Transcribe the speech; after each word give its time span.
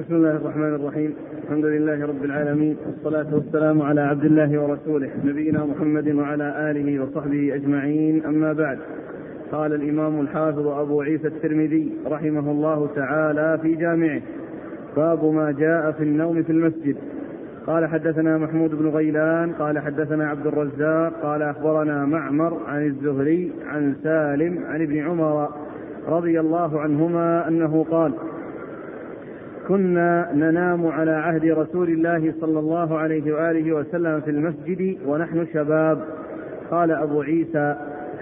بسم 0.00 0.14
الله 0.14 0.36
الرحمن 0.36 0.74
الرحيم. 0.74 1.14
الحمد 1.44 1.64
لله 1.64 2.06
رب 2.06 2.24
العالمين. 2.24 2.76
والصلاة 2.86 3.34
والسلام 3.34 3.82
على 3.82 4.00
عبد 4.00 4.24
الله 4.24 4.62
ورسوله 4.62 5.10
نبينا 5.24 5.64
محمد 5.64 6.08
وعلى 6.08 6.70
آله 6.70 7.02
وصحبه 7.02 7.54
أجمعين. 7.54 8.24
أما 8.24 8.52
بعد 8.52 8.78
قال 9.52 9.74
الإمام 9.74 10.20
الحافظ 10.20 10.66
أبو 10.66 11.02
عيسى 11.02 11.26
الترمذي 11.26 11.92
رحمه 12.06 12.50
الله 12.50 12.88
تعالى 12.96 13.58
في 13.62 13.74
جامعه 13.74 14.20
باب 14.96 15.24
ما 15.24 15.52
جاء 15.52 15.92
في 15.92 16.02
النوم 16.02 16.42
في 16.42 16.52
المسجد. 16.52 16.96
قال 17.66 17.86
حدثنا 17.86 18.38
محمود 18.38 18.70
بن 18.70 18.88
غيلان 18.88 19.52
قال 19.52 19.78
حدثنا 19.78 20.28
عبد 20.28 20.46
الرزاق 20.46 21.12
قال 21.22 21.42
أخبرنا 21.42 22.06
معمر 22.06 22.58
عن 22.66 22.86
الزهري 22.86 23.52
عن 23.66 23.94
سالم 24.02 24.64
عن 24.64 24.82
ابن 24.82 24.98
عمر 24.98 25.48
رضي 26.08 26.40
الله 26.40 26.80
عنهما 26.80 27.48
أنه 27.48 27.84
قال 27.90 28.12
كنا 29.70 30.28
ننام 30.34 30.86
على 30.86 31.10
عهد 31.10 31.44
رسول 31.44 31.88
الله 31.88 32.34
صلى 32.40 32.58
الله 32.58 32.98
عليه 32.98 33.34
وآله 33.34 33.72
وسلم 33.72 34.20
في 34.20 34.30
المسجد 34.30 34.96
ونحن 35.06 35.46
شباب. 35.54 35.98
قال 36.70 36.90
أبو 36.90 37.22
عيسى 37.22 37.76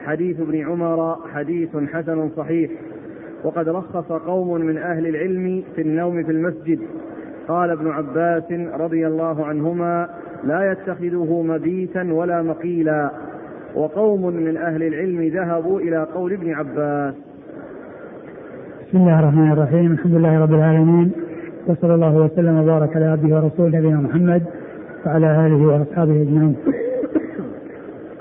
حديث 0.05 0.41
ابن 0.41 0.67
عمر 0.67 1.17
حديث 1.33 1.77
حسن 1.93 2.29
صحيح. 2.37 2.71
وقد 3.45 3.69
رخص 3.69 4.13
قوم 4.13 4.61
من 4.61 4.79
أهل 4.79 5.07
العلم 5.07 5.63
في 5.75 5.83
النوم 5.83 6.23
في 6.23 6.33
المسجد. 6.33 6.79
قال 7.49 7.71
ابن 7.71 7.91
عباس 7.91 8.53
رضي 8.81 9.07
الله 9.07 9.47
عنهما 9.47 10.09
لا 10.45 10.73
يتخذه 10.73 11.43
مبيتا 11.43 12.13
ولا 12.13 12.43
مقيلا. 12.43 13.11
وقوم 13.75 14.27
من 14.27 14.57
أهل 14.57 14.83
العلم 14.83 15.23
ذهبوا 15.23 15.81
إلى 15.81 16.07
قول 16.15 16.33
ابن 16.33 16.53
عباس. 16.53 17.15
بسم 18.89 18.99
الله 18.99 19.21
الرحمن 19.21 19.53
الرحيم. 19.53 19.93
الحمد 19.93 20.15
لله 20.15 20.43
رب 20.43 20.55
العالمين. 20.55 21.28
وصلى 21.69 21.95
الله 21.95 22.17
وسلم 22.17 22.59
وبارك 22.61 22.97
على 22.97 23.05
عبده 23.07 23.37
ورسوله 23.37 23.79
نبينا 23.79 24.01
محمد 24.01 24.43
وعلى 25.07 25.47
آله 25.47 25.67
وأصحابه 25.67 26.23
أجمعين. 26.23 26.57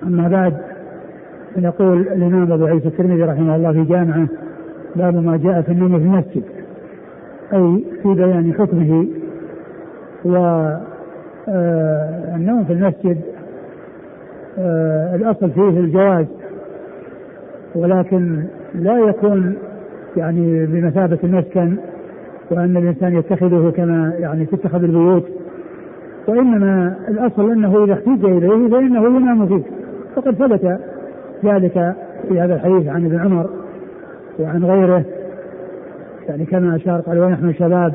أما 0.03 0.27
بعد 0.27 0.53
فيقول 1.55 2.01
الإمام 2.01 2.51
أبو 2.51 2.65
عيسى 2.65 2.87
الترمذي 2.87 3.23
رحمه 3.23 3.55
الله 3.55 3.71
في 3.73 3.83
جامعه 3.83 4.27
باب 4.95 5.15
ما 5.15 5.37
جاء 5.37 5.61
في 5.61 5.71
النوم 5.71 5.99
في 5.99 6.05
المسجد 6.05 6.43
أي 7.53 7.83
في 8.03 8.13
بيان 8.13 8.53
حكمه 8.53 9.07
والنوم 11.47 12.63
في 12.63 12.73
المسجد 12.73 13.21
آه، 14.59 15.15
الأصل 15.15 15.51
فيه 15.51 15.69
الجواز 15.69 16.25
ولكن 17.75 18.43
لا 18.75 18.97
يكون 18.99 19.55
يعني 20.17 20.65
بمثابة 20.65 21.17
المسكن 21.23 21.77
وأن 22.51 22.77
الإنسان 22.77 23.17
يتخذه 23.17 23.73
كما 23.75 24.13
يعني 24.19 24.45
تتخذ 24.45 24.83
البيوت. 24.83 25.25
وإنما 26.27 26.95
الأصل 27.07 27.51
أنه 27.51 27.83
إذا 27.83 27.93
احتج 27.93 28.25
إليه 28.25 28.69
فإنه 28.69 29.05
ينام 29.05 29.47
فيه 29.47 29.63
وقد 30.17 30.35
ثبت 30.35 30.79
ذلك 31.45 31.95
في 32.29 32.39
هذا 32.39 32.55
الحديث 32.55 32.87
عن 32.87 33.05
ابن 33.05 33.19
عمر 33.19 33.49
وعن 34.39 34.65
غيره. 34.65 35.03
يعني 36.29 36.45
كما 36.45 36.75
أشار 36.75 36.99
قال 36.99 37.19
ونحن 37.19 37.53
شباب 37.53 37.93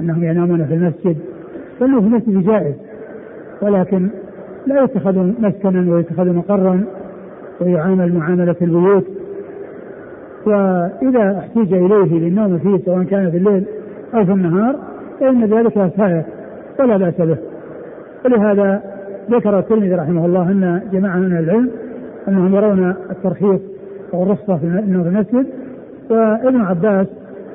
أنهم 0.00 0.24
ينامون 0.24 0.64
في 0.64 0.74
المسجد. 0.74 1.16
فالنوم 1.80 2.00
في 2.00 2.06
المسجد 2.06 2.50
جائز. 2.50 2.74
ولكن 3.62 4.08
لا 4.66 4.84
يتخذ 4.84 5.32
مسكنا 5.40 5.92
ويتخذ 5.92 6.32
مقرا 6.32 6.84
ويعامل 7.60 8.14
معاملة 8.14 8.56
البيوت. 8.62 9.04
وإذا 10.46 11.38
احتيج 11.38 11.74
إليه 11.74 12.18
للنوم 12.18 12.58
فيه 12.58 12.84
سواء 12.84 13.02
كان 13.02 13.30
في 13.30 13.36
الليل 13.36 13.64
أو 14.14 14.24
في 14.24 14.32
النهار 14.32 14.76
فإن 15.20 15.44
ذلك 15.44 15.92
سائر 15.96 16.22
ولا 16.80 16.96
بأس 16.96 17.14
به. 17.14 17.36
ولهذا 18.24 18.82
ذكر 19.30 19.58
الترمذي 19.58 19.94
رحمه 19.94 20.26
الله 20.26 20.42
أن 20.42 20.80
جماعة 20.92 21.16
من 21.16 21.36
العلم 21.36 21.70
أنهم 22.28 22.54
يرون 22.54 22.94
الترخيص 23.10 23.60
أو 24.14 24.22
الرخصة 24.22 24.56
في 24.56 24.64
النوم 24.64 25.02
في 25.02 25.08
المسجد. 25.08 25.46
وابن 26.10 26.60
عباس 26.60 27.06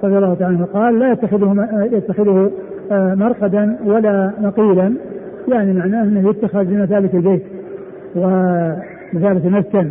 رضي 0.04 0.18
الله 0.18 0.34
تعالى 0.34 0.56
عنه 0.58 0.66
قال 0.66 1.00
لا 1.00 1.12
يتخذه 1.12 1.68
يتخذه 1.92 2.52
آه، 2.92 3.16
مرقدا 3.16 3.78
ولا 3.86 4.32
نقيلا. 4.42 4.94
يعني 5.48 5.74
معناه 5.74 6.04
أنه 6.04 6.30
يتخذ 6.30 6.66
بمثابة 6.66 7.10
البيت 7.14 7.44
ومثابة 8.16 9.48
المسكن. 9.48 9.90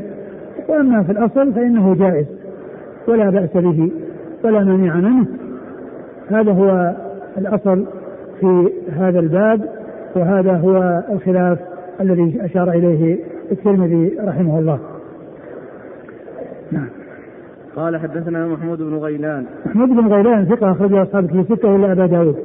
وأما 0.68 1.02
في 1.02 1.12
الأصل 1.12 1.52
فإنه 1.52 1.94
جائز. 1.94 2.37
ولا 3.08 3.30
بأس 3.30 3.56
به 3.56 3.90
ولا 4.44 4.64
مانع 4.64 4.96
منه. 4.96 5.26
هذا 6.30 6.52
هو 6.52 6.94
الأصل 7.38 7.84
في 8.40 8.72
هذا 8.92 9.20
الباب 9.20 9.60
وهذا 10.16 10.56
هو 10.56 11.02
الخلاف 11.12 11.58
الذي 12.00 12.44
أشار 12.44 12.70
إليه 12.70 13.18
الترمذي 13.52 14.16
رحمه 14.20 14.58
الله. 14.58 14.78
نعم. 16.72 16.88
قال 17.76 17.96
حدثنا 17.96 18.48
محمود 18.48 18.78
بن 18.78 18.94
غيلان. 18.94 19.44
محمود 19.66 19.88
بن 19.88 20.06
غيلان 20.06 20.44
ثقة 20.44 20.72
أخرجه 20.72 21.02
أصحاب 21.02 21.26
في 21.26 21.44
ستة 21.54 21.76
إلا 21.76 21.92
أبا 21.92 22.06
داود. 22.06 22.36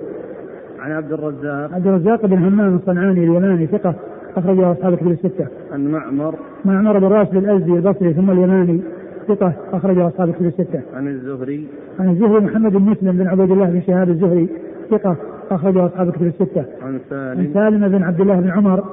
عن 0.80 0.92
عبد 0.92 1.12
الرزاق. 1.12 1.74
عبد 1.74 1.88
الرزاق 1.88 2.26
بن 2.26 2.38
همام 2.38 2.76
الصنعاني 2.76 3.24
اليماني 3.24 3.68
ثقة 3.68 3.96
أخرجه 4.38 4.72
أصحاب 4.72 4.96
في 4.96 5.04
الستة. 5.04 5.48
عن 5.74 5.88
معمر. 5.88 6.36
معمر 6.66 7.00
بن 7.00 7.08
راشد 7.08 7.36
الأزدي 7.36 7.72
البصري 7.72 8.14
ثم 8.14 8.32
اليماني. 8.32 8.82
ثقة 9.28 9.54
أخرجه 9.74 10.08
أصحاب 10.08 10.30
الكتب 10.30 10.46
الستة. 10.46 10.82
عن 10.96 11.08
الزهري 11.08 11.68
عن 12.00 12.10
الزهري 12.10 12.46
محمد 12.46 12.72
بن 12.72 12.82
مسلم 12.82 13.12
بن 13.12 13.28
عبيد 13.28 13.52
الله 13.52 13.66
بن 13.66 13.82
شهاب 13.82 14.10
الزهري 14.10 14.50
ثقة 14.90 15.16
أخرجه 15.52 15.86
أصحاب 15.86 16.08
الكتب 16.08 16.26
الستة. 16.26 16.66
عن 16.82 17.00
سالم 17.10 17.40
عن 17.40 17.54
سالم 17.54 17.88
بن 17.88 18.04
عبد 18.04 18.22
الله 18.22 18.40
بن 18.40 18.50
عمر 18.50 18.84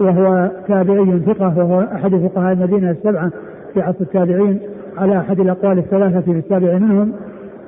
وهو 0.00 0.50
تابعي 0.68 1.20
ثقة 1.20 1.58
وهو 1.58 1.80
أحد 1.80 2.10
فقهاء 2.10 2.52
المدينة 2.52 2.90
السبعة 2.90 3.30
في 3.74 3.80
عصر 3.80 4.00
التابعين 4.00 4.60
على 4.98 5.18
أحد 5.18 5.40
الأقوال 5.40 5.78
الثلاثة 5.78 6.20
في 6.20 6.30
السابع 6.30 6.78
منهم 6.78 7.12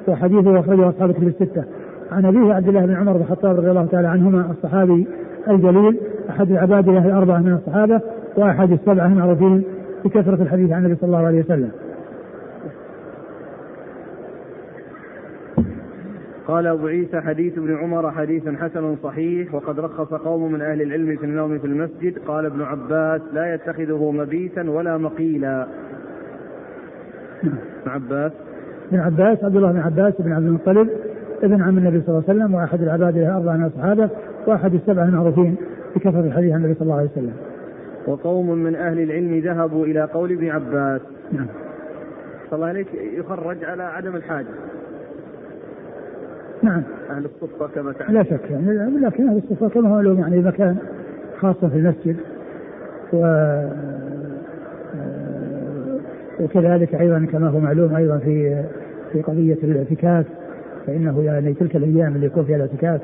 وحديثه 0.09 0.61
أخرجه 0.61 0.89
أصحاب 0.89 1.11
الكتب 1.11 1.27
الستة. 1.27 1.65
عن 2.13 2.25
أبيه 2.25 2.55
عبد 2.55 2.69
الله 2.69 2.87
بن 2.87 2.95
عمر 2.95 3.13
بن 3.13 3.21
الخطاب 3.21 3.57
رضي 3.57 3.71
الله 3.71 3.87
تعالى 3.87 4.09
عنهما 4.09 4.51
الصحابي 4.51 5.07
الجليل 5.49 5.97
أحد 6.31 6.51
العبادلة 6.51 7.07
الأربعة 7.07 7.39
من 7.39 7.53
الصحابة 7.53 8.01
وأحد 8.37 8.73
السبعة 8.73 9.07
المعروفين 9.07 9.63
بكثرة 10.05 10.43
الحديث 10.43 10.73
عن 10.73 10.85
النبي 10.85 11.01
صلى 11.01 11.07
الله 11.07 11.27
عليه 11.27 11.41
وسلم. 11.41 11.71
قال 16.47 16.67
أبو 16.67 16.87
عيسى 16.87 17.21
حديث 17.21 17.59
ابن 17.59 17.77
عمر 17.77 18.11
حديث 18.11 18.49
حسن 18.49 18.97
صحيح 19.03 19.55
وقد 19.55 19.81
رخص 19.81 20.15
قوم 20.15 20.53
من 20.53 20.63
أهل 20.63 20.83
العلم 20.83 21.17
في 21.17 21.25
النوم 21.25 21.59
في 21.59 21.67
المسجد 21.67 22.19
قال 22.19 22.47
ابن 22.47 22.63
عباس 22.63 23.21
لا 23.33 23.55
يتخذه 23.55 24.11
مبيتا 24.11 24.71
ولا 24.71 24.99
مقيلا 24.99 25.67
ابن 27.43 27.91
عباس 27.91 28.33
ابن 28.93 29.01
عباس 29.01 29.45
عبد 29.45 29.57
الله 29.57 29.73
بن 29.73 29.79
عباس 29.79 30.15
بن 30.19 30.33
عبد 30.33 30.47
المطلب 30.47 30.89
ابن 31.43 31.63
عم 31.63 31.79
النبي 31.79 32.01
صلى 32.01 32.09
الله 32.09 32.25
عليه 32.29 32.39
وسلم 32.39 32.55
وأحد 32.55 32.83
العباد 32.83 33.17
الاربعه 33.17 33.57
من 33.57 33.65
الصحابة 33.65 34.11
وأحد 34.47 34.75
السبعة 34.75 35.05
المعروفين 35.05 35.57
بكثرة 35.97 36.21
الحديث 36.21 36.53
عن 36.53 36.59
النبي 36.59 36.75
صلى 36.75 36.83
الله 36.83 36.99
عليه 36.99 37.11
وسلم. 37.11 37.33
وقوم 38.07 38.59
من 38.59 38.75
أهل 38.75 38.99
العلم 38.99 39.39
ذهبوا 39.39 39.87
إلى 39.87 40.03
قول 40.03 40.33
ابن 40.33 40.49
عباس. 40.49 41.01
نعم. 41.33 41.47
صلى 42.51 42.57
الله 42.57 42.67
عليك 42.67 42.87
يخرج 42.95 43.65
على 43.65 43.83
عدم 43.83 44.17
الحاجة. 44.17 44.47
نعم. 46.63 46.83
أهل 47.11 47.25
الصفة 47.25 47.67
كما 47.75 47.93
تعلم. 47.93 48.15
لا 48.15 48.23
شك. 48.23 48.51
يعني 48.51 48.99
لكن 49.01 49.29
أهل 49.29 49.37
الصفة 49.37 49.69
كما 49.69 49.89
هو 49.89 50.01
لهم 50.01 50.19
يعني 50.19 50.39
مكان 50.43 50.77
خاصة 51.41 51.69
في 51.69 51.77
المسجد 51.77 52.17
و 53.13 53.27
وكذلك 56.41 56.95
أيضا 56.95 57.27
كما 57.33 57.49
هو 57.49 57.61
معلوم 57.61 57.95
أيضا 57.95 58.19
في 58.19 58.65
في 59.13 59.23
قضية 59.23 59.59
الاعتكاف 59.63 60.27
فإنه 60.87 61.23
يعني 61.23 61.55
تلك 61.55 61.77
الأيام 61.77 62.15
اللي 62.15 62.27
يكون 62.27 62.45
فيها 62.45 62.57
الاعتكاف 62.57 63.01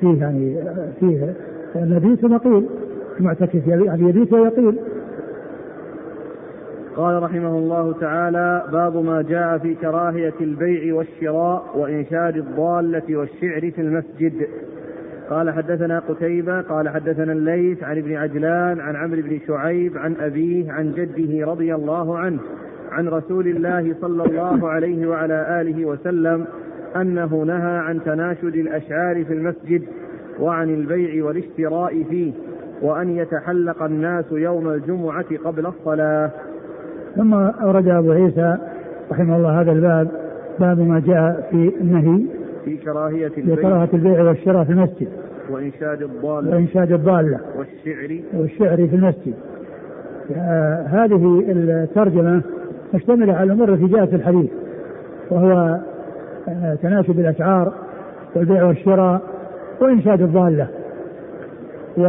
فيه 0.00 0.20
يعني 0.20 0.56
فيه 1.00 1.34
مبيت 1.76 2.24
ومقيل 2.24 2.66
المعتكف 3.20 3.66
يعني 3.66 4.08
يبيت 4.08 4.32
ويقيل 4.32 4.78
قال 6.96 7.22
رحمه 7.22 7.58
الله 7.58 7.92
تعالى 8.00 8.62
باب 8.72 8.96
ما 8.96 9.22
جاء 9.22 9.58
في 9.58 9.74
كراهية 9.74 10.34
البيع 10.40 10.94
والشراء 10.94 11.78
وإنشاد 11.78 12.36
الضالة 12.36 13.16
والشعر 13.16 13.70
في 13.70 13.80
المسجد. 13.80 14.46
قال 15.30 15.50
حدثنا 15.50 15.98
قتيبة 15.98 16.60
قال 16.60 16.88
حدثنا 16.88 17.32
الليث 17.32 17.84
عن 17.84 17.98
ابن 17.98 18.16
عجلان 18.16 18.80
عن 18.80 18.96
عمرو 18.96 19.22
بن 19.22 19.38
شعيب 19.46 19.98
عن 19.98 20.16
أبيه 20.20 20.72
عن 20.72 20.92
جده 20.92 21.46
رضي 21.46 21.74
الله 21.74 22.18
عنه 22.18 22.38
عن 22.92 23.08
رسول 23.08 23.48
الله 23.48 23.94
صلى 24.00 24.24
الله 24.24 24.68
عليه 24.68 25.06
وعلى 25.06 25.60
آله 25.60 25.84
وسلم 25.84 26.46
أنه 26.96 27.42
نهى 27.42 27.76
عن 27.78 28.04
تناشد 28.04 28.54
الأشعار 28.54 29.24
في 29.24 29.32
المسجد 29.32 29.82
وعن 30.40 30.74
البيع 30.74 31.24
والاشتراء 31.24 32.02
فيه 32.02 32.32
وأن 32.82 33.16
يتحلق 33.16 33.82
الناس 33.82 34.24
يوم 34.32 34.68
الجمعة 34.68 35.36
قبل 35.44 35.66
الصلاة. 35.66 36.30
ثم 37.16 37.34
أورد 37.34 37.88
أبو 37.88 38.12
عيسى 38.12 38.56
رحمه 39.12 39.36
الله 39.36 39.60
هذا 39.60 39.72
الباب 39.72 40.08
باب 40.60 40.78
ما 40.78 41.00
جاء 41.00 41.48
في 41.50 41.72
النهي 41.80 42.22
في 42.64 42.76
كراهية 42.76 43.28
في 43.28 43.40
البيع 43.40 43.54
كراهة 43.54 43.88
البيع 43.94 44.22
والشراء 44.22 44.64
في 44.64 44.70
المسجد. 44.70 45.08
وإنشاد 45.50 46.02
الضالة. 46.02 46.50
وإنشاد 46.50 46.92
الضالة. 46.92 47.40
والشعر. 47.58 48.20
والشعر 48.34 48.76
في 48.76 48.96
المسجد. 48.96 49.34
آه، 50.36 50.82
هذه 50.82 51.44
الترجمة 51.48 52.42
مشتملة 52.94 53.34
على 53.34 53.44
الأمور 53.44 53.72
التي 53.72 53.86
جاءت 53.86 54.08
في 54.08 54.16
الحديث 54.16 54.50
وهو 55.30 55.80
آه، 56.48 56.74
تناسب 56.82 57.20
الأشعار 57.20 57.72
والبيع 58.36 58.64
والشراء 58.64 59.22
وإنشاد 59.80 60.22
الضالة. 60.22 60.68
و 61.98 62.02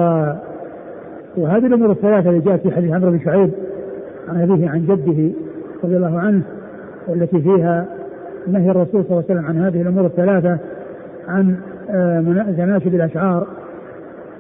وهذه 1.38 1.66
الأمور 1.66 1.92
الثلاثة 1.92 2.30
اللي 2.30 2.42
جاءت 2.42 2.62
في 2.62 2.72
حديث 2.72 2.92
عمرو 2.94 3.12
بن 3.12 3.20
شعيب 3.20 3.52
عن 4.30 4.42
أبيه 4.42 4.70
عن 4.70 4.80
جده 4.86 5.30
رضي 5.84 5.98
الله 5.98 6.20
عنه 6.20 6.42
والتي 7.08 7.42
فيها 7.42 7.86
نهي 8.48 8.72
الرسول 8.72 9.04
صلى 9.04 9.12
الله 9.12 9.24
عليه 9.30 9.40
وسلم 9.40 9.46
عن 9.46 9.58
هذه 9.66 9.82
الأمور 9.82 10.06
الثلاثة 10.06 10.58
عن 11.28 11.56
آه، 11.90 12.20
من- 12.22 12.56
تناسب 12.58 12.96
الأشعار. 12.96 13.48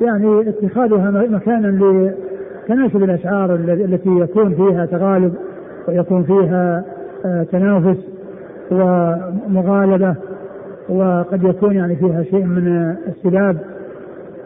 يعني 0.01 0.49
اتخاذها 0.49 1.11
مكانا 1.11 1.67
لتناسب 1.67 3.03
الأشعار 3.03 3.55
الل- 3.55 3.93
التي 3.93 4.09
يكون 4.09 4.53
فيها 4.55 4.85
تغالب 4.85 5.33
ويكون 5.87 6.23
فيها 6.23 6.83
آه، 7.25 7.43
تنافس 7.43 7.97
ومغالبة 8.71 10.15
وقد 10.89 11.43
يكون 11.43 11.75
يعني 11.75 11.95
فيها 11.95 12.23
شيء 12.23 12.43
من 12.45 12.67
آه، 12.67 12.97
السباب. 13.07 13.57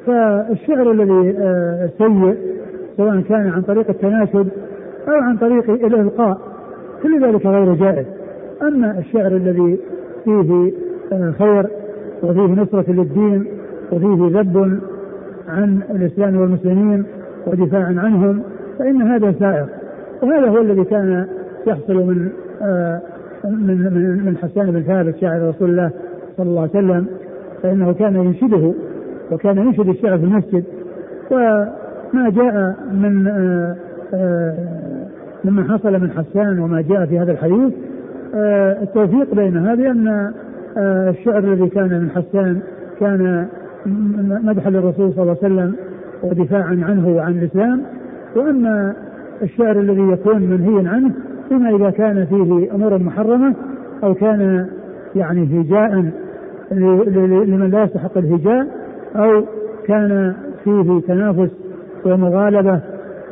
فالشعر 0.05 0.91
الذي 0.91 1.35
آه، 1.39 1.89
سيء 1.97 2.35
سواء 2.97 3.21
كان 3.21 3.47
عن 3.49 3.61
طريق 3.61 3.89
التناشد 3.89 4.47
أو 5.07 5.13
عن 5.13 5.38
طريق 5.38 5.69
الإلقاء. 5.69 6.38
كل 7.03 7.25
ذلك 7.25 7.45
غير 7.45 7.74
جائز. 7.74 8.06
أما 8.62 9.00
الشعر 9.00 9.27
الذي 9.27 9.80
فيه 10.25 10.71
آه، 11.13 11.31
خير 11.31 11.68
وفيه 12.24 12.62
نصرة 12.62 12.92
للدين 12.92 13.45
وفيه 13.92 14.39
ذب 14.39 14.80
عن 15.48 15.81
الإسلام 15.89 16.38
والمسلمين 16.38 17.03
ودفاعا 17.48 17.95
عنهم 17.98 18.44
فإن 18.80 19.01
هذا 19.01 19.31
سائر 19.39 19.68
وهذا 20.24 20.50
هو 20.50 20.57
الذي 20.57 20.83
كان 20.83 21.27
يحصل 21.68 21.94
من 21.94 22.30
آه، 22.62 23.01
من 23.45 23.77
من 23.77 24.25
من 24.25 24.38
حسان 24.38 24.71
بن 24.71 24.81
ثابت 24.81 25.18
شاعر 25.18 25.50
رسول 25.50 25.69
الله 25.69 25.92
صلى 26.38 26.50
الله 26.50 26.62
عليه 26.62 26.71
وسلم. 26.71 27.06
فإنه 27.63 27.94
كان 27.94 28.15
ينشده 28.15 28.74
وكان 29.31 29.57
ينشد 29.57 29.88
الشعر 29.88 30.18
في 30.18 30.24
المسجد. 30.24 30.63
وما 31.31 32.30
جاء 32.30 32.75
من 32.94 33.27
آه، 33.27 33.75
مما 35.45 35.63
حصل 35.73 35.93
من 36.01 36.11
حسان 36.11 36.59
وما 36.59 36.81
جاء 36.81 37.05
في 37.05 37.19
هذا 37.19 37.31
الحديث 37.31 37.73
آه، 38.35 38.81
التوفيق 38.83 39.35
بينها 39.35 39.75
بان 39.75 40.07
آه، 40.77 41.09
الشعر 41.09 41.38
الذي 41.39 41.69
كان 41.69 41.89
من 42.01 42.09
حسان 42.09 42.59
كان 42.99 43.47
مدحا 44.43 44.69
للرسول 44.69 45.13
صلى 45.13 45.21
الله 45.23 45.38
عليه 45.43 45.53
وسلم 45.55 45.75
ودفاعا 46.23 46.79
عنه 46.88 47.07
وعن 47.07 47.31
الإسلام. 47.31 47.81
وأما 48.35 48.93
الشعر 49.41 49.79
الذي 49.79 50.01
يكون 50.01 50.41
منهيا 50.41 50.89
عنه 50.89 51.11
فيما 51.49 51.75
إذا 51.75 51.89
كان 51.89 52.25
فيه 52.25 52.75
أمور 52.75 52.97
محرمة 52.97 53.55
أو 54.03 54.13
كان 54.13 54.67
يعني 55.15 55.61
هجاء 55.61 56.05
لمن 56.71 57.69
لا 57.71 57.83
يستحق 57.83 58.17
الهجاء 58.17 58.67
أو 59.15 59.44
كان 59.87 60.33
فيه 60.63 61.01
تنافس 61.07 61.51
ومغالبة 62.05 62.79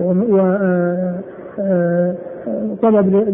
و- 0.01 0.37
آه، 0.39 1.15
طلب 2.81 3.07
ل- 3.15 3.33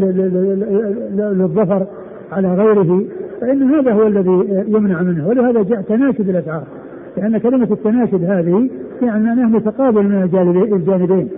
ل- 1.16 1.38
للظفر 1.38 1.86
على 2.32 2.48
غيره 2.54 3.02
فإن 3.42 3.64
هذا 3.64 3.92
هو 3.94 4.08
الذي 4.08 4.64
يمنع 4.68 5.02
منه. 5.02 5.28
ولهذا 5.28 5.64
جاء 5.64 5.82
تناشد 5.82 6.30
الأشعار. 6.30 6.64
لأن 7.18 7.38
كلمة 7.38 7.68
التناشد 7.72 8.24
هذه 8.24 8.70
يعني 9.02 9.32
أنه 9.34 9.50
متقابل 9.50 10.04
من 10.04 10.24
الجانب- 10.24 10.74
الجانبين 10.74 11.30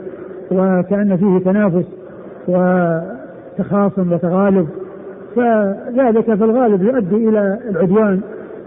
وكأن 0.52 1.18
فيه 1.18 1.52
تنافس 1.52 1.86
وتخاصم 2.48 4.14
وتغالب. 4.14 4.68
فذلك 5.36 6.26
في 6.36 6.44
الغالب 6.44 6.84
يؤدي 6.84 7.30
إلى 7.30 7.60
العدوان 7.70 8.20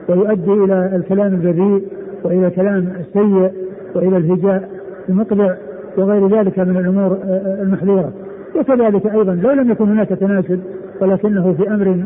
ويؤدي 0.09 0.53
إلى 0.53 0.97
الكلام 0.97 1.27
البذيء 1.35 1.83
وإلى 2.25 2.47
الكلام 2.47 2.89
السيء 3.01 3.51
وإلى 3.95 4.17
الهجاء 4.17 4.69
المقلع. 5.09 5.57
وغير 5.99 6.29
ذلك 6.39 6.59
من 6.59 6.77
الأمور 6.77 7.19
آه، 7.25 7.63
المحذورة. 7.63 8.13
وكذلك 8.57 9.07
أيضا 9.07 9.35
لو 9.35 9.51
لم 9.51 9.71
يكن 9.71 9.89
هناك 9.89 10.09
تناشد 10.09 10.61
ولكنه 11.01 11.53
في 11.53 11.69
أمر 11.75 12.05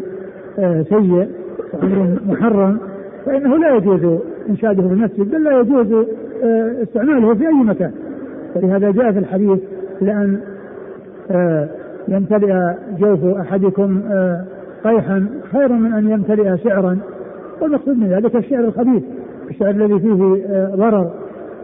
آه، 0.58 0.82
سيء 0.82 1.28
وأمر 1.74 2.18
محرم 2.26 2.78
فإنه 3.26 3.56
لا 3.56 3.76
يجوز 3.76 4.18
إنشاده 4.50 4.82
في 4.88 4.94
المسجد 4.94 5.30
بل 5.30 5.44
لا 5.44 5.60
يجوز 5.60 5.92
آه، 6.44 6.82
استعماله 6.82 7.34
في 7.34 7.46
أي 7.46 7.52
مكان. 7.54 7.92
فلهذا 8.54 8.90
جاء 8.90 9.12
في 9.12 9.18
الحديث 9.18 9.58
آه، 11.30 11.68
يمتلئ 12.08 12.74
جوف 12.98 13.24
أحدكم 13.24 14.02
آه، 14.10 14.44
قيحا 14.84 15.26
خير 15.52 15.72
من 15.72 15.92
أن 15.92 16.10
يمتلئ 16.10 16.56
شعرا. 16.56 16.98
والمقصود 17.60 17.98
من 17.98 18.08
ذلك 18.08 18.36
الشعر 18.36 18.60
الخبيث 18.64 19.02
الشعر 19.50 19.70
الذي 19.70 19.98
فيه 20.00 20.44
آه، 20.48 20.74
ضرر 20.74 21.10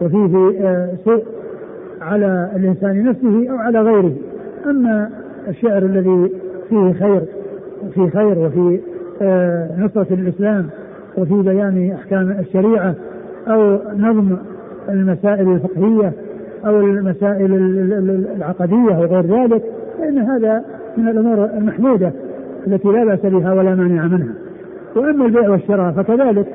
وفيه 0.01 0.51
آه، 0.67 0.89
سوء. 1.05 1.23
على 2.01 2.49
الإنسان 2.55 3.03
نفسه 3.03 3.51
أو 3.51 3.57
على 3.57 3.81
غيره. 3.81 4.13
أما 4.65 5.09
الشعر 5.47 5.77
الذي 5.77 6.31
فيه 6.69 6.93
خير 6.93 7.21
في 7.93 8.09
خير 8.09 8.37
وفي 8.39 8.79
آه، 9.21 9.69
نصرة 9.79 10.07
الإسلام 10.13 10.67
وفي 11.17 11.33
بيان 11.33 11.91
أحكام 11.91 12.31
الشريعة 12.39 12.95
أو 13.47 13.79
نظم 13.97 14.37
المسائل 14.89 15.51
الفقهية 15.51 16.11
أو 16.65 16.79
المسائل 16.79 17.53
ال- 17.53 17.79
ال- 17.93 18.09
ال- 18.09 18.27
العقدية 18.35 18.99
وغير 18.99 19.21
ذلك 19.21 19.63
فإن 19.97 20.17
هذا 20.17 20.63
من 20.97 21.07
الأمور 21.07 21.45
المحمودة 21.45 22.11
التي 22.67 22.87
لا 22.87 23.05
بأس 23.05 23.19
بها 23.19 23.53
ولا 23.53 23.75
مانع 23.75 24.07
منها. 24.07 24.33
وأما 24.95 25.25
البيع 25.25 25.49
والشراء 25.49 25.91
فكذلك 25.91 26.47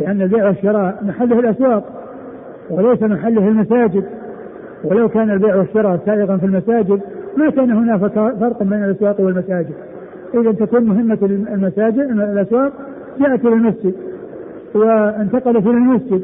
لأن 0.00 0.22
البيع 0.22 0.46
والشراء 0.46 0.98
محله 1.02 1.38
الأسواق 1.40 1.84
وليس 2.70 3.02
محله 3.02 3.48
المساجد. 3.48 4.04
ولو 4.90 5.08
كان 5.08 5.30
البيع 5.30 5.56
والشراء 5.56 6.00
سائغا 6.06 6.36
في 6.36 6.46
المساجد 6.46 7.00
ما 7.36 7.50
كان 7.50 7.70
هناك 7.70 8.00
فرق 8.40 8.62
بين 8.62 8.84
الأسواق 8.84 9.20
والمساجد. 9.20 9.74
اذا 10.34 10.52
تكون 10.52 10.84
مهمة 10.84 11.18
المساجد 11.54 11.98
الأسواق 12.00 12.72
جاءت 13.20 13.44
إلى 13.44 13.54
المسجد 13.54 13.94
وانتقلت 14.74 15.66
إلى 15.66 15.70
المسجد. 15.70 16.22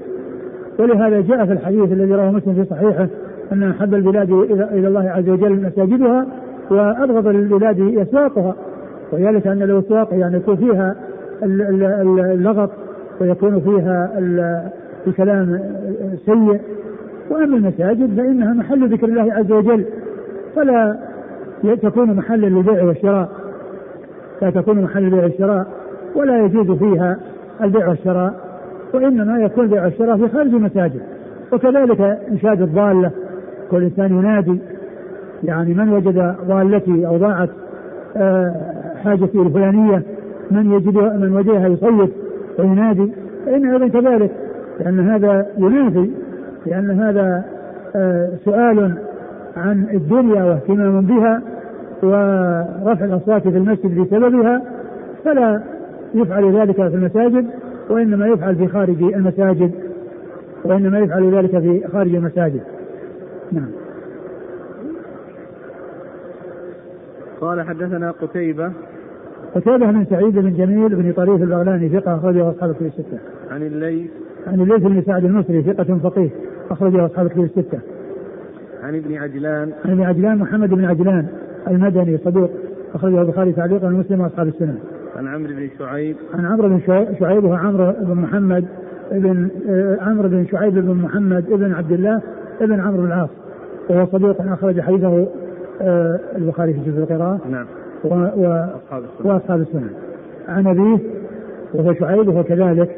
ولهذا 0.79 1.21
جاء 1.21 1.47
في 1.47 1.53
الحديث 1.53 1.93
الذي 1.93 2.15
رواه 2.15 2.31
مسلم 2.31 2.55
في 2.55 2.65
صحيحه 2.65 3.07
أن 3.53 3.71
أحب 3.71 3.95
البلاد 3.95 4.31
إلى 4.73 4.89
الله 4.89 5.11
عز 5.11 5.29
وجل 5.29 5.67
مساجدها 5.67 6.27
وأبغض 6.71 7.27
البلاد 7.27 7.81
أسواقها. 7.99 8.55
وذلك 9.13 9.47
أن 9.47 9.63
الأسواق 9.63 10.09
يعني 10.15 10.37
يكون 10.37 10.57
فيها 10.57 10.97
ال- 11.43 11.63
ال- 11.63 11.85
ال- 11.85 12.21
اللغط 12.21 12.71
ويكون 13.21 13.61
فيها 13.61 14.19
ال- 14.19 14.69
الكلام 15.07 15.61
السيء. 16.13 16.61
وأما 17.33 17.57
المساجد 17.57 18.17
فإنها 18.17 18.53
محل 18.53 18.93
ذكر 18.93 19.07
الله 19.07 19.33
عز 19.33 19.53
وجل 19.53 19.85
فلا 20.57 20.99
تكون 21.83 22.15
محلا 22.17 22.47
للبيع 22.47 22.85
والشراء 22.85 23.29
لا 24.43 24.51
تكون 24.51 24.83
محل 24.83 25.05
البيع 25.05 25.23
والشراء 25.23 25.67
ولا 26.15 26.45
يجوز 26.45 26.79
فيها 26.79 27.17
البيع 27.63 27.89
والشراء 27.89 28.35
وإنما 28.95 29.39
يكون 29.39 29.65
البيع 29.65 29.85
والشراء 29.85 30.17
في 30.17 30.29
خارج 30.29 30.55
المساجد. 30.55 31.01
وكذلك 31.53 32.01
انشاد 32.31 32.63
الضالة 32.63 33.11
كل 33.71 33.83
إنسان 33.83 34.19
ينادي 34.19 34.59
يعني 35.45 35.75
من 35.75 35.89
وجد 35.89 36.35
ضالتي 36.49 37.07
أو 37.07 37.17
ضاعت 37.17 37.49
آه، 38.17 38.55
حاجتي 39.05 39.39
الفلانية 39.39 40.03
من 40.51 40.73
يجد 40.73 40.99
من 40.99 41.37
وجدها 41.37 41.69
يصيد 41.69 42.11
وينادي 42.59 43.13
فإن 43.47 43.67
أيضا 43.67 43.89
كذلك 43.89 44.31
لأن 44.81 45.01
هذا 45.01 45.47
ينافي 45.59 46.11
لأن 46.67 46.91
هذا 46.91 47.45
آه، 47.97 48.31
سؤال 48.45 48.95
عن 49.57 49.87
الدنيا 49.95 50.45
واهتمام 50.45 51.07
بها 51.07 51.43
ورفع 52.03 53.05
الأصوات 53.05 53.43
في 53.43 53.59
المسجد 53.59 54.01
بسببها 54.01 54.63
فلا 55.25 55.63
يفعل 56.15 56.57
ذلك 56.57 56.77
في 56.77 56.95
المساجد 56.95 57.47
وإنما 57.91 58.27
يفعل 58.27 58.57
في 58.57 58.69
خارج 58.69 59.03
المساجد 59.03 59.73
وإنما 60.65 60.99
يفعل 60.99 61.35
ذلك 61.35 61.51
في 61.51 61.89
خارج 61.93 62.15
المساجد. 62.15 62.61
نعم. 63.53 63.71
قال 67.41 67.63
حدثنا 67.63 68.11
قتيبة. 68.11 68.73
قتيبة 69.55 69.91
بن 69.91 70.05
سعيد 70.05 70.39
بن 70.39 70.53
جميل 70.53 70.97
بن 70.97 71.13
طريف 71.13 71.43
البغلاني 71.43 71.89
ثقة 71.89 72.17
أخرجه 72.17 72.51
أصحاب 72.51 72.71
الكتب 72.71 72.87
الستة. 72.87 73.19
عن 73.51 73.63
الليث. 73.63 74.11
عن 74.47 74.61
الليث 74.61 74.83
بن 74.83 75.03
سعد 75.03 75.25
المصري 75.25 75.63
ثقة 75.63 75.99
فقيه. 75.99 76.31
أخرجه 76.71 77.07
أصحاب 77.07 77.27
الكتب 77.27 77.43
الستة. 77.43 77.79
عن 78.83 78.97
ابن 78.97 79.15
عجلان. 79.15 79.73
عن 79.85 79.91
ابن 79.91 80.03
عجلان 80.03 80.39
محمد 80.39 80.71
بن 80.71 80.85
عجلان 80.85 81.27
المدني 81.69 82.19
صدوق 82.19 82.51
أخرجه 82.95 83.23
البخاري 83.23 83.53
تعليقا 83.53 83.87
ومسلم 83.87 84.21
وأصحاب 84.21 84.49
السنة. 84.49 84.79
عن 85.17 85.29
عمرو 85.29 85.55
بن 85.55 85.69
شعيب. 85.79 86.17
عن 86.35 86.47
عمرو 86.47 86.69
بن 86.69 86.81
شعيب 87.19 87.45
وهو 87.45 87.55
عمرو 87.55 87.93
بن 88.01 88.15
محمد 88.15 88.65
ابن 89.13 89.49
آه، 89.69 89.99
عمرو 90.01 90.29
بن 90.29 90.47
شعيب 90.47 90.75
بن 90.75 90.95
محمد 90.95 91.53
ابن 91.53 91.73
عبد 91.73 91.93
الله 91.93 92.21
ابن 92.61 92.81
عمرو 92.81 93.03
بن 93.03 93.07
العاص. 93.07 93.31
وهو 93.91 94.07
صديق 94.07 94.53
أخرج 94.53 94.81
حديثه 94.81 95.27
آه، 95.81 96.21
البخاري 96.37 96.73
في 96.73 96.81
جزء 96.91 96.99
القراءة. 96.99 97.41
نعم. 97.51 97.67
و 98.05 98.15
و 98.15 98.67
وأصحاب 99.25 99.61
السنة. 99.61 99.91
عن 100.49 100.67
أبيه 100.67 100.99
وهو 101.75 101.95
شعيب 101.95 102.29
وهو 102.29 102.45
كذلك 102.45 102.97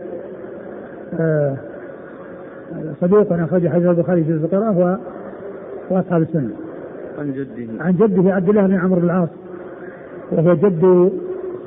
آه، 1.21 1.56
صديق 3.00 3.33
أخرج 3.33 3.69
حديث 3.69 3.87
البخاري 3.87 4.25
في 4.25 4.33
جزء 4.33 4.45
القراءة 4.45 5.00
وأصحاب 5.90 6.23
السنة. 6.23 6.50
عن 7.19 7.33
جده. 7.33 7.83
عن 7.85 7.93
جده 7.93 8.35
عبد 8.35 8.49
الله 8.49 8.66
بن 8.66 8.75
عمرو 8.75 9.00
بن 9.00 9.04
العاص 9.04 9.28
وهو 10.33 10.54
جد 10.54 11.12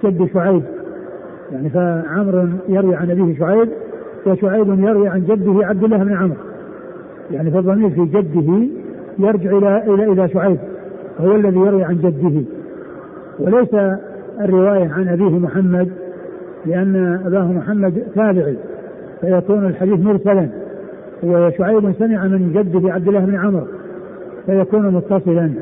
جد 0.03 0.29
شعيب. 0.33 0.63
يعني 1.51 1.69
فعمر 1.69 2.49
يروي 2.69 2.95
عن 2.95 3.11
أبيه 3.11 3.39
شعيب 3.39 3.69
وشعيب 4.25 4.79
يروي 4.79 5.07
عن 5.07 5.23
جده 5.23 5.65
عبد 5.65 5.83
الله 5.83 5.97
بن 5.97 6.13
عمرو. 6.13 6.37
يعني 7.31 7.51
فالضمير 7.51 7.89
في 7.89 8.05
جده 8.05 8.67
يرجع 9.19 9.57
إلى 9.57 9.83
إلى 9.93 10.11
إلى 10.11 10.29
شعيب 10.29 10.57
هو 11.19 11.35
الذي 11.35 11.59
يروي 11.59 11.83
عن 11.83 11.97
جده. 11.97 12.41
وليس 13.39 13.73
الرواية 14.41 14.89
عن 14.89 15.07
أبيه 15.07 15.39
محمد 15.39 15.89
لأن 16.65 17.21
أباه 17.25 17.51
محمد 17.51 18.03
تابعي 18.15 18.57
فيكون 19.21 19.65
الحديث 19.65 19.99
مرسلا. 19.99 20.49
وشعيب 21.23 21.93
سمع 21.99 22.23
من 22.27 22.53
جده 22.53 22.93
عبد 22.93 23.07
الله 23.07 23.25
بن 23.25 23.35
عمرو 23.35 23.67
فيكون 24.45 24.93
متصلا. 24.93 25.53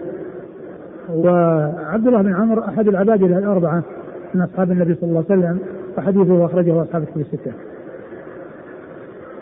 وعبد 1.10 2.08
الله 2.08 2.22
بن 2.22 2.34
عمرو 2.34 2.62
أحد 2.62 2.88
العباد 2.88 3.24
الأربعة 3.24 3.84
من 4.34 4.42
أصحاب 4.42 4.72
النبي 4.72 4.96
صلى 4.96 5.10
الله 5.10 5.26
عليه 5.30 5.40
وسلم 5.40 5.60
وحديثه 5.98 6.46
أخرجه 6.46 6.82
أصحاب 6.82 7.04
الكتب 7.04 7.22
الستة. 7.22 7.52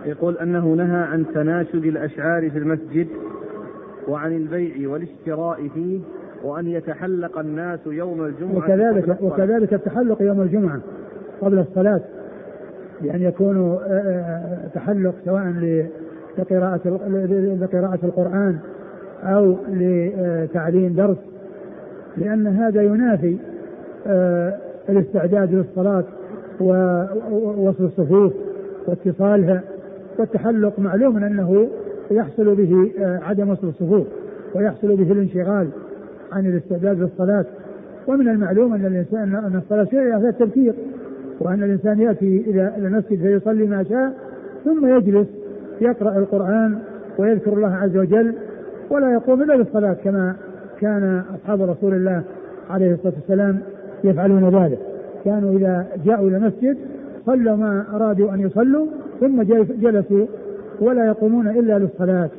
يقول 0.06 0.38
أنه 0.38 0.74
نهى 0.74 1.04
عن 1.04 1.26
تناشد 1.34 1.86
الأشعار 1.86 2.50
في 2.50 2.58
المسجد 2.58 3.08
وعن 4.08 4.36
البيع 4.36 4.90
والاشتراء 4.90 5.68
فيه 5.74 6.00
وأن 6.44 6.68
يتحلق 6.68 7.40
الناس 7.40 7.80
يوم 7.86 8.26
الجمعة 8.26 8.58
وكذلك 8.58 9.18
وكذلك 9.22 9.74
التحلق 9.74 10.22
يوم 10.22 10.42
الجمعة 10.42 10.80
قبل 11.42 11.60
الصلاة 11.60 12.02
بأن 13.02 13.22
يكون 13.22 13.58
آه، 13.58 13.78
آه، 13.88 14.68
تحلق 14.76 15.16
سواء 15.26 15.44
لقراءة 16.38 16.82
لقراءة 17.62 18.00
القرآن 18.04 18.58
أو 19.24 19.56
لتعليم 19.70 20.94
درس 20.94 21.18
لأن 22.18 22.48
هذا 22.48 22.82
ينافي 22.82 23.38
آه، 24.08 24.58
الاستعداد 24.90 25.54
للصلاة 25.54 26.04
ووصل 26.60 27.84
الصفوف 27.84 28.34
واتصالها 28.88 29.62
والتحلق 30.20 30.80
معلوم 30.80 31.24
أنه 31.24 31.68
يحصل 32.12 32.56
به 32.56 32.92
آه، 33.00 33.20
عدم 33.24 33.50
وصل 33.50 33.68
الصفوف 33.68 34.08
ويحصل 34.56 34.96
به 34.96 35.12
الانشغال 35.12 35.68
عن 36.32 36.46
الاستعداد 36.46 37.00
للصلاة. 37.00 37.46
ومن 38.08 38.30
المعلوم 38.30 38.74
أن 38.74 38.86
الإنسان 38.86 39.36
أن 39.36 39.56
الصلاة 39.56 39.84
شيء 39.84 40.20
فيها 40.20 40.30
التبكير 40.30 40.74
وأن 41.40 41.64
الإنسان 41.64 42.00
يأتي 42.00 42.44
إلى 42.48 42.74
المسجد 42.78 43.22
فيصلي 43.22 43.66
ما 43.66 43.84
شاء 43.84 44.14
ثم 44.66 44.88
يجلس 44.88 45.28
يقرأ 45.82 46.18
القرآن 46.18 46.78
ويذكر 47.18 47.54
الله 47.54 47.76
عز 47.76 47.98
وجل 47.98 48.34
ولا 48.90 49.14
يقوم 49.14 49.42
إلا 49.42 49.58
بالصلاة 49.58 49.94
كما 49.94 50.36
كان 50.80 51.24
أصحاب 51.36 51.62
رسول 51.62 51.94
الله 51.94 52.24
عليه 52.70 52.94
الصلاة 52.94 53.14
والسلام 53.14 53.60
يفعلون 54.04 54.64
ذلك. 54.64 54.80
كانوا 55.26 55.58
إذا 55.58 55.86
جاءوا 56.06 56.28
إلى 56.28 56.38
المسجد 56.38 56.78
صلوا 57.26 57.56
ما 57.56 57.86
أرادوا 57.96 58.34
أن 58.34 58.40
يصلوا 58.40 58.88
ثم 59.20 59.42
جلسوا 59.82 60.26
ولا 60.80 61.06
يقومون 61.08 61.48
إلا 61.48 61.80
للصلاة. 61.80 62.30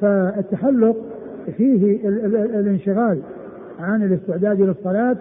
فالتحلق 0.00 0.96
فيه 1.56 2.08
الانشغال 2.34 3.18
عن 3.80 4.02
الاستعداد 4.02 4.60
للصلاة 4.60 5.16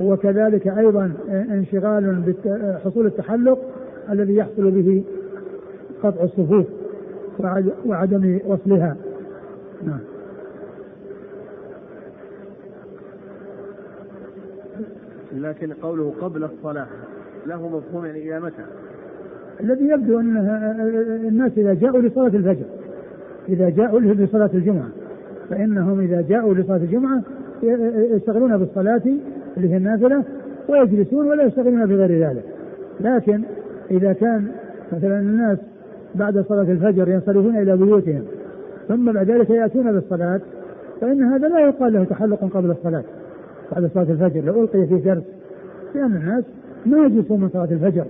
وكذلك 0.00 0.68
أيضا 0.68 1.12
انشغال 1.30 2.34
بحصول 2.44 3.06
التحلق 3.06 3.58
الذي 4.10 4.36
يحصل 4.36 4.70
به 4.70 5.04
قطع 6.02 6.24
الصفوف. 6.24 6.66
وعدم 7.86 8.40
وصلها. 8.46 8.96
نعم. 9.86 10.00
لكن 15.32 15.72
قوله 15.72 16.14
قبل 16.20 16.44
الصلاة 16.44 16.86
له 17.46 17.68
مفهوم 17.68 18.04
يعني 18.04 18.22
إلى 18.22 18.40
متى؟ 18.40 18.64
الذي 19.60 19.88
يبدو 19.88 20.20
أن 20.20 20.36
الناس 21.28 21.52
إذا 21.56 21.74
جاءوا 21.74 22.02
لصلاة 22.02 22.26
الفجر 22.26 22.64
إذا 23.48 23.68
جاءوا 23.68 24.00
لصلاة 24.00 24.50
الجمعة 24.54 24.88
فإنهم 25.50 26.00
إذا 26.00 26.20
جاءوا 26.28 26.54
لصلاة 26.54 26.76
الجمعة 26.76 27.22
يشتغلون 28.16 28.56
بالصلاة 28.56 29.02
اللي 29.56 29.72
هي 29.72 29.76
النافلة 29.76 30.24
ويجلسون 30.68 31.26
ولا 31.26 31.44
يشتغلون 31.44 31.86
بغير 31.86 32.28
ذلك. 32.28 32.44
لكن 33.00 33.42
إذا 33.90 34.12
كان 34.12 34.48
مثلا 34.92 35.18
الناس 35.18 35.58
بعد 36.14 36.44
صلاة 36.48 36.62
الفجر 36.72 37.08
ينصرفون 37.08 37.56
إلى 37.56 37.76
بيوتهم 37.76 38.22
ثم 38.88 39.12
بعد 39.12 39.30
ذلك 39.30 39.50
يأتون 39.50 39.92
بالصلاة 39.92 40.40
فإن 41.00 41.22
هذا 41.22 41.48
لا 41.48 41.60
يقال 41.60 41.92
له 41.92 42.04
تحلق 42.04 42.44
قبل 42.54 42.70
الصلاة 42.70 43.02
بعد 43.72 43.90
صلاة 43.94 44.06
الفجر 44.10 44.44
لو 44.44 44.62
ألقي 44.62 44.86
في 44.86 44.98
درس 44.98 45.22
لأن 45.94 46.16
الناس 46.16 46.44
ما 46.86 47.06
يجلسون 47.06 47.40
من 47.40 47.48
صلاة 47.48 47.68
الفجر 47.70 48.04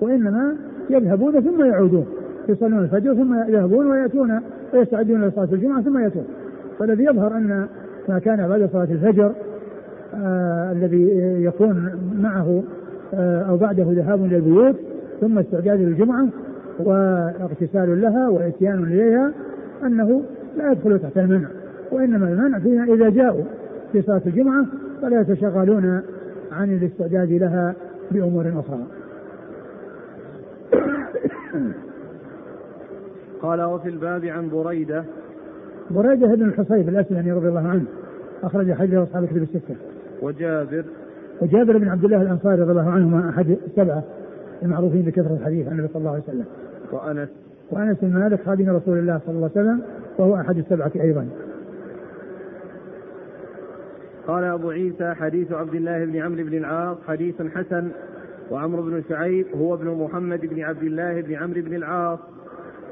وإنما 0.00 0.56
يذهبون 0.90 1.40
ثم 1.40 1.64
يعودون 1.64 2.06
يصلون 2.48 2.78
الفجر 2.78 3.14
ثم 3.14 3.34
يذهبون 3.48 3.86
ويأتون 3.86 4.40
ويستعدون 4.74 5.24
لصلاة 5.24 5.48
الجمعة 5.52 5.82
ثم 5.82 5.98
يأتون. 5.98 6.24
فالذي 6.78 7.04
يظهر 7.04 7.36
أن 7.36 7.66
ما 8.08 8.18
كان 8.18 8.48
بعد 8.48 8.68
صلاة 8.72 8.84
الفجر 8.90 9.32
آه 10.14 10.72
الذي 10.72 11.02
يكون 11.44 11.90
معه 12.18 12.62
آه 13.14 13.42
أو 13.42 13.56
بعده 13.56 13.86
ذهاب 13.88 14.24
إلى 14.24 14.36
البيوت 14.36 14.76
ثم 15.20 15.38
استعداد 15.38 15.80
للجمعة 15.80 16.26
واغتسال 16.78 18.02
لها 18.02 18.28
وإتيان 18.28 18.84
إليها 18.84 19.32
أنه 19.82 20.22
لا 20.56 20.72
يدخل 20.72 20.98
تحت 20.98 21.18
المنع 21.18 21.48
وإنما 21.92 22.28
المنع 22.28 22.58
فيها 22.58 22.84
إذا 22.84 23.08
جاءوا 23.10 23.44
في 23.92 24.02
صلاة 24.02 24.22
الجمعة 24.26 24.66
فلا 25.02 25.20
يتشغلون 25.20 26.02
عن 26.52 26.72
الاستعداد 26.72 27.32
لها 27.32 27.74
بأمور 28.10 28.48
أخرى. 28.48 28.86
قال 33.42 33.62
وفي 33.62 33.88
الباب 33.88 34.24
عن 34.24 34.48
بريدة. 34.48 35.04
بريدة 35.90 36.34
بن 36.34 36.42
الحصيب 36.42 36.88
الأسلمي 36.88 37.32
رضي 37.32 37.48
الله 37.48 37.68
عنه 37.68 37.84
أخرج 38.42 38.72
حديث 38.72 38.94
أصحاب 38.94 39.24
الكتب 39.24 39.42
الستة. 39.42 39.74
وجابر. 40.22 40.84
وجابر 41.42 41.78
بن 41.78 41.88
عبد 41.88 42.04
الله 42.04 42.22
الأنصاري 42.22 42.62
رضي 42.62 42.70
الله 42.70 42.90
عنهما 42.90 43.28
أحد 43.28 43.56
السبعة 43.66 44.02
المعروفين 44.62 45.02
بكثرة 45.02 45.34
الحديث 45.40 45.66
عن 45.66 45.72
النبي 45.72 45.88
صلى 45.88 46.00
الله 46.00 46.10
عليه 46.10 46.22
وسلم. 46.22 46.44
وأنس. 46.94 47.28
وأنس 47.70 47.98
بن 48.02 48.18
مالك 48.18 48.42
خادم 48.46 48.76
رسول 48.76 48.98
الله 48.98 49.20
صلى 49.26 49.34
الله 49.34 49.50
عليه 49.56 49.60
وسلم 49.60 49.82
وهو 50.18 50.36
أحد 50.36 50.58
السبعة 50.58 50.92
أيضا. 50.96 51.28
قال 54.26 54.44
أبو 54.44 54.70
عيسى 54.70 55.14
حديث 55.14 55.52
عبد 55.52 55.74
الله 55.74 56.04
بن 56.04 56.16
عمرو 56.16 56.44
بن 56.44 56.56
العاص 56.56 56.96
حديث 57.08 57.42
حسن 57.42 57.88
وعمرو 58.50 58.82
بن 58.82 59.02
شعيب 59.08 59.46
هو 59.56 59.74
ابن 59.74 59.88
محمد 60.04 60.40
بن 60.40 60.60
عبد 60.60 60.82
الله 60.82 61.20
بن 61.20 61.34
عمرو 61.34 61.62
بن 61.62 61.74
العاص. 61.74 62.18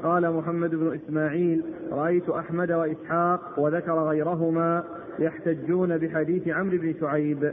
قال 0.03 0.33
محمد 0.33 0.75
بن 0.75 0.93
إسماعيل 0.93 1.63
رأيت 1.91 2.29
أحمد 2.29 2.71
وإسحاق 2.71 3.59
وذكر 3.59 3.93
غيرهما 3.93 4.83
يحتجون 5.19 5.97
بحديث 5.97 6.47
عمرو 6.47 6.77
بن 6.77 6.93
شعيب. 6.99 7.51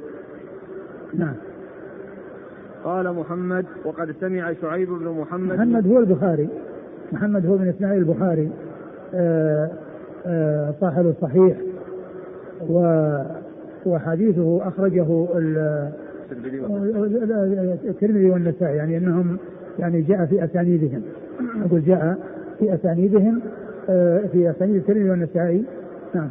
نعم. 1.14 1.35
قال 2.85 3.13
محمد 3.13 3.67
وقد 3.85 4.15
سمع 4.21 4.53
شعيب 4.53 4.89
بن 4.89 5.09
محمد. 5.09 5.57
محمد 5.57 5.87
هو 5.87 5.99
البخاري. 5.99 6.49
محمد 7.13 7.47
هو 7.47 7.57
بن 7.57 7.69
إسماعيل 7.69 7.99
البخاري. 7.99 8.51
آه، 9.15 9.71
آه، 10.27 10.75
صاحب 10.81 11.07
الصحيح. 11.07 11.57
و 12.69 13.09
وحديثه 13.87 14.69
أخرجه 14.69 15.27
الترمذي 17.85 18.31
والنسائي 18.31 18.77
يعني 18.77 18.97
أنهم 18.97 19.37
يعني 19.79 20.03
جاء 20.03 20.27
في 20.27 20.45
أسانيدهم. 20.45 21.03
أقول 21.65 21.85
جاء 21.85 22.19
في 22.59 22.75
أسانيدهم 22.75 23.41
آه، 23.91 24.21
في 24.33 24.51
أسانيد 24.51 24.77
الترمذي 24.77 25.11
والنسائي. 25.11 25.65
نعم. 26.15 26.29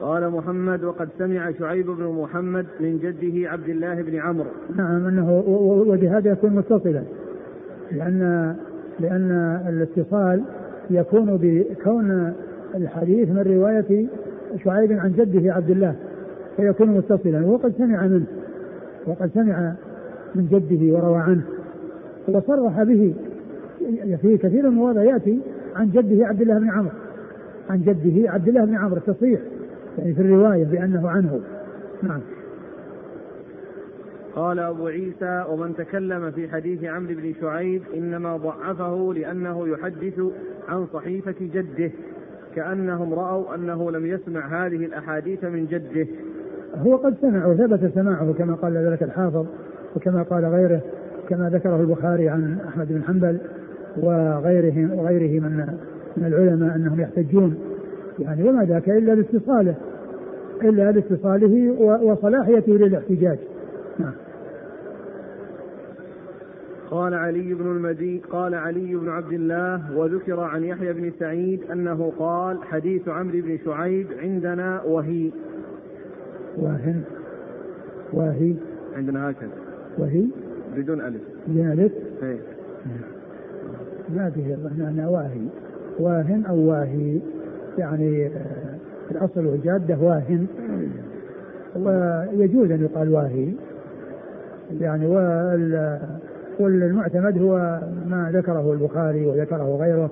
قال 0.00 0.30
محمد 0.30 0.84
وقد 0.84 1.08
سمع 1.18 1.50
شعيب 1.58 1.86
بن 1.86 2.04
محمد 2.04 2.66
من 2.80 2.98
جده 2.98 3.50
عبد 3.50 3.68
الله 3.68 4.02
بن 4.02 4.16
عمرو. 4.16 4.46
نعم 4.76 5.06
أنه 5.06 5.42
وبهذا 5.88 6.30
يكون 6.30 6.56
متصلا. 6.56 7.02
لأن 7.92 8.54
لأن 9.00 9.60
الاتصال 9.68 10.42
يكون 10.90 11.38
بكون 11.42 12.32
الحديث 12.74 13.28
من 13.28 13.38
رواية 13.38 14.06
شعيب 14.64 14.92
عن 14.92 15.12
جده 15.12 15.54
عبد 15.54 15.70
الله 15.70 15.94
فيكون 16.56 16.88
متصلا. 16.88 17.46
وقد 17.46 17.72
سمع 17.78 18.06
منه 18.06 18.26
وقد 19.06 19.30
سمع 19.34 19.72
من 20.34 20.46
جده 20.46 20.96
وروى 20.96 21.18
عنه. 21.18 21.42
وصرح 22.28 22.82
به 22.82 23.14
في 24.22 24.36
كثير 24.36 24.70
من 24.70 24.96
يأتي 24.96 25.40
عن 25.76 25.90
جده 25.90 26.26
عبد 26.26 26.40
الله 26.40 26.58
بن 26.58 26.70
عمرو. 26.70 26.90
عن 27.70 27.80
جده 27.80 28.30
عبد 28.30 28.48
الله 28.48 28.64
بن 28.64 28.74
عمرو 28.74 28.96
التصريح 28.96 29.40
يعني 29.98 30.14
في 30.14 30.22
الرواية 30.22 30.64
بأنه 30.64 31.08
عنه. 31.08 31.40
نعم. 32.02 32.20
قال 34.34 34.58
أبو 34.58 34.86
عيسى 34.86 35.44
ومن 35.50 35.74
تكلم 35.76 36.30
في 36.30 36.48
حديث 36.48 36.84
عمرو 36.84 37.14
بن 37.14 37.34
شعيب 37.40 37.82
إنما 37.96 38.36
ضعفه 38.36 39.14
لأنه 39.14 39.68
يحدث 39.68 40.20
عن 40.68 40.86
صحيفة 40.92 41.34
جده 41.40 41.90
كأنهم 42.54 43.14
رأوا 43.14 43.54
أنه 43.54 43.90
لم 43.90 44.06
يسمع 44.06 44.66
هذه 44.66 44.84
الأحاديث 44.84 45.44
من 45.44 45.66
جده. 45.66 46.06
هو 46.76 46.96
قد 46.96 47.14
سمع 47.20 47.46
وثبت 47.46 47.94
سماعه 47.94 48.32
كما 48.32 48.54
قال 48.54 48.76
ذلك 48.76 49.02
الحافظ 49.02 49.46
وكما 49.96 50.22
قال 50.22 50.44
غيره 50.44 50.80
كما 51.28 51.50
ذكره 51.50 51.80
البخاري 51.80 52.28
عن 52.28 52.58
أحمد 52.68 52.88
بن 52.88 53.02
حنبل 53.02 53.38
وغيره 53.96 54.94
وغيره 54.94 55.40
من 55.40 55.66
من 56.16 56.26
العلماء 56.26 56.76
أنهم 56.76 57.00
يحتجون 57.00 57.58
يعني 58.18 58.48
وما 58.48 58.64
ذاك 58.64 58.88
إلا 58.88 59.14
لاتصاله 59.14 59.74
إلا 60.62 60.92
لاتصاله 60.92 61.76
وصلاحيته 62.02 62.72
للاحتجاج. 62.72 63.38
نعم. 63.98 64.12
قال 66.90 67.14
علي 67.14 67.54
بن 67.54 67.66
المدين 67.66 68.20
قال 68.30 68.54
علي 68.54 68.94
بن 68.94 69.08
عبد 69.08 69.32
الله 69.32 69.96
وذكر 69.96 70.40
عن 70.40 70.64
يحيى 70.64 70.92
بن 70.92 71.12
سعيد 71.18 71.60
أنه 71.72 72.12
قال 72.18 72.58
حديث 72.64 73.08
عمرو 73.08 73.40
بن 73.40 73.58
شعيب 73.64 74.06
عندنا 74.22 74.82
وهي. 74.82 75.30
واهن 76.56 77.02
واهي 78.12 78.54
عندنا 78.96 79.30
هكذا. 79.30 79.50
وهي. 79.98 80.24
بدون 80.76 81.00
ألف. 81.00 81.22
بدون 81.48 81.72
ألف؟ 81.72 81.92
إيه. 82.22 82.38
ما 84.16 84.30
فيه 84.30 84.56
معنى 84.78 85.06
واهي 85.06 85.46
واهن 85.98 86.44
أو 86.46 86.56
واهي 86.56 87.20
يعني 87.78 88.26
آه، 88.26 88.30
الأصل 89.10 89.46
والجادة 89.46 89.98
واهن. 90.00 90.46
ويجوز 91.76 92.70
أن 92.70 92.82
يقال 92.84 93.12
واهي. 93.12 93.52
يعني 94.80 95.06
وال 95.06 95.98
والمعتمد 96.58 97.38
هو 97.38 97.80
ما 98.06 98.30
ذكره 98.34 98.72
البخاري 98.72 99.26
وذكره 99.26 99.76
غيره 99.80 100.10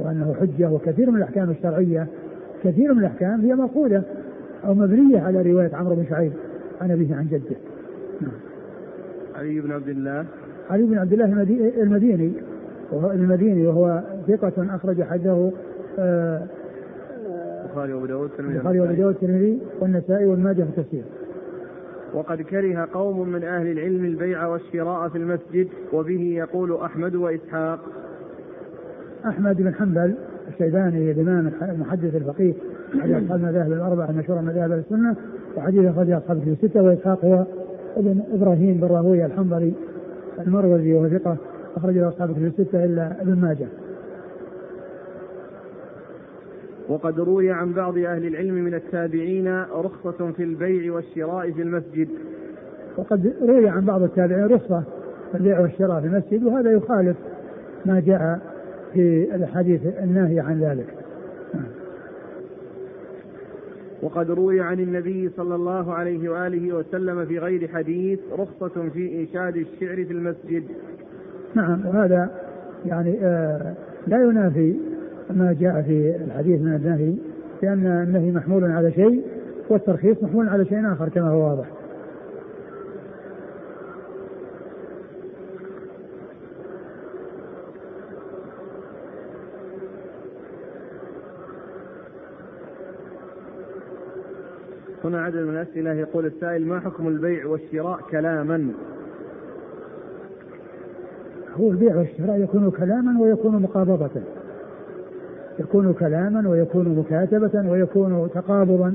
وأنه 0.00 0.34
حجة 0.40 0.70
وكثير 0.70 1.10
من 1.10 1.16
الأحكام 1.16 1.50
الشرعية 1.50 2.06
كثير 2.64 2.94
من 2.94 3.00
الأحكام 3.00 3.40
هي 3.40 3.54
مقوله 3.54 4.02
أو 4.64 4.74
مبنية 4.74 5.20
على 5.20 5.42
رواية 5.42 5.74
عمرو 5.74 5.94
بن 5.94 6.04
شعيب 6.10 6.32
عن 6.80 6.90
أبيه 6.90 7.14
عن 7.14 7.26
جده. 7.26 7.56
علي 9.34 9.60
بن 9.60 9.72
عبد 9.72 9.88
الله. 9.88 10.24
علي 10.70 10.82
بن 10.82 10.98
عبد 10.98 11.12
الله 11.12 11.24
المديني 11.82 12.32
وهو 12.92 13.10
المديني 13.10 13.66
وهو 13.66 14.02
ثقة 14.28 14.74
أخرج 14.74 15.02
حديثه 15.02 15.52
آه، 15.98 16.46
البخاري 17.64 17.92
وأبو 17.92 18.06
داود 18.06 18.30
البخاري 18.38 18.80
وأبو 18.80 18.94
داود 18.94 19.14
الترمذي 19.14 19.58
والنسائي 19.80 20.26
والماجه 20.26 20.62
في 20.62 20.78
التفسير. 20.78 21.04
وقد 22.14 22.42
كره 22.42 22.88
قوم 22.92 23.28
من 23.28 23.44
أهل 23.44 23.66
العلم 23.66 24.04
البيع 24.04 24.46
والشراء 24.46 25.08
في 25.08 25.18
المسجد 25.18 25.68
وبه 25.92 26.20
يقول 26.20 26.76
أحمد 26.76 27.14
وإسحاق. 27.14 27.80
أحمد 29.26 29.56
بن 29.56 29.74
حنبل 29.74 30.14
الشيباني 30.48 31.10
الإمام 31.10 31.52
المحدث 31.62 32.14
الفقيه 32.14 32.54
أحد 33.00 33.10
أصحاب 33.22 33.40
المذاهب 33.40 33.72
الأربعة 33.72 34.10
المشهورة 34.10 34.40
مذاهب 34.40 34.72
السنة 34.72 35.16
وحديث 35.56 35.84
أخرج 35.84 36.10
أصحاب 36.10 36.36
الكتب 36.36 36.52
الستة 36.64 36.82
وإسحاق 36.82 37.24
هو 37.24 37.44
ابن 37.96 38.22
إبراهيم 38.32 38.74
بن 38.74 38.86
راهويه 38.86 39.26
الحنظلي 39.26 39.72
المروزي 40.46 40.94
وهو 40.94 41.08
ثقة 41.08 41.36
أخرج 41.76 41.98
أصحاب 41.98 42.30
الكتب 42.30 42.44
الستة 42.44 42.84
إلا 42.84 43.22
ابن 43.22 43.34
ماجه. 43.34 43.66
وقد 46.88 47.20
روي 47.20 47.50
عن 47.50 47.72
بعض 47.72 47.98
أهل 47.98 48.26
العلم 48.26 48.54
من 48.54 48.74
التابعين 48.74 49.62
رخصة 49.62 50.32
في 50.36 50.42
البيع 50.42 50.92
والشراء 50.92 51.50
في 51.50 51.62
المسجد. 51.62 52.08
وقد 52.96 53.34
روي 53.42 53.68
عن 53.68 53.84
بعض 53.84 54.02
التابعين 54.02 54.44
رخصة 54.44 54.82
في 55.32 55.38
البيع 55.38 55.60
والشراء 55.60 56.00
في 56.00 56.06
المسجد 56.06 56.44
وهذا 56.44 56.70
يخالف 56.72 57.16
ما 57.86 58.00
جاء 58.00 58.40
في 58.92 59.34
الحديث 59.34 59.80
الناهي 60.02 60.40
عن 60.40 60.60
ذلك. 60.60 60.86
وقد 64.02 64.30
روي 64.30 64.60
عن 64.60 64.80
النبي 64.80 65.30
صلى 65.36 65.54
الله 65.54 65.94
عليه 65.94 66.28
وآله 66.28 66.76
وسلم 66.76 67.26
في 67.26 67.38
غير 67.38 67.68
حديث 67.68 68.18
رخصة 68.38 68.88
في 68.88 69.20
إنشاد 69.20 69.56
الشعر 69.56 70.04
في 70.04 70.12
المسجد. 70.12 70.64
نعم 71.54 71.86
وهذا 71.86 72.30
يعني 72.86 73.18
آه 73.22 73.74
لا 74.06 74.24
ينافي 74.24 74.74
ما 75.30 75.56
جاء 75.60 75.82
في 75.82 76.16
الحديث 76.24 76.60
من 76.60 76.74
النهي 76.74 77.14
لأن 77.62 77.86
النهي 77.86 78.30
محمول 78.30 78.64
على 78.64 78.92
شيء 78.92 79.22
والترخيص 79.68 80.22
محمول 80.22 80.48
على 80.48 80.64
شيء 80.64 80.92
آخر 80.92 81.08
كما 81.08 81.28
هو 81.30 81.48
واضح. 81.48 81.66
هنا 95.04 95.22
عدد 95.22 95.36
من 95.36 95.56
الأسئلة 95.56 95.92
يقول 95.92 96.26
السائل 96.26 96.66
ما 96.66 96.80
حكم 96.80 97.08
البيع 97.08 97.46
والشراء 97.46 98.00
كلاما؟ 98.10 98.68
هو 101.56 101.70
البيع 101.70 101.96
والشراء 101.96 102.40
يكون 102.40 102.70
كلاما 102.70 103.20
ويكون 103.20 103.62
مقابضة. 103.62 104.10
يكون 105.58 105.92
كلاما 105.92 106.48
ويكون 106.48 106.98
مكاتبة 106.98 107.70
ويكون 107.70 108.28
تقابضا 108.34 108.94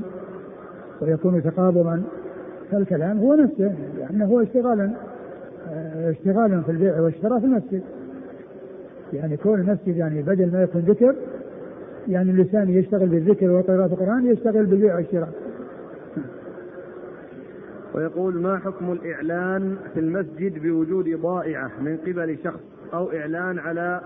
ويكون 1.00 1.42
تقابضا. 1.42 2.02
فالكلام 2.70 3.18
هو 3.18 3.34
نفسه 3.34 3.74
لأنه 3.98 4.24
هو 4.24 4.40
اشتغالا 4.40 4.90
آه، 5.68 6.10
اشتغالا 6.10 6.60
في 6.60 6.70
البيع 6.72 7.00
والشراء 7.00 7.38
في 7.38 7.46
المسجد. 7.46 7.82
يعني 9.12 9.36
كون 9.36 9.60
المسجد 9.60 9.96
يعني 9.96 10.22
بدل 10.22 10.52
ما 10.52 10.62
يكون 10.62 10.80
ذكر 10.80 11.14
يعني 12.08 12.30
اللسان 12.30 12.70
يشتغل 12.70 13.08
بالذكر 13.08 13.50
وقراءة 13.50 13.86
القرآن 13.86 14.26
يشتغل 14.26 14.66
بالبيع 14.66 14.96
والشراء. 14.96 15.32
ويقول 17.94 18.40
ما 18.40 18.58
حكم 18.58 18.92
الإعلان 18.92 19.76
في 19.94 20.00
المسجد 20.00 20.62
بوجود 20.62 21.20
ضائعة 21.22 21.70
من 21.80 21.96
قبل 21.96 22.38
شخص 22.44 22.60
أو 22.94 23.12
إعلان 23.12 23.58
على 23.58 24.00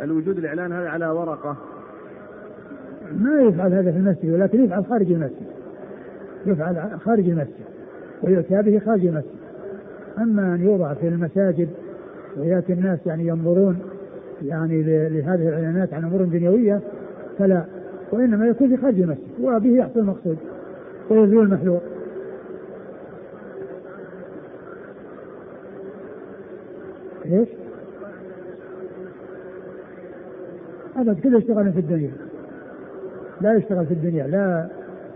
الوجود 0.00 0.38
الإعلان 0.38 0.72
هذا 0.72 0.88
على 0.88 1.06
ورقة؟ 1.06 1.56
ما 3.12 3.40
يفعل 3.40 3.72
هذا 3.72 3.92
في 3.92 3.98
المسجد 3.98 4.30
ولكن 4.30 4.64
يفعل 4.64 4.84
خارج 4.84 5.12
المسجد. 5.12 5.46
يفعل 6.46 7.00
خارج 7.00 7.28
المسجد 7.28 7.64
ويؤتى 8.22 8.62
به 8.62 8.78
خارج 8.78 9.06
المسجد. 9.06 9.34
أما 10.18 10.54
أن 10.54 10.62
يوضع 10.62 10.94
في 10.94 11.08
المساجد 11.08 11.68
ويأتي 12.36 12.72
الناس 12.72 12.98
يعني 13.06 13.26
ينظرون 13.26 13.78
يعني 14.42 14.82
لهذه 14.82 15.48
الإعلانات 15.48 15.94
عن 15.94 16.04
أمور 16.04 16.22
دنيوية 16.22 16.80
فلا. 17.38 17.64
وإنما 18.12 18.46
يكون 18.46 18.68
في 18.68 18.76
خارج 18.76 19.00
المسجد 19.00 19.40
وبه 19.40 19.76
يحصل 19.76 20.00
المقصود 20.00 20.36
ويزول 21.10 21.44
المحذور. 21.44 21.80
إيش؟ 27.24 27.48
هذا 30.96 31.16
كله 31.22 31.38
اشتغال 31.38 31.72
في 31.72 31.78
الدنيا. 31.78 32.10
لا 33.40 33.54
يشتغل 33.54 33.86
في 33.86 33.94
الدنيا 33.94 34.26
لا 34.26 34.68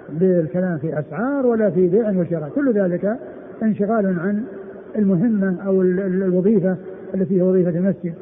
بالكلام 0.09 0.79
في 0.79 0.99
أسعار 0.99 1.47
ولا 1.47 1.71
في 1.71 1.89
بيع 1.89 2.11
وشراء. 2.11 2.51
كل 2.55 2.73
ذلك 2.73 3.19
انشغال 3.63 4.07
عن 4.07 4.45
المهمة 4.97 5.57
أو 5.67 5.83
الوظيفة 5.83 6.77
التي 7.15 7.39
هي 7.39 7.43
وظيفة 7.43 7.71
المسجد. 7.71 8.15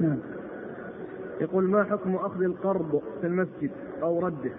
نعم. 0.00 0.18
يقول 1.40 1.64
ما 1.64 1.84
حكم 1.84 2.14
أخذ 2.14 2.42
القرض 2.42 3.00
في 3.20 3.26
المسجد 3.26 3.70
أو 4.02 4.18
رده؟ 4.18 4.50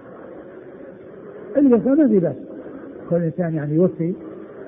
الوفاء 1.57 1.95
ما 1.95 2.07
في 2.07 2.19
بأس. 2.19 2.35
كل 3.09 3.15
إنسان 3.15 3.55
يعني 3.55 3.75
يوفي 3.75 4.13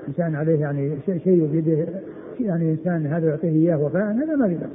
إنسان 0.08 0.34
عليه 0.34 0.60
يعني 0.60 0.98
شيء 1.06 1.48
بيده 1.52 1.88
يعني 2.40 2.70
إنسان 2.70 3.06
هذا 3.06 3.28
يعطيه 3.28 3.48
إياه 3.48 3.80
وفاء 3.80 4.02
هذا 4.02 4.36
ما 4.36 4.48
في 4.48 4.54
بأس. 4.54 4.70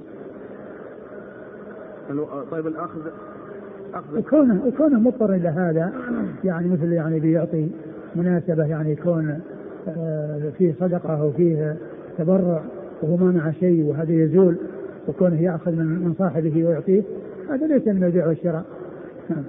طيب 2.52 2.68
الأخذ 2.68 3.00
كونه 4.30 4.72
كونه 4.78 5.00
مضطر 5.00 5.34
إلى 5.34 5.50
هذا 5.50 5.94
يعني 6.44 6.68
مثل 6.68 6.92
يعني 6.92 7.20
بيعطي 7.20 7.68
مناسبة 8.16 8.66
يعني 8.66 8.92
يكون 8.92 9.40
آه، 9.88 10.52
فيه 10.58 10.74
صدقة 10.80 11.22
أو 11.22 11.32
فيه 11.32 11.78
تبرع 12.18 12.62
وهو 13.02 13.18
ما 13.18 13.32
معه 13.32 13.52
شيء 13.52 13.84
وهذا 13.84 14.12
يزول 14.12 14.58
وكونه 15.08 15.42
يأخذ 15.42 15.72
من 15.72 16.16
صاحبه 16.20 16.66
ويعطيه 16.66 17.04
هذا 17.50 17.68
ليس 17.68 17.88
من 17.88 18.04
البيع 18.04 18.28
والشراء. 18.28 18.66
نعم. 19.30 19.44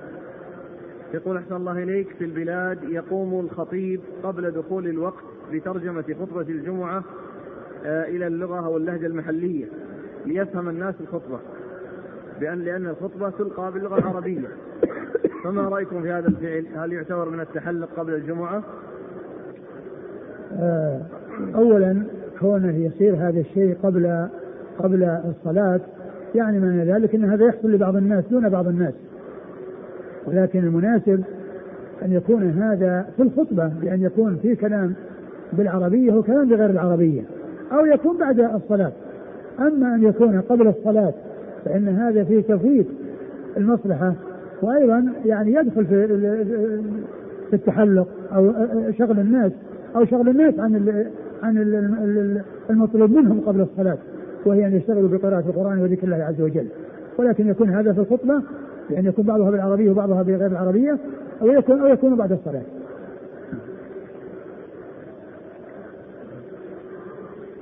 يقول 1.14 1.36
أحسن 1.36 1.56
الله 1.56 1.82
إليك 1.82 2.08
في 2.18 2.24
البلاد 2.24 2.78
يقوم 2.82 3.40
الخطيب 3.40 4.00
قبل 4.22 4.50
دخول 4.50 4.86
الوقت 4.88 5.24
بترجمة 5.52 6.04
خطبة 6.20 6.40
الجمعة 6.40 7.04
آه، 7.84 8.04
إلى 8.04 8.26
اللغة 8.26 8.66
أو 8.66 8.76
اللهجة 8.76 9.06
المحلية 9.06 9.66
ليفهم 10.26 10.68
الناس 10.68 10.94
الخطبة. 11.00 11.38
بأن 12.40 12.58
لأن 12.58 12.86
الخطبة 12.86 13.30
تلقى 13.30 13.72
باللغة 13.72 13.98
العربية. 13.98 14.48
فما 15.44 15.62
رأيكم 15.62 16.02
في 16.02 16.12
هذا 16.12 16.28
الفعل؟ 16.28 16.66
هل 16.76 16.92
يعتبر 16.92 17.30
من 17.30 17.40
التحلق 17.40 17.88
قبل 17.96 18.14
الجمعة؟ 18.14 18.62
آه، 20.52 21.00
أولا 21.54 22.02
كونه 22.40 22.76
يصير 22.76 23.14
هذا 23.14 23.40
الشيء 23.40 23.76
قبل 23.82 24.28
قبل 24.78 25.02
الصلاة 25.02 25.80
يعني 26.34 26.58
من 26.58 26.84
ذلك 26.84 27.14
أن 27.14 27.24
هذا 27.24 27.46
يحصل 27.46 27.72
لبعض 27.72 27.96
الناس 27.96 28.24
دون 28.30 28.48
بعض 28.48 28.68
الناس. 28.68 28.94
ولكن 30.26 30.58
المناسب 30.58 31.24
أن 32.02 32.12
يكون 32.12 32.50
هذا 32.50 33.06
في 33.16 33.22
الخطبة 33.22 33.68
بأن 33.68 34.02
يكون 34.02 34.36
في 34.42 34.56
كلام 34.56 34.94
بالعربية 35.52 36.12
وكلام 36.12 36.48
بغير 36.48 36.70
العربية 36.70 37.22
أو 37.72 37.86
يكون 37.86 38.18
بعد 38.18 38.40
الصلاة. 38.40 38.92
أما 39.58 39.94
أن 39.94 40.04
يكون 40.04 40.40
قبل 40.40 40.68
الصلاة 40.68 41.14
فإن 41.68 41.88
هذا 41.88 42.24
فيه 42.24 42.40
تفويت 42.40 42.86
المصلحة 43.56 44.14
وأيضا 44.62 45.12
يعني 45.24 45.52
يدخل 45.52 45.86
في 45.86 46.06
في 47.50 47.56
التحلق 47.56 48.08
أو 48.34 48.52
شغل 48.98 49.20
الناس 49.20 49.52
أو 49.96 50.04
شغل 50.04 50.28
الناس 50.28 50.58
عن 50.58 51.04
عن 51.42 51.58
المطلوب 52.70 53.10
منهم 53.10 53.40
قبل 53.40 53.60
الصلاة 53.60 53.98
وهي 54.46 54.66
أن 54.66 54.76
يشتغلوا 54.76 55.08
بقراءة 55.08 55.44
القرآن 55.48 55.78
وذكر 55.78 56.04
الله 56.04 56.16
عز 56.16 56.40
وجل 56.40 56.66
ولكن 57.18 57.48
يكون 57.48 57.70
هذا 57.70 57.92
في 57.92 58.00
الخطبة 58.00 58.42
بأن 58.90 59.06
يكون 59.06 59.24
بعضها 59.24 59.50
بالعربية 59.50 59.90
وبعضها 59.90 60.22
بغير 60.22 60.46
العربية 60.46 60.98
أو 61.42 61.46
يكون 61.46 61.80
أو 61.80 61.86
يكون 61.86 62.16
بعد 62.16 62.32
الصلاة 62.32 62.62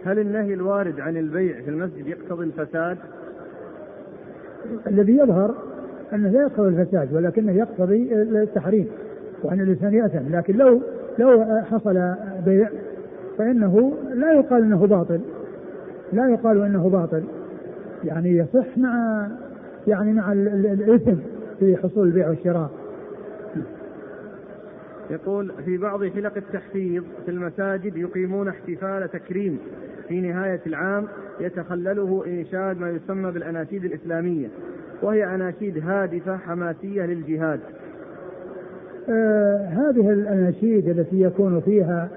هل 0.04 0.18
النهي 0.18 0.54
الوارد 0.54 1.00
عن 1.00 1.16
البيع 1.16 1.60
في 1.60 1.70
المسجد 1.70 2.06
يقتضي 2.06 2.44
الفساد؟ 2.44 2.98
الذي 4.86 5.16
يظهر 5.16 5.54
أنه 6.12 6.28
لا 6.28 6.42
يقتضي 6.42 6.68
الفساد 6.68 7.14
ولكنه 7.14 7.52
يقتضي 7.52 8.14
التحريم 8.14 8.86
وأن 9.42 9.60
الإنسان 9.60 9.94
يأثم 9.94 10.36
لكن 10.36 10.56
لو 10.56 10.80
لو 11.18 11.44
حصل 11.70 12.14
بيع 12.44 12.68
فإنه 13.38 13.92
لا 14.14 14.32
يقال 14.32 14.62
إنه 14.62 14.86
باطل 14.86 15.20
لا 16.12 16.28
يقال 16.28 16.62
إنه 16.62 16.88
باطل. 16.88 17.22
يعني 18.04 18.36
يصح 18.36 18.78
مع 18.78 19.26
يعني 19.86 20.12
مع 20.12 20.32
الإثم 20.32 21.14
في 21.58 21.76
حصول 21.76 22.06
البيع 22.06 22.28
والشراء. 22.28 22.70
يقول 25.10 25.52
في 25.64 25.78
بعض 25.78 26.04
حلق 26.04 26.32
التحفيظ 26.36 27.04
في 27.24 27.30
المساجد 27.30 27.96
يقيمون 27.96 28.48
احتفال 28.48 29.10
تكريم. 29.10 29.58
في 30.08 30.20
نهاية 30.20 30.60
العام 30.66 31.04
يتخلله 31.40 32.24
إنشاد 32.26 32.80
ما 32.80 32.90
يسمى 32.90 33.30
بالأناشيد 33.30 33.84
الإسلامية 33.84 34.48
وهي 35.02 35.34
أناشيد 35.34 35.78
هادفة 35.78 36.36
حماسية 36.36 37.06
للجهاد. 37.06 37.60
آه 39.08 39.56
هذه 39.56 40.12
الأناشيد 40.12 40.88
التي 40.88 41.20
يكون 41.20 41.60
فيها 41.60 42.08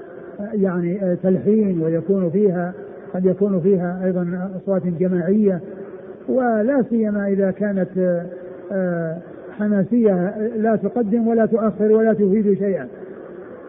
يعني 0.53 1.03
آه 1.03 1.17
تلحين 1.23 1.81
ويكون 1.81 2.29
فيها 2.29 2.73
قد 3.13 3.25
يكون 3.25 3.59
فيها 3.59 4.01
أيضا 4.05 4.51
أصوات 4.55 4.87
جماعية 4.87 5.61
ولا 6.27 6.83
سيما 6.89 7.27
إذا 7.27 7.51
كانت 7.51 7.97
آه, 7.97 8.25
آه، 8.71 9.17
حماسية 9.59 10.37
لا 10.57 10.75
تقدم 10.75 11.27
ولا 11.27 11.45
تؤخر 11.45 11.91
ولا 11.91 12.13
تفيد 12.13 12.57
شيئا. 12.57 12.87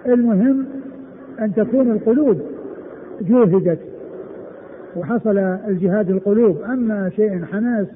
المهم 0.06 0.66
أن 1.40 1.54
تكون 1.54 1.90
القلوب 1.90 2.40
جوهدت 3.20 3.78
وحصل 4.96 5.38
الجهاد 5.38 6.10
القلوب. 6.10 6.62
أما 6.62 7.10
شيء 7.16 7.44
حماس 7.44 7.86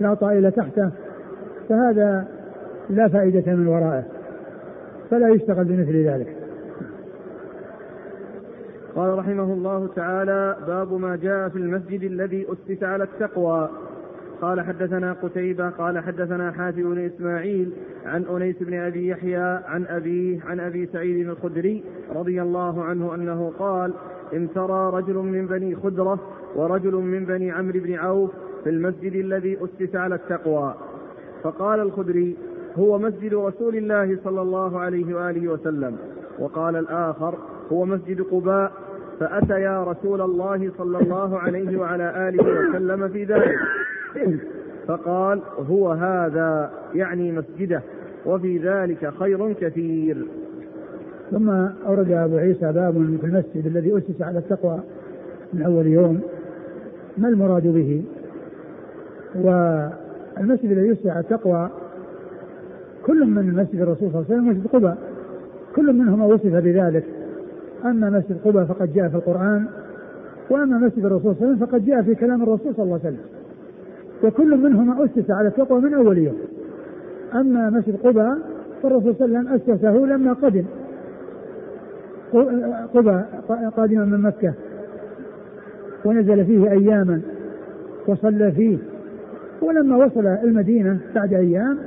لا 0.00 0.14
طائل 0.14 0.52
تحته 0.52 0.90
فهذا 1.68 2.28
لا 2.90 3.08
فائدة 3.08 3.54
من 3.54 3.66
ورائه 3.66 4.04
فلا 5.10 5.28
يشتغل 5.28 5.64
بمثل 5.64 6.04
ذلك. 6.06 6.36
قال 8.94 9.18
رحمه 9.18 9.52
الله 9.52 9.88
تعالى 9.96 10.56
باب 10.66 10.92
ما 10.92 11.16
جاء 11.16 11.48
في 11.48 11.58
المسجد 11.58 12.02
الذي 12.02 12.46
أسس 12.52 12.82
على 12.82 13.04
التقوى. 13.04 13.70
قال 14.42 14.60
حدثنا 14.60 15.12
قتيبة 15.12 15.70
قال 15.70 15.98
حدثنا 15.98 16.52
حاتم 16.52 16.94
بن 16.94 16.98
إسماعيل 16.98 17.72
عن 18.06 18.24
أنيس 18.24 18.56
بن 18.60 18.74
أبي 18.74 19.08
يحيى 19.08 19.60
عن 19.66 19.86
أبيه 19.86 20.40
عن 20.44 20.60
أبي 20.60 20.86
سعيد 20.86 21.28
الخدري 21.28 21.84
رضي 22.14 22.42
الله 22.42 22.84
عنه 22.84 23.14
أنه 23.14 23.52
قال 23.58 23.92
امترى 24.34 24.90
رجل 24.90 25.14
من 25.14 25.46
بني 25.46 25.76
خدرة 25.76 26.20
ورجل 26.56 26.94
من 26.94 27.24
بني 27.24 27.50
عمرو 27.50 27.80
بن 27.80 27.94
عوف 27.94 28.30
في 28.64 28.70
المسجد 28.70 29.12
الذي 29.12 29.58
أسس 29.64 29.96
على 29.96 30.14
التقوى. 30.14 30.74
فقال 31.42 31.80
الخدري 31.80 32.36
هو 32.78 32.98
مسجد 32.98 33.34
رسول 33.34 33.76
الله 33.76 34.18
صلى 34.24 34.42
الله 34.42 34.78
عليه 34.78 35.14
وآله 35.14 35.48
وسلم. 35.48 35.96
وقال 36.38 36.76
الآخر 36.76 37.34
هو 37.72 37.84
مسجد 37.84 38.20
قباء. 38.20 38.72
فأتيا 39.20 39.84
رسول 39.84 40.20
الله 40.20 40.70
صلى 40.78 40.98
الله 40.98 41.38
عليه 41.38 41.78
وعلى 41.78 42.28
آله 42.28 42.68
وسلم 42.68 43.08
في 43.08 43.24
ذلك. 43.24 43.58
فقال 44.86 45.42
هو 45.70 45.90
هذا 45.90 46.70
يعني 46.94 47.32
مسجده. 47.32 47.82
وفي 48.26 48.58
ذلك 48.58 49.12
خير 49.18 49.52
كثير. 49.52 50.26
ثم 51.30 51.50
أورد 51.86 52.10
أبو 52.10 52.36
عيسى 52.36 52.72
باب 52.72 52.92
في 53.20 53.26
المسجد 53.26 53.66
الذي 53.66 53.98
أسس 53.98 54.22
على 54.22 54.38
التقوى 54.38 54.80
من 55.52 55.62
أول 55.62 55.86
يوم. 55.86 56.20
ما 57.18 57.28
المراد 57.28 57.62
به؟ 57.62 58.02
والمسجد 59.34 60.70
الذي 60.70 60.92
أسس 60.92 61.06
على 61.06 61.20
التقوى 61.20 61.70
كل 63.06 63.26
من 63.26 63.54
مسجد 63.54 63.80
الرسول 63.80 64.10
صلى 64.10 64.20
الله 64.20 64.24
عليه 64.30 64.34
وسلم 64.34 64.48
مسجد 64.48 64.66
قباء. 64.66 64.98
كل 65.76 65.92
منهما 65.92 66.26
وصف 66.26 66.46
بذلك. 66.46 67.04
أما 67.84 68.10
مسجد 68.10 68.36
قباء 68.44 68.64
فقد 68.64 68.92
جاء 68.92 69.08
في 69.08 69.14
القرآن 69.14 69.66
وأما 70.50 70.78
مسجد 70.78 71.04
الرسول 71.04 71.34
صلى 71.34 71.42
الله 71.42 71.46
عليه 71.46 71.56
وسلم 71.56 71.66
فقد 71.66 71.84
جاء 71.84 72.02
في 72.02 72.14
كلام 72.14 72.42
الرسول 72.42 72.74
صلى 72.74 72.84
الله 72.84 73.00
عليه 73.04 73.14
وسلم. 73.14 73.24
وكل 74.24 74.56
منهما 74.56 75.04
أسس 75.04 75.30
على 75.30 75.48
التقوى 75.48 75.80
من 75.80 75.94
أول 75.94 76.18
يوم. 76.18 76.38
أما 77.34 77.70
مسجد 77.70 77.96
قباء 77.96 78.38
فالرسول 78.82 79.14
صلى 79.14 79.26
الله 79.26 79.38
عليه 79.38 79.50
وسلم 79.50 79.74
أسسه 79.74 79.90
لما 79.90 80.32
قدم. 80.32 80.64
قباء 82.94 83.44
قادما 83.76 84.04
من 84.04 84.20
مكة. 84.20 84.54
ونزل 86.04 86.44
فيه 86.44 86.70
أياما 86.70 87.20
وصلى 88.06 88.52
فيه. 88.52 88.78
ولما 89.62 89.96
وصل 89.96 90.26
المدينة 90.26 90.98
بعد 91.14 91.32
أيام 91.32 91.78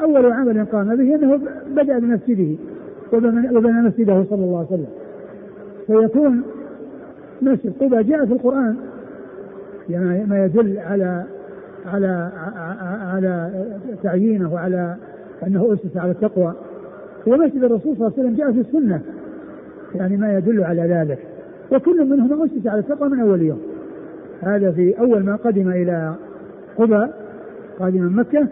أول 0.00 0.32
عمل 0.32 0.64
قام 0.64 0.96
به 0.96 1.14
أنه 1.14 1.40
بدأ 1.76 1.98
بمسجده 1.98 2.56
وبنى 3.12 3.82
مسجده 3.82 4.24
صلى 4.24 4.44
الله 4.44 4.58
عليه 4.58 4.68
وسلم. 4.68 4.86
فيكون 5.86 6.42
مسجد 7.42 7.72
قباء 7.80 8.02
جاء 8.02 8.26
في 8.26 8.32
القرآن. 8.32 8.76
يعني 9.90 10.24
ما 10.24 10.44
يدل 10.44 10.78
على 10.78 11.24
على 11.92 12.30
على 13.12 13.50
تعيينه 14.02 14.54
وعلى 14.54 14.96
أنه 15.46 15.72
أسس 15.72 15.96
على 15.96 16.10
التقوى. 16.10 16.54
ومسجد 17.26 17.64
الرسول 17.64 17.96
صلى 17.96 18.06
الله 18.06 18.12
عليه 18.18 18.28
وسلم 18.28 18.34
جاء 18.34 18.52
في 18.52 18.60
السنة. 18.60 19.00
يعني 19.94 20.16
ما 20.16 20.38
يدل 20.38 20.64
على 20.64 20.82
ذلك. 20.82 21.18
وكل 21.72 22.04
منهما 22.04 22.44
اسس 22.44 22.66
على 22.66 22.78
التقوى 22.78 23.08
من 23.08 23.20
أول 23.20 23.42
يوم. 23.42 23.60
هذا 24.40 24.72
في 24.72 24.98
أول 24.98 25.24
ما 25.24 25.36
قدم 25.36 25.68
إلى 25.68 26.14
قباء 26.78 27.26
قادم 27.78 28.02
من 28.02 28.16
مكة 28.16 28.46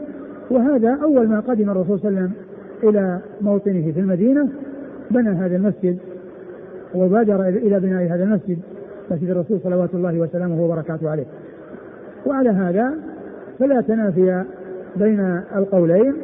وهذا 0.51 0.99
أول 1.03 1.29
ما 1.29 1.41
قدم 1.41 1.71
الرسول 1.71 2.01
صلى 2.01 2.09
الله 2.09 2.21
عليه 2.21 2.31
وسلم 2.31 2.45
إلى 2.83 3.19
موطنه 3.41 3.93
في 3.93 4.01
المدينة. 4.01 4.49
بنى 5.11 5.29
هذا 5.29 5.57
المسجد 5.57 5.99
وبادر 6.95 7.49
إلى 7.49 7.81
بناء 7.81 8.03
هذا 8.05 8.25
المسجد 8.25 8.59
مسجد 9.11 9.31
الرسول 9.31 9.61
صلوات 9.61 9.95
الله 9.95 10.19
وسلامه 10.19 10.65
وبركاته 10.65 11.11
عليه. 11.11 11.27
وعلى 12.27 12.51
هذا 12.51 12.95
فلا 13.59 13.81
تنافي 13.81 14.45
بين 14.97 15.41
القولين 15.57 16.15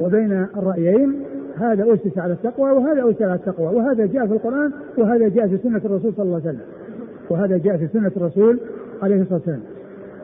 وبين 0.00 0.46
الرأيين. 0.56 1.27
هذا 1.60 1.94
أسس 1.94 2.18
على 2.18 2.32
التقوى 2.32 2.70
وهذا 2.70 3.10
أسس 3.10 3.22
على 3.22 3.34
التقوى 3.34 3.76
وهذا 3.76 4.06
جاء 4.06 4.26
في 4.26 4.32
القرآن 4.32 4.72
وهذا 4.98 5.28
جاء 5.28 5.46
في 5.46 5.58
سنة 5.58 5.80
الرسول 5.84 6.12
صلى 6.16 6.24
الله 6.24 6.40
عليه 6.44 6.48
وسلم. 6.48 6.66
وهذا 7.30 7.58
جاء 7.58 7.76
في 7.76 7.86
سنة 7.86 8.12
الرسول 8.16 8.58
عليه 9.02 9.22
الصلاة 9.22 9.34
والسلام. 9.34 9.60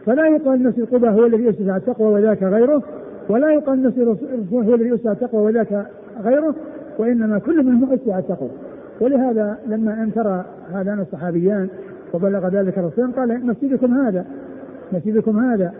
فلا 0.06 0.26
يقال 0.26 0.62
مسجد 0.62 0.84
قباء 0.84 1.12
هو 1.12 1.26
الذي 1.26 1.50
أسس 1.50 1.60
على 1.60 1.76
التقوى 1.76 2.14
وذاك 2.14 2.42
غيره 2.42 2.82
ولا 3.28 3.52
يقال 3.52 3.82
مسجد 3.82 3.98
الرسول 3.98 4.28
هو 4.52 4.74
الذي 4.74 4.94
أسس 4.94 5.06
على 5.06 5.16
التقوى 5.16 5.42
وذاك 5.42 5.86
غيره 6.24 6.54
وإنما 6.98 7.38
كل 7.38 7.64
منهم 7.64 7.92
أسس 7.92 8.08
على 8.08 8.22
التقوى. 8.22 8.50
ولهذا 9.00 9.58
لما 9.66 10.02
انكر 10.02 10.44
هذان 10.72 11.00
الصحابيان 11.00 11.68
وبلغ 12.14 12.48
ذلك 12.48 12.78
الرسول 12.78 13.12
قال 13.12 13.46
مسجدكم 13.46 13.94
هذا 13.94 14.24
مسجدكم 14.92 15.38
هذا 15.38 15.72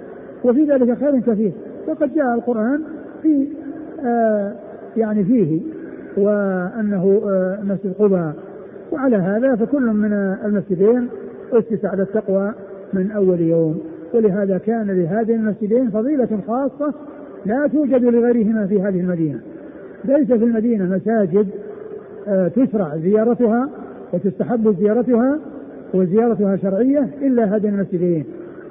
وفي 0.45 0.65
ذلك 0.65 0.99
خير 0.99 1.21
كثير. 1.21 1.53
وقد 1.89 2.15
جاء 2.15 2.35
القرآن 2.35 2.81
في 3.23 3.49
آه 4.05 4.53
يعني 4.97 5.25
فيه 5.25 5.61
وأنه 6.17 7.23
آه، 7.27 7.59
مسجد 7.63 7.93
قباء. 7.99 8.35
وعلى 8.93 9.17
هذا 9.17 9.57
فكل 9.57 9.83
من 9.83 10.13
المسجدين 10.45 11.09
أسس 11.53 11.85
على 11.85 12.03
التقوى 12.03 12.53
من 12.93 13.11
أول 13.11 13.41
يوم. 13.41 13.81
ولهذا 14.15 14.59
كان 14.59 14.87
لهذين 14.91 15.41
المسجدين 15.41 15.91
فضيلة 15.91 16.29
خاصة 16.47 16.95
لا 17.47 17.67
توجد 17.67 18.05
لغيرهما 18.05 18.67
في 18.67 18.83
هذه 18.83 19.01
المدينة. 19.01 19.41
ليس 20.05 20.27
في 20.27 20.45
المدينة 20.45 20.85
مساجد 20.85 21.47
آه، 22.29 22.49
تشرع 22.49 22.97
زيارتها 22.97 23.69
وتستحب 24.13 24.77
زيارتها 24.81 25.39
وزيارتها 25.95 26.57
شرعية 26.57 27.09
إلا 27.23 27.57
هذين 27.57 27.75
المسجدين. 27.75 28.25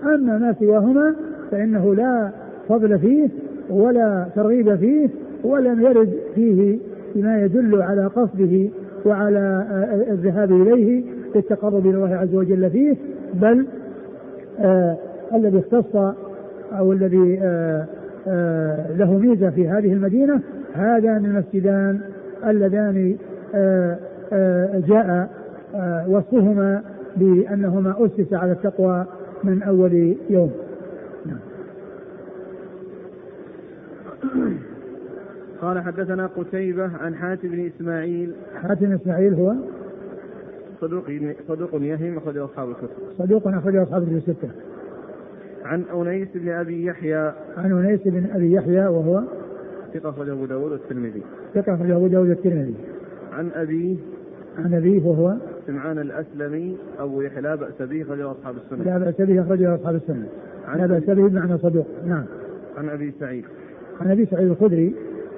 أما 0.03 0.37
ما 0.37 0.55
سواهما 0.59 1.15
فإنه 1.51 1.95
لا 1.95 2.29
فضل 2.69 2.99
فيه 2.99 3.29
ولا 3.69 4.25
ترغيب 4.35 4.75
فيه 4.75 5.09
ولم 5.43 5.81
يرد 5.81 6.13
فيه 6.35 6.79
ما 7.15 7.41
يدل 7.41 7.81
على 7.81 8.05
قصده 8.07 8.69
وعلى 9.05 9.65
الذهاب 10.11 10.51
إليه 10.51 11.03
للتقرب 11.35 11.87
إلى 11.87 11.95
الله 11.95 12.15
عز 12.15 12.35
وجل 12.35 12.69
فيه 12.69 12.95
بل 13.33 13.67
آه 14.59 14.97
الذي 15.33 15.59
اختص 15.59 15.95
أو 16.71 16.91
الذي 16.91 17.39
آه 17.41 17.85
آه 18.27 18.97
له 18.97 19.17
ميزة 19.17 19.49
في 19.49 19.67
هذه 19.67 19.93
المدينة 19.93 20.41
هذان 20.73 21.25
المسجدان 21.25 21.99
اللذان 22.47 23.15
آه 23.55 23.97
آه 24.33 24.79
جاء 24.87 25.29
آه 25.75 26.09
وصفهما 26.09 26.81
بأنهما 27.17 27.95
أسس 28.05 28.33
على 28.33 28.51
التقوى 28.51 29.05
من 29.43 29.63
أول 29.63 30.15
يوم 30.29 30.51
نعم. 31.25 31.39
قال 35.63 35.83
حدثنا 35.83 36.27
قتيبة 36.27 36.97
عن 36.97 37.15
حاتم 37.15 37.47
بن 37.47 37.65
إسماعيل. 37.65 38.33
حاتم 38.55 38.91
إسماعيل 38.91 39.33
هو 39.33 39.53
صدوق 40.81 41.03
صدوق 41.47 41.69
يهم 41.73 42.17
أخرج 42.17 42.37
أصحاب 42.37 42.69
الكتب. 42.69 42.89
صدوق 43.17 43.47
أخرج 43.47 43.75
أصحاب 43.75 44.03
الكتب 44.03 44.15
الستة. 44.15 44.49
عن 45.65 45.83
أنيس 45.93 46.27
بن 46.35 46.49
أبي 46.49 46.85
يحيى. 46.85 47.31
عن 47.57 47.71
أنيس 47.71 47.99
بن 48.05 48.25
أبي 48.33 48.51
يحيى 48.53 48.87
وهو 48.87 49.23
ثقة 49.93 50.09
أخرجه 50.09 50.31
أبو 50.31 50.45
داود 50.45 50.71
والترمذي. 50.71 51.23
ثقة 51.53 51.75
أخرجه 51.75 51.95
أبو 51.95 52.07
داود 52.07 52.29
والترمذي. 52.29 52.75
عن 53.33 53.49
أبيه 53.55 53.95
عن 54.57 54.73
أبيه 54.73 55.05
وهو 55.05 55.35
سمعان 55.67 55.99
الأسلمي 55.99 56.77
أبو 56.99 57.21
يحيى 57.21 57.41
لا 57.41 57.55
بأس 57.55 57.81
به 57.81 58.01
أخرجه 58.01 58.31
أصحاب 58.31 58.55
السنة. 58.55 58.83
لا 58.83 58.97
بأس 58.97 59.21
به 59.21 59.41
أخرجه 59.41 59.75
أصحاب 59.75 59.95
السنة. 59.95 60.27
لا 60.75 60.85
بأس 60.85 61.03
به 61.03 61.27
بمعنى 61.27 61.57
صدوق. 61.57 61.87
نعم. 62.05 62.25
عن 62.77 62.89
أبي 62.89 63.13
سعيد. 63.19 63.45
عن 64.01 64.11
أبي 64.11 64.25
سعيد 64.25 64.49
الخدري. 64.49 64.95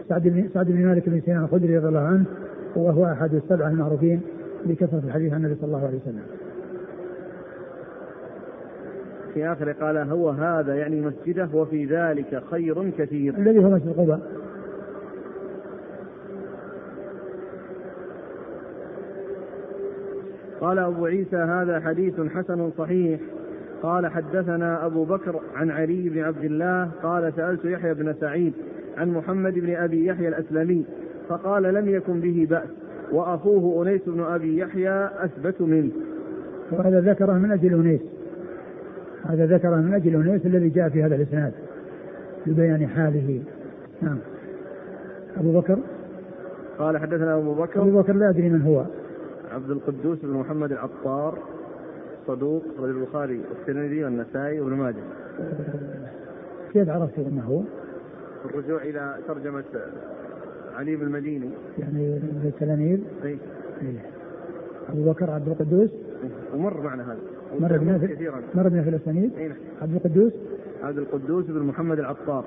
سعد 0.10 0.28
بن 0.28 0.50
سعد 0.54 0.66
بن 0.66 0.86
مالك 0.86 1.10
بن 1.10 1.22
سنان 1.22 1.44
الخدري 1.44 1.78
رضي 1.78 1.88
الله 1.88 2.00
عنه 2.00 2.26
وهو 2.76 3.06
أحد 3.06 3.34
السبعة 3.34 3.68
المعروفين 3.68 4.22
بكثرة 4.66 5.02
الحديث 5.06 5.34
عن 5.34 5.46
النبي 5.46 5.56
صلى 5.62 5.68
الله 5.68 5.88
عليه 5.88 5.98
وسلم. 5.98 6.24
في 9.34 9.48
آخر 9.48 9.72
قال 9.72 9.98
هو 9.98 10.30
هذا 10.30 10.76
يعني 10.76 11.02
مسجده 11.02 11.50
وفي 11.54 11.86
ذلك 11.86 12.44
خير 12.52 12.90
كثير. 12.98 13.38
الذي 13.38 13.66
هو 13.66 13.70
مسجد 13.70 13.94
قباء. 13.98 14.20
قال 20.62 20.80
أبو 20.80 21.06
عيسى 21.06 21.36
هذا 21.36 21.80
حديث 21.80 22.22
حسن 22.22 22.72
صحيح 22.78 23.20
قال 23.84 24.08
حدثنا 24.08 24.86
أبو 24.86 25.06
بكر 25.06 25.40
عن 25.56 25.72
علي 25.72 26.10
بن 26.10 26.20
عبد 26.20 26.44
الله 26.44 26.92
قال 27.04 27.34
سألت 27.36 27.66
يحيى 27.66 27.94
بن 27.94 28.14
سعيد 28.14 28.54
عن 28.98 29.10
محمد 29.10 29.54
بن 29.54 29.76
أبي 29.76 30.06
يحيى 30.06 30.28
الأسلمي 30.28 30.86
فقال 31.30 31.64
لم 31.64 31.90
يكن 31.90 32.20
به 32.20 32.48
بأس 32.50 32.70
وأخوه 33.12 33.88
أنيس 33.88 34.02
بن 34.08 34.24
أبي 34.24 34.58
يحيى 34.58 35.06
أثبت 35.06 35.62
منه. 35.62 35.92
وهذا 36.72 37.02
ذكره 37.02 37.34
من 37.34 37.52
أجل 37.52 37.74
أنيس. 37.74 38.02
هذا 39.24 39.46
ذكره 39.46 39.76
من 39.76 39.94
أجل 39.94 40.16
أنيس 40.16 40.46
الذي 40.46 40.70
جاء 40.70 40.90
في 40.90 41.04
هذا 41.04 41.16
الإسناد 41.16 41.54
لبيان 42.48 42.88
حاله. 42.88 43.44
نعم. 44.02 44.18
أبو 45.38 45.60
بكر؟ 45.60 45.80
قال 46.80 46.98
حدثنا 46.98 47.38
أبو 47.38 47.54
بكر. 47.54 47.82
أبو 47.82 48.02
بكر 48.02 48.14
لا 48.14 48.30
أدري 48.30 48.50
من 48.50 48.62
هو. 48.62 48.86
عبد 49.52 49.70
القدوس 49.70 50.18
بن 50.24 50.34
محمد 50.34 50.72
العطار 50.72 51.38
صدوق 52.28 52.64
رجل 52.80 52.98
البخاري 52.98 53.42
والترمذي 53.50 54.04
والنسائي 54.04 54.60
وابن 54.60 54.74
ماجه. 54.74 55.04
كيف 56.74 56.90
عرفت 56.90 57.20
إنه 57.20 57.44
هو؟ 57.44 57.62
الرجوع 58.46 58.82
إلى 58.82 59.16
ترجمة 59.28 59.64
علي 60.76 60.96
بن 60.96 61.04
المديني. 61.04 61.50
يعني 61.80 62.18
التلاميذ. 62.44 63.00
اي 63.24 63.38
إيه. 63.82 64.06
أبو 64.90 65.12
بكر 65.12 65.32
عبد 65.32 65.48
القدوس. 65.48 65.90
ومر 66.54 66.82
معنا 66.82 67.04
هذا. 67.04 67.20
مر 67.60 67.78
بنا 67.78 67.98
في 67.98 68.08
كثيرا. 68.08 68.42
مر 68.56 68.70
بنا 68.70 68.84
في 68.84 68.90
الأسانيد. 68.90 69.32
اي 69.38 69.48
نعم 69.48 69.58
عبد 69.82 69.96
القدوس. 69.96 70.34
عبد 70.84 70.98
القدوس 70.98 71.46
بن 71.46 71.62
محمد 71.62 72.00
العطار. 72.00 72.46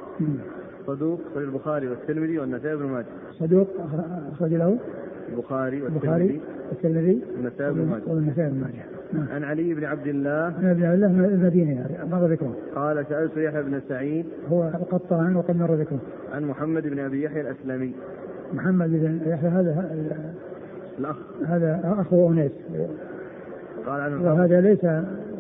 صدوق 0.87 1.21
صحيح 1.35 1.49
البخاري 1.49 1.89
والترمذي 1.89 2.39
والنسائي 2.39 2.77
بن 2.77 2.85
ماجه. 2.85 3.07
صدوق 3.33 3.69
اخرج 4.33 4.55
له. 4.55 4.79
البخاري 5.33 5.83
والترمذي. 5.83 6.41
والترمذي. 6.71 7.23
والنسائي 7.37 7.73
بن 7.73 7.87
ماجه. 7.87 8.03
والنسائي 8.07 8.51
بن 8.51 8.61
ماجه. 8.61 8.98
عن 9.15 9.45
علي 9.45 9.75
بن 9.75 9.85
عبد 9.85 10.07
الله. 10.07 10.45
عن 10.45 10.75
بن 10.75 10.85
عبد 10.85 11.03
الله 11.03 11.29
المديني 11.29 11.75
يعني 11.75 12.11
مر 12.11 12.27
ذكره 12.27 12.57
قال 12.75 13.07
سألت 13.09 13.37
يحيى 13.37 13.63
بن 13.63 13.81
سعيد. 13.89 14.27
هو 14.51 14.69
القطان 14.69 15.37
وقد 15.37 15.57
مر 15.57 15.75
ذكره 15.75 16.01
عن 16.33 16.45
محمد 16.45 16.83
بن 16.83 16.99
أبي 16.99 17.23
يحيى 17.23 17.41
الأسلمي. 17.41 17.95
محمد 18.53 18.91
بن 18.91 19.21
يحيى 19.27 19.49
هذا 19.49 19.91
الأخ. 20.99 21.17
هذا 21.47 21.97
أخو 21.99 22.31
أنيس. 22.31 22.53
قال 23.87 24.01
عنه 24.01 24.25
وهذا 24.25 24.61
ليس 24.61 24.85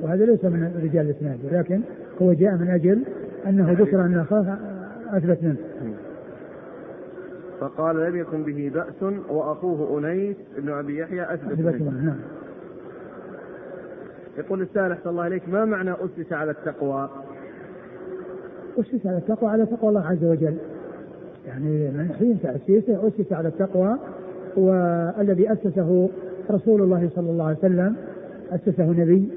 وهذا 0.02 0.24
ليس 0.24 0.44
من 0.44 0.80
رجال 0.84 1.06
الإسناد 1.06 1.38
ولكن 1.44 1.80
هو 2.22 2.32
جاء 2.32 2.56
من 2.56 2.68
أجل 2.70 3.02
أنه 3.46 3.72
ذكر 3.72 4.00
أن 4.00 4.18
أخاه 4.18 4.58
أثبت 5.10 5.38
منه. 5.42 5.56
فقال 7.60 7.96
لم 7.96 8.16
يكن 8.16 8.42
به 8.42 8.70
بأس 8.74 9.12
وأخوه 9.28 9.98
أنيس 9.98 10.36
بن 10.58 10.72
أبي 10.72 10.98
يحيى 10.98 11.34
أثبت 11.34 11.80
منه 11.80 12.04
نعم. 12.04 12.16
يقول 14.38 14.62
السائل 14.62 14.92
أحسن 14.92 15.10
الله 15.10 15.26
إليك 15.26 15.48
ما 15.48 15.64
معنى 15.64 15.92
أسس 15.92 16.32
على 16.32 16.50
التقوى؟ 16.50 17.08
أسس 18.78 19.06
على 19.06 19.16
التقوى 19.16 19.50
على 19.50 19.66
تقوى 19.66 19.88
الله 19.88 20.06
عز 20.06 20.24
وجل. 20.24 20.56
يعني 21.46 21.90
من 21.90 22.14
حين 22.18 22.38
تأسيسه 22.42 23.08
أسس 23.08 23.32
على 23.32 23.48
التقوى 23.48 23.96
والذي 24.56 25.52
أسسه 25.52 26.08
رسول 26.50 26.82
الله 26.82 27.10
صلى 27.14 27.30
الله 27.30 27.44
عليه 27.44 27.58
وسلم. 27.58 27.96
أسسه 28.50 28.90
نبي 28.90 29.28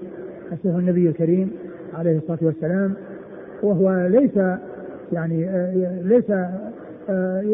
أسسه 0.53 0.79
النبي 0.79 1.09
الكريم 1.09 1.51
عليه 1.93 2.17
الصلاة 2.17 2.39
والسلام. 2.41 2.93
وهو 3.63 4.07
ليس 4.07 4.37
يعني 5.13 5.49
ليس 6.03 6.29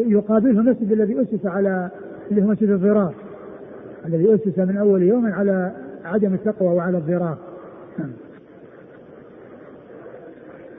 يقابله 0.06 0.60
المسجد 0.60 0.92
الذي 0.92 1.22
أسس 1.22 1.46
على 1.46 1.90
اللي 2.30 2.42
هو 2.42 2.46
مسجد 2.46 2.70
الضرار 2.70 3.14
الذي 4.06 4.34
أسس 4.34 4.58
من 4.58 4.76
أول 4.76 5.02
يوم 5.02 5.32
على 5.32 5.72
عدم 6.04 6.34
التقوى 6.34 6.68
وعلى 6.68 6.98
الضرار. 6.98 7.38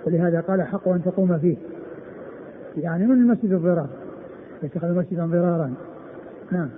ولهذا 0.05 0.41
قال 0.41 0.61
حق 0.61 0.87
أن 0.87 1.03
تقوم 1.03 1.39
فيه. 1.39 1.57
يعني 2.77 3.05
من 3.05 3.11
المسجد 3.11 3.51
الضرار؟ 3.51 3.87
يتخذ 4.63 4.93
مسجدا 4.93 5.25
ضرارا. 5.25 5.73
نعم. 6.51 6.69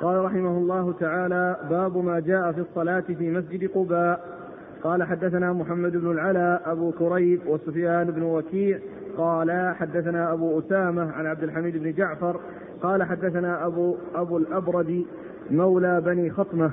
قال 0.00 0.24
رحمه 0.24 0.58
الله 0.58 0.92
تعالى 1.00 1.56
باب 1.70 1.96
ما 1.96 2.20
جاء 2.20 2.52
في 2.52 2.60
الصلاة 2.60 3.00
في 3.00 3.30
مسجد 3.30 3.70
قباء. 3.70 4.36
قال 4.82 5.02
حدثنا 5.02 5.52
محمد 5.52 5.92
بن 5.92 6.10
العلاء 6.10 6.62
أبو 6.72 6.90
كريب 6.90 7.40
وسفيان 7.46 8.10
بن 8.10 8.22
وكيع. 8.22 8.78
قال 9.16 9.74
حدثنا 9.74 10.32
أبو 10.32 10.58
أسامة 10.58 11.12
عن 11.12 11.26
عبد 11.26 11.42
الحميد 11.42 11.76
بن 11.76 11.92
جعفر. 11.92 12.40
قال 12.82 13.02
حدثنا 13.02 13.66
أبو 13.66 13.96
أبو 14.14 14.38
الأبرد 14.38 15.04
مولى 15.50 16.00
بني 16.00 16.30
خطمة 16.30 16.70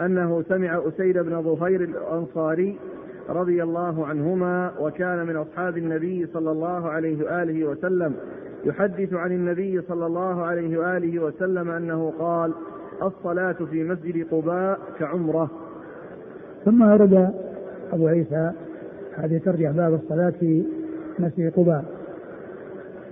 أنه 0.00 0.42
سمع 0.48 0.80
أسيد 0.88 1.18
بن 1.18 1.42
ظفير 1.42 1.80
الأنصاري 1.80 2.78
رضي 3.28 3.62
الله 3.62 4.06
عنهما 4.06 4.72
وكان 4.80 5.26
من 5.26 5.36
أصحاب 5.36 5.78
النبي 5.78 6.26
صلى 6.26 6.50
الله 6.50 6.88
عليه 6.88 7.24
وآله 7.24 7.64
وسلم 7.64 8.14
يحدث 8.64 9.12
عن 9.12 9.32
النبي 9.32 9.80
صلى 9.88 10.06
الله 10.06 10.42
عليه 10.42 10.78
وآله 10.78 11.18
وسلم 11.18 11.70
أنه 11.70 12.12
قال 12.18 12.52
الصلاة 13.02 13.52
في 13.52 13.84
مسجد 13.84 14.26
قباء 14.30 14.78
كعمرة. 14.98 15.50
ثم 16.64 16.82
ورد 16.82 17.34
أبو 17.92 18.06
عيسى 18.06 18.52
هذه 19.14 19.38
ترجع 19.38 19.70
باب 19.70 19.94
الصلاة 19.94 20.32
في 20.40 20.64
مسجد 21.18 21.52
قباء. 21.56 21.84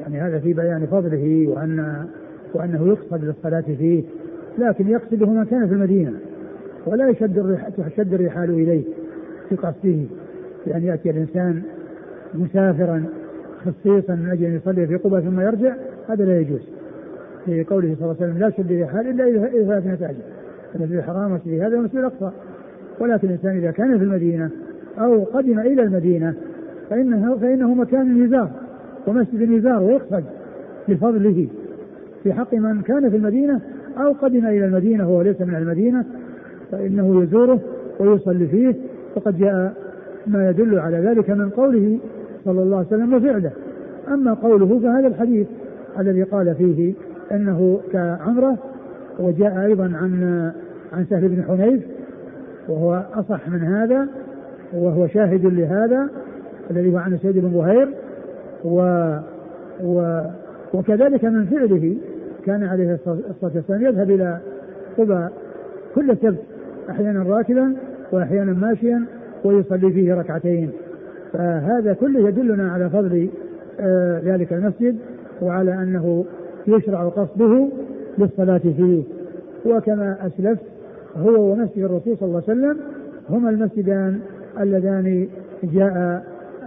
يعني 0.00 0.20
هذا 0.20 0.38
في 0.38 0.52
بيان 0.52 0.86
فضله 0.86 1.48
وأن 1.48 2.06
وأنه 2.54 2.88
يقصد 2.88 3.24
للصلاة 3.24 3.64
فيه. 3.78 4.04
لكن 4.58 4.88
يقصده 4.88 5.26
من 5.26 5.44
كان 5.44 5.68
في 5.68 5.74
المدينة 5.74 6.12
ولا 6.86 7.08
يشد 7.08 7.58
تشد 7.76 8.14
الرحال 8.14 8.50
إليه 8.50 8.82
في 9.48 9.56
قصده 9.56 9.98
بأن 10.66 10.82
يأتي 10.82 11.10
الإنسان 11.10 11.62
مسافرا 12.34 13.04
خصيصا 13.60 14.14
من 14.14 14.28
أجل 14.30 14.44
أن 14.44 14.56
يصلي 14.56 14.86
في 14.86 14.96
قبى 14.96 15.20
ثم 15.20 15.40
يرجع 15.40 15.74
هذا 16.08 16.24
لا 16.24 16.40
يجوز. 16.40 16.60
في 17.44 17.64
قوله 17.64 17.96
صلى 17.98 18.04
الله 18.04 18.16
عليه 18.20 18.32
وسلم 18.32 18.38
لا 18.38 18.50
تشد 18.50 18.72
رحال 18.72 19.08
إلا 19.08 19.46
اذا 19.46 19.80
ثلاث 19.80 19.86
مساجد. 19.86 20.22
المسجد 20.74 20.96
الحرام 20.96 21.32
والمسجد 21.32 21.60
هذا 21.60 21.76
والمسجد 21.76 21.96
الأقصى. 21.96 22.30
ولكن 23.00 23.28
الإنسان 23.28 23.56
إذا 23.56 23.70
كان 23.70 23.98
في 23.98 24.04
المدينة 24.04 24.50
أو 24.98 25.24
قدم 25.24 25.58
إلى 25.58 25.82
المدينة 25.82 26.34
فانه 26.90 27.36
فإنه 27.36 27.74
مكان 27.74 28.24
يزار 28.24 28.50
ومسجد 29.06 29.50
يزار 29.50 29.82
ويقصد 29.82 30.24
لفضله 30.88 31.48
في 32.22 32.32
حق 32.32 32.54
من 32.54 32.82
كان 32.82 33.10
في 33.10 33.16
المدينة 33.16 33.60
أو 33.98 34.12
قدم 34.12 34.46
إلى 34.46 34.64
المدينة 34.64 35.08
وهو 35.08 35.22
ليس 35.22 35.40
من 35.40 35.54
المدينة 35.54 36.04
فإنه 36.72 37.22
يزوره 37.22 37.60
ويصلي 38.00 38.46
فيه 38.46 38.74
وقد 39.16 39.38
جاء 39.38 39.74
ما 40.26 40.50
يدل 40.50 40.78
على 40.78 40.96
ذلك 40.96 41.30
من 41.30 41.50
قوله 41.50 41.98
صلى 42.44 42.62
الله 42.62 42.76
عليه 42.76 42.86
وسلم 42.86 43.14
وفعله. 43.14 43.50
أما 44.08 44.34
قوله 44.34 44.78
فهذا 44.78 45.06
الحديث 45.06 45.46
الذي 45.98 46.22
قال 46.22 46.54
فيه 46.54 46.94
أنه 47.32 47.80
كعمرة 47.92 48.58
وجاء 49.18 49.66
أيضا 49.66 49.84
عن 49.84 50.52
عن 50.92 51.04
سهل 51.10 51.28
بن 51.28 51.42
حنيف 51.42 51.82
وهو 52.68 53.02
أصح 53.14 53.48
من 53.48 53.60
هذا 53.60 54.08
وهو 54.72 55.06
شاهد 55.06 55.46
لهذا 55.46 56.08
الذي 56.70 56.92
هو 56.92 56.96
عن 56.96 57.18
سيد 57.18 57.38
بن 57.38 57.48
بهير 57.48 57.88
و, 58.64 58.80
و 59.84 60.20
وكذلك 60.74 61.24
من 61.24 61.46
فعله 61.46 61.96
كان 62.46 62.64
عليه 62.64 62.98
الصلاة 63.06 63.52
والسلام 63.54 63.82
يذهب 63.82 64.10
إلى 64.10 64.38
قبى 64.98 65.28
كل 65.94 66.16
سبت 66.16 66.42
أحيانا 66.90 67.22
راكبا 67.22 67.74
وأحيانا 68.12 68.52
ماشيا 68.52 69.04
ويصلي 69.44 69.92
فيه 69.92 70.14
ركعتين. 70.14 70.70
فهذا 71.32 71.92
كله 71.92 72.28
يدلنا 72.28 72.72
على 72.72 72.90
فضل 72.90 73.28
آه، 73.80 74.20
ذلك 74.24 74.52
المسجد 74.52 74.96
وعلى 75.42 75.74
أنه 75.74 76.24
يشرع 76.66 77.08
قصده 77.08 77.68
للصلاة 78.18 78.58
فيه. 78.58 79.02
وكما 79.66 80.16
أسلفت 80.26 80.62
هو 81.16 81.52
ومسجد 81.52 81.84
الرسول 81.84 82.16
صلى 82.16 82.28
الله 82.28 82.42
عليه 82.48 82.58
وسلم 82.58 82.76
هما 83.30 83.50
المسجدان 83.50 84.20
اللذان 84.60 85.28
جاء 85.62 86.24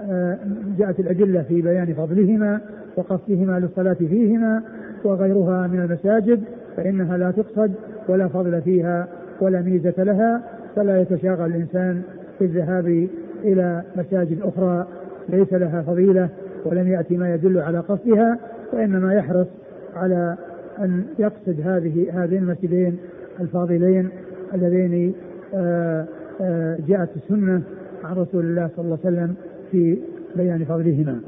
آه، 0.09 0.37
جاءت 0.77 0.99
الأدلة 0.99 1.41
في 1.41 1.61
بيان 1.61 1.93
فضلهما 1.93 2.61
وقصدهما 2.97 3.59
للصلاة 3.59 3.93
فيهما. 3.93 4.61
وغيرها 5.05 5.67
من 5.67 5.79
المساجد 5.79 6.43
فإنها 6.77 7.17
لا 7.17 7.31
تقصد 7.31 7.71
ولا 8.09 8.27
فضل 8.27 8.61
فيها 8.61 9.07
ولا 9.41 9.61
ميزة 9.61 10.03
لها 10.03 10.41
فلا 10.75 11.01
يتشاغل 11.01 11.45
الإنسان 11.45 12.01
في 12.39 12.45
الذهاب 12.45 13.07
إلى 13.43 13.83
مساجد 13.95 14.41
أخرى 14.41 14.87
ليس 15.29 15.53
لها 15.53 15.81
فضيلة 15.81 16.29
ولم 16.65 16.87
يأتي 16.87 17.17
ما 17.17 17.33
يدل 17.33 17.59
على 17.59 17.79
قصدها 17.79 18.39
وإنما 18.73 19.13
يحرص 19.13 19.47
على 19.95 20.37
أن 20.79 21.03
يقصد 21.19 21.61
هذه 21.65 22.23
هذين 22.23 22.43
المسجدين 22.43 22.97
الفاضلين 23.39 24.09
اللذين 24.53 25.13
آه، 25.53 26.05
آه، 26.41 26.77
جاءت 26.87 27.09
السنة 27.15 27.61
عن 28.03 28.15
رسول 28.15 28.45
الله 28.45 28.69
صلى 28.75 28.85
الله 28.85 28.99
عليه 29.05 29.15
وسلم 29.15 29.35
في 29.71 29.97
بيان 30.35 30.65
فضلهما. 30.65 31.19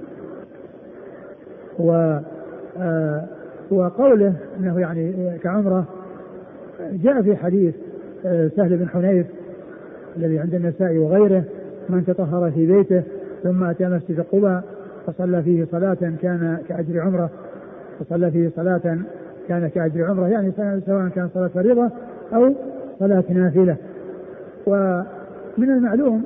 و 1.79 2.19
آه، 2.79 3.25
وقوله 3.71 4.33
إنه 4.59 4.79
يعني 4.79 5.37
كعمرة 5.43 5.85
جاء 6.91 7.21
في 7.21 7.35
حديث 7.35 7.75
سهل 8.23 8.77
بن 8.77 8.87
حنيف 8.89 9.27
الذي 10.17 10.39
عند 10.39 10.55
النساء 10.55 10.97
وغيره 10.97 11.43
من 11.89 12.05
تطهر 12.05 12.51
في 12.51 12.65
بيته 12.65 13.03
ثم 13.43 13.63
أتى 13.63 13.85
مسجد 13.85 14.19
قباء 14.19 14.63
فصلى 15.07 15.43
فيه 15.43 15.65
صلاة 15.71 15.97
كان 16.21 16.57
كأجر 16.69 16.99
عمرة. 16.99 17.29
فصلى 17.99 18.31
فيه 18.31 18.49
صلاة 18.55 18.97
كان 19.47 19.67
كأجر 19.67 20.03
عمرة 20.03 20.27
يعني 20.27 20.51
سواء 20.85 21.07
كان 21.07 21.29
صلاة 21.33 21.47
فريضة 21.47 21.89
أو 22.33 22.53
صلاة 22.99 23.23
نافلة. 23.29 23.75
ومن 24.67 25.69
المعلوم 25.69 26.23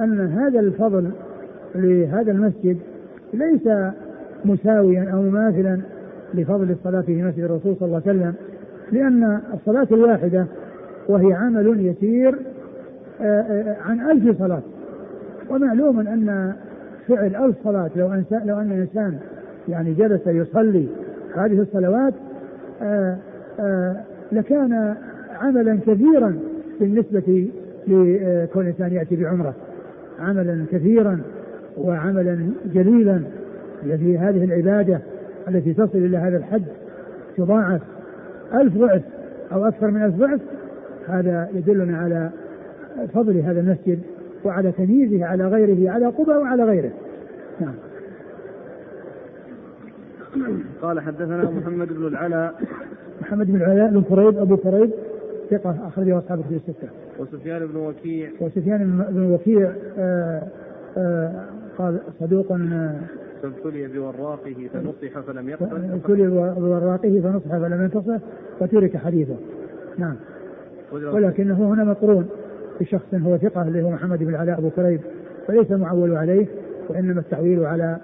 أن 0.00 0.20
هذا 0.20 0.60
الفضل 0.60 1.10
لهذا 1.74 2.32
المسجد 2.32 2.78
ليس 3.32 3.68
مساويا 4.44 5.10
أو 5.12 5.22
مماثلا 5.22 5.80
لفضل 6.34 6.70
الصلاة 6.70 7.00
في 7.00 7.22
مسجد 7.22 7.44
الرسول 7.44 7.76
صلى 7.76 7.86
الله 7.86 8.02
عليه 8.06 8.18
وسلم 8.18 8.34
لأن 8.92 9.40
الصلاة 9.54 9.86
الواحدة 9.92 10.46
وهي 11.08 11.32
عمل 11.32 11.86
يسير 11.86 12.38
آه، 13.20 13.40
آه، 13.40 13.76
عن 13.82 14.10
ألف 14.10 14.38
صلاة. 14.38 14.62
ومعلوم 15.50 16.00
أن 16.00 16.52
فعل 17.08 17.36
ألف 17.36 17.56
صلاة 17.64 17.90
لو 17.96 18.12
أنسان 18.12 18.46
لو 18.46 18.60
أن 18.60 18.72
الإنسان 18.72 19.18
يعني 19.68 19.94
جلس 19.94 20.26
يصلي 20.26 20.86
هذه 21.36 21.60
الصلوات 21.60 22.14
آه، 22.82 23.16
لكان 24.32 24.94
عملا 25.40 25.78
كثيرا 25.86 26.38
بالنسبة 26.80 27.48
لكون 27.86 28.62
الإنسان 28.62 28.92
يأتي 28.92 29.16
بعمرة. 29.16 29.54
عملا 30.20 30.64
كثيرا 30.72 31.20
وعملا 31.76 32.38
جليلا 32.74 33.20
الذي 33.84 34.18
هذه 34.18 34.44
العبادة. 34.44 35.00
التي 35.48 35.72
تصل 35.74 35.98
إلى 35.98 36.16
هذا 36.16 36.36
الحد 36.36 36.64
تضاعف 37.36 37.80
ألف 38.54 38.76
ضعف 38.78 39.02
أو 39.52 39.66
أكثر 39.68 39.90
من 39.90 40.02
ألف 40.02 40.14
ضعف 40.14 40.40
هذا 41.08 41.48
يدلنا 41.54 41.98
على 41.98 42.30
فضل 43.14 43.36
هذا 43.36 43.60
المسجد 43.60 44.00
وعلى 44.44 44.72
تمييزه 44.72 45.24
على 45.24 45.48
غيره 45.48 45.90
على 45.90 46.06
قبى 46.06 46.30
وعلى 46.30 46.64
غيره 46.64 46.90
نعم 47.60 47.74
قال 50.82 51.00
حدثنا 51.00 51.50
محمد 51.50 51.88
بن 51.88 52.06
العلاء 52.06 52.54
محمد 53.20 53.46
بن 53.46 53.56
العلاء 53.56 53.90
بن 53.90 54.02
فريد 54.02 54.38
أبو 54.38 54.56
فريد 54.56 54.90
ثقة 55.50 55.88
أخرجه 55.88 56.18
أصحاب 56.18 56.38
الكتب 56.40 56.54
الستة. 56.54 56.88
وسفيان 57.18 57.66
بن 57.66 57.76
وكيع. 57.76 58.30
وسفيان 58.40 59.04
بن 59.10 59.32
وكيع 59.32 59.72
آه 59.98 60.42
آه 60.96 61.44
قال 61.78 61.98
صدوق 62.20 62.52
آه، 62.52 62.94
ابتلي 63.46 63.86
بوراقه 63.86 64.68
فنصح 64.72 65.20
فلم 65.20 65.48
يقبل. 65.48 65.90
ابتلي 65.92 66.26
بوراقه 66.60 67.20
فنصح 67.20 67.58
فلم 67.58 67.84
ينتصح 67.84 68.18
وترك 68.60 68.96
حديثه. 68.96 69.36
نعم. 69.98 70.16
ولكنه 70.92 71.74
هنا 71.74 71.84
مقرون 71.84 72.28
بشخص 72.80 73.14
هو 73.14 73.36
ثقة 73.36 73.62
اللي 73.62 73.82
هو 73.82 73.90
محمد 73.90 74.18
بن 74.18 74.28
العلاء 74.28 74.58
أبو 74.58 74.70
كريب. 74.70 75.00
فليس 75.46 75.72
المعول 75.72 76.16
عليه 76.16 76.46
وإنما 76.88 77.20
التعويل 77.20 77.64
على 77.64 77.96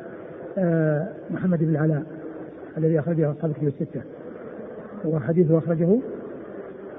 آه، 0.59 1.09
محمد 1.31 1.59
بن 1.59 1.71
العلاء 1.71 2.03
الذي 2.79 2.99
أخرجه 2.99 3.31
أصحاب 3.31 3.51
الكتب 3.51 3.67
الستة. 3.67 4.03
وحديثه 5.05 5.59
أخرجه 5.59 5.99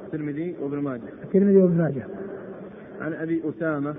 الترمذي 0.05 0.55
وابن 0.61 0.77
ماجه. 0.77 1.01
الترمذي 1.23 1.57
وابن 1.57 1.77
ماجه. 1.77 2.03
عن 3.01 3.13
أبي 3.13 3.41
أسامة. 3.49 3.95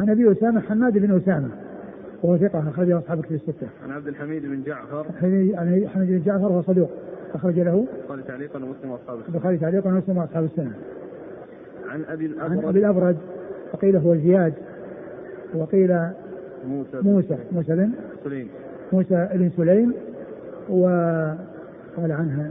عن 0.00 0.10
أبي 0.10 0.32
أسامة 0.32 0.60
حماد 0.60 0.98
بن 0.98 1.16
أسامة. 1.16 1.48
وهو 2.24 2.36
ثقة 2.36 2.68
أخرجه 2.68 2.98
أصحاب 2.98 3.18
الكتب 3.18 3.34
الستة. 3.34 3.66
عن 3.84 3.90
عبد 3.90 4.08
الحميد 4.08 4.42
بن 4.42 4.62
جعفر. 4.62 5.06
عن 5.22 5.88
حميد 5.94 6.08
بن 6.08 6.22
جعفر 6.26 6.44
وهو 6.44 6.62
صدوق. 6.62 6.90
أخرج 7.34 7.60
له. 7.60 7.86
البخاري 8.00 8.22
تعليقا 8.22 8.64
ومسلم 8.64 8.90
وأصحاب 8.90 9.18
السنة. 9.18 9.34
البخاري 9.34 9.58
تعليقا 9.58 9.90
ومسلم 9.90 10.16
وأصحاب 10.16 10.44
السنة. 10.44 10.72
عن 11.88 12.04
أبي 12.08 12.26
الأبرد. 12.26 12.58
عن 12.58 12.64
أبي 12.64 12.78
الأبرد. 12.78 13.16
وقيل 13.72 13.96
هو 13.96 14.16
زياد. 14.16 14.52
وقيل 15.54 15.98
موسى. 16.68 17.00
موسى. 17.02 17.36
موسى 17.52 17.74
بن 17.74 17.90
سليم. 18.24 18.48
موسى 18.92 19.28
بن 19.34 19.50
سليم. 19.56 19.94
وقال 20.68 22.12
عنه 22.12 22.50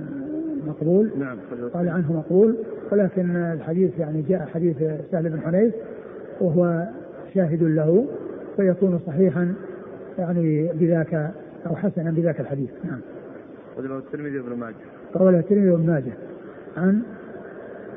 مقبول. 0.67 1.12
نعم 1.19 1.38
قال 1.73 1.89
عنه 1.89 2.13
مقبول. 2.13 2.55
ولكن 2.91 3.36
الحديث 3.36 3.99
يعني 3.99 4.21
جاء 4.21 4.45
حديث 4.53 4.77
سهل 5.12 5.29
بن 5.29 5.41
حنيف. 5.41 5.73
وهو 6.41 6.88
شاهد 7.33 7.63
له. 7.63 8.05
فيكون 8.55 8.99
صحيحا 9.07 9.53
يعني 10.19 10.69
بذاك 10.73 11.31
أو 11.67 11.75
حسنا 11.75 12.11
بذاك 12.11 12.39
الحديث. 12.39 12.69
نعم. 12.83 12.99
وله 13.77 13.97
الترمذي 13.97 14.39
وابن 14.39 14.59
ماجه. 14.59 14.75
قال 15.13 15.36
الترمذي 15.36 15.69
وابن 15.69 15.86
ماجه 15.86 16.13
عن 16.78 17.01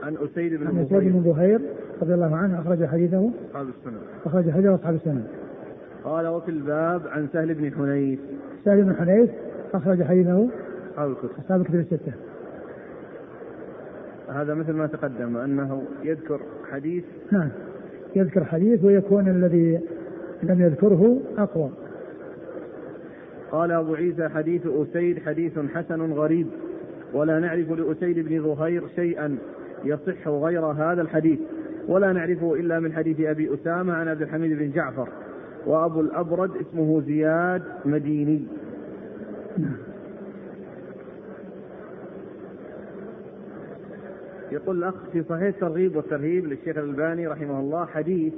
عن 0.02 0.16
أسيد 0.16 0.60
بن 0.60 0.66
عن 0.66 0.78
أسيد 0.78 1.12
بن 1.12 1.20
بهير 1.20 1.60
رضي 2.02 2.14
الله 2.14 2.36
عنه 2.36 2.60
أخرج 2.60 2.84
حديثه. 2.84 3.30
أصحاب 3.50 3.66
السنن 3.68 3.98
أخرج 4.26 4.50
حديثه 4.50 4.74
أصحاب 4.74 4.94
السنن 4.94 5.24
قال 6.04 6.26
وفي 6.26 6.50
الباب 6.50 7.02
عن 7.06 7.28
سهل 7.32 7.54
بن 7.54 7.72
حنيف. 7.74 8.20
سهل 8.64 8.82
بن 8.82 8.94
حنيف 8.94 9.30
أخرج 9.74 10.02
حديثه. 10.02 10.48
أصحاب 10.90 11.10
الكتب. 11.10 11.30
أصحاب 11.44 11.60
الكتب 11.60 11.74
الستة. 11.74 12.12
هذا 14.28 14.54
مثل 14.54 14.72
ما 14.72 14.86
تقدم 14.86 15.36
أنه 15.36 15.82
يذكر 16.04 16.40
حديث 16.70 17.04
نعم. 17.32 17.48
يذكر 18.16 18.44
حديث 18.44 18.84
ويكون 18.84 19.28
الذي 19.28 19.80
لم 20.42 20.60
يذكره 20.60 21.20
أقوى. 21.38 21.70
قال 23.50 23.72
أبو 23.72 23.94
عيسى 23.94 24.28
حديث 24.28 24.66
أسيد 24.66 25.18
حديث 25.18 25.58
حسن 25.74 26.12
غريب 26.12 26.46
ولا 27.12 27.40
نعرف 27.40 27.70
لأسيد 27.70 28.18
بن 28.28 28.42
ظهير 28.42 28.82
شيئا 28.96 29.38
يصح 29.84 30.28
غير 30.28 30.64
هذا 30.64 31.02
الحديث 31.02 31.38
ولا 31.88 32.12
نعرفه 32.12 32.54
إلا 32.54 32.80
من 32.80 32.92
حديث 32.92 33.20
أبي 33.20 33.54
أسامة 33.54 33.92
عن 33.92 34.08
عبد 34.08 34.22
الحميد 34.22 34.58
بن 34.58 34.70
جعفر 34.70 35.08
وأبو 35.66 36.00
الأبرد 36.00 36.50
اسمه 36.56 37.00
زياد 37.00 37.62
مديني. 37.84 38.46
يقول 44.52 44.78
الأخ 44.78 44.94
في 45.12 45.22
صحيح 45.22 45.42
الترغيب 45.42 45.96
والترهيب 45.96 46.46
للشيخ 46.46 46.78
الألباني 46.78 47.26
رحمه 47.26 47.60
الله 47.60 47.86
حديث 47.86 48.32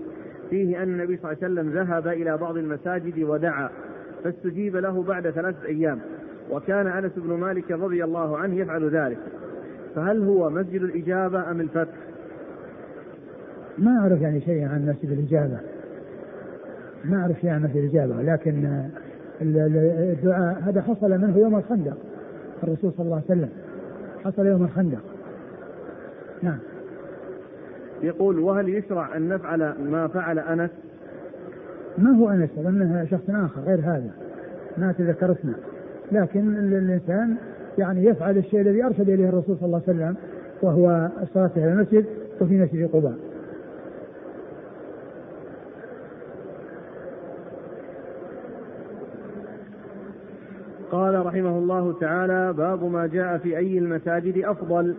فيه 0.51 0.83
أن 0.83 0.89
النبي 0.89 1.17
صلى 1.17 1.33
الله 1.33 1.45
عليه 1.45 1.55
وسلم 1.55 1.71
ذهب 1.71 2.09
إلى 2.09 2.37
بعض 2.37 2.57
المساجد 2.57 3.23
ودعا 3.23 3.71
فاستجيب 4.25 4.77
له 4.77 5.03
بعد 5.03 5.31
ثلاثة 5.31 5.67
أيام. 5.67 5.99
وكان 6.51 6.87
أنس 6.87 7.13
بن 7.17 7.33
مالك 7.33 7.71
رضي 7.71 8.05
الله 8.05 8.39
عنه 8.39 8.57
يفعل 8.57 8.91
ذلك. 8.91 9.19
فهل 9.95 10.23
هو 10.23 10.51
مسجد 10.51 10.83
الإجابة 10.83 11.51
أم 11.51 11.61
الفتح؟ 11.61 11.95
ما 13.79 13.99
أعرف 14.01 14.21
يعني 14.21 14.41
شيء 14.41 14.65
عن 14.65 14.87
مسجد 14.87 15.13
الإجابة. 15.19 15.59
ما 17.05 17.21
أعرف 17.21 17.41
شيء 17.41 17.51
عن 17.51 17.63
مسجد 17.63 17.77
الإجابة 17.77 18.23
لكن 18.23 18.83
الدعاء 19.43 20.63
هذا 20.63 20.83
حصل 20.83 21.11
منه 21.11 21.39
يوم 21.39 21.57
الخندق. 21.57 21.97
الرسول 22.63 22.93
صلى 22.93 23.05
الله 23.05 23.23
عليه 23.29 23.41
وسلم 23.41 23.49
حصل 24.25 24.47
يوم 24.47 24.65
الخندق. 24.65 25.03
نعم. 26.43 26.59
يقول 28.03 28.39
وهل 28.39 28.69
يشرع 28.69 29.17
أن 29.17 29.29
نفعل 29.29 29.75
ما 29.91 30.09
فعل 30.09 30.39
أنس؟ 30.39 30.71
ما 31.99 32.11
هو 32.11 32.31
أنس؟ 32.31 32.51
أظنه 32.59 33.07
شخص 33.11 33.31
آخر 33.31 33.61
غير 33.61 33.79
هذا. 33.79 34.11
ما 34.79 34.93
تذكر 34.93 35.33
اسمه. 35.33 35.55
لكن 36.13 36.57
الإنسان 36.57 37.37
يعني 37.79 38.05
يفعل 38.05 38.39
الشيء 38.39 38.61
الذي 38.61 38.85
أرشد 38.85 39.09
إليه 39.09 39.29
الرسول 39.29 39.57
صلى 39.57 39.67
الله 39.67 39.83
عليه 39.89 39.99
وسلم 39.99 40.17
وهو 40.63 41.09
الصلاة 41.23 41.47
في 41.47 41.65
المسجد 41.65 42.05
وفي 42.41 42.63
مسجد 42.63 42.89
قباء. 42.93 43.15
قال 50.91 51.27
رحمه 51.27 51.59
الله 51.59 51.93
تعالى 52.01 52.53
باب 52.53 52.85
ما 52.85 53.07
جاء 53.07 53.39
في 53.39 53.57
أي 53.57 53.79
المساجد 53.79 54.45
أفضل. 54.45 54.95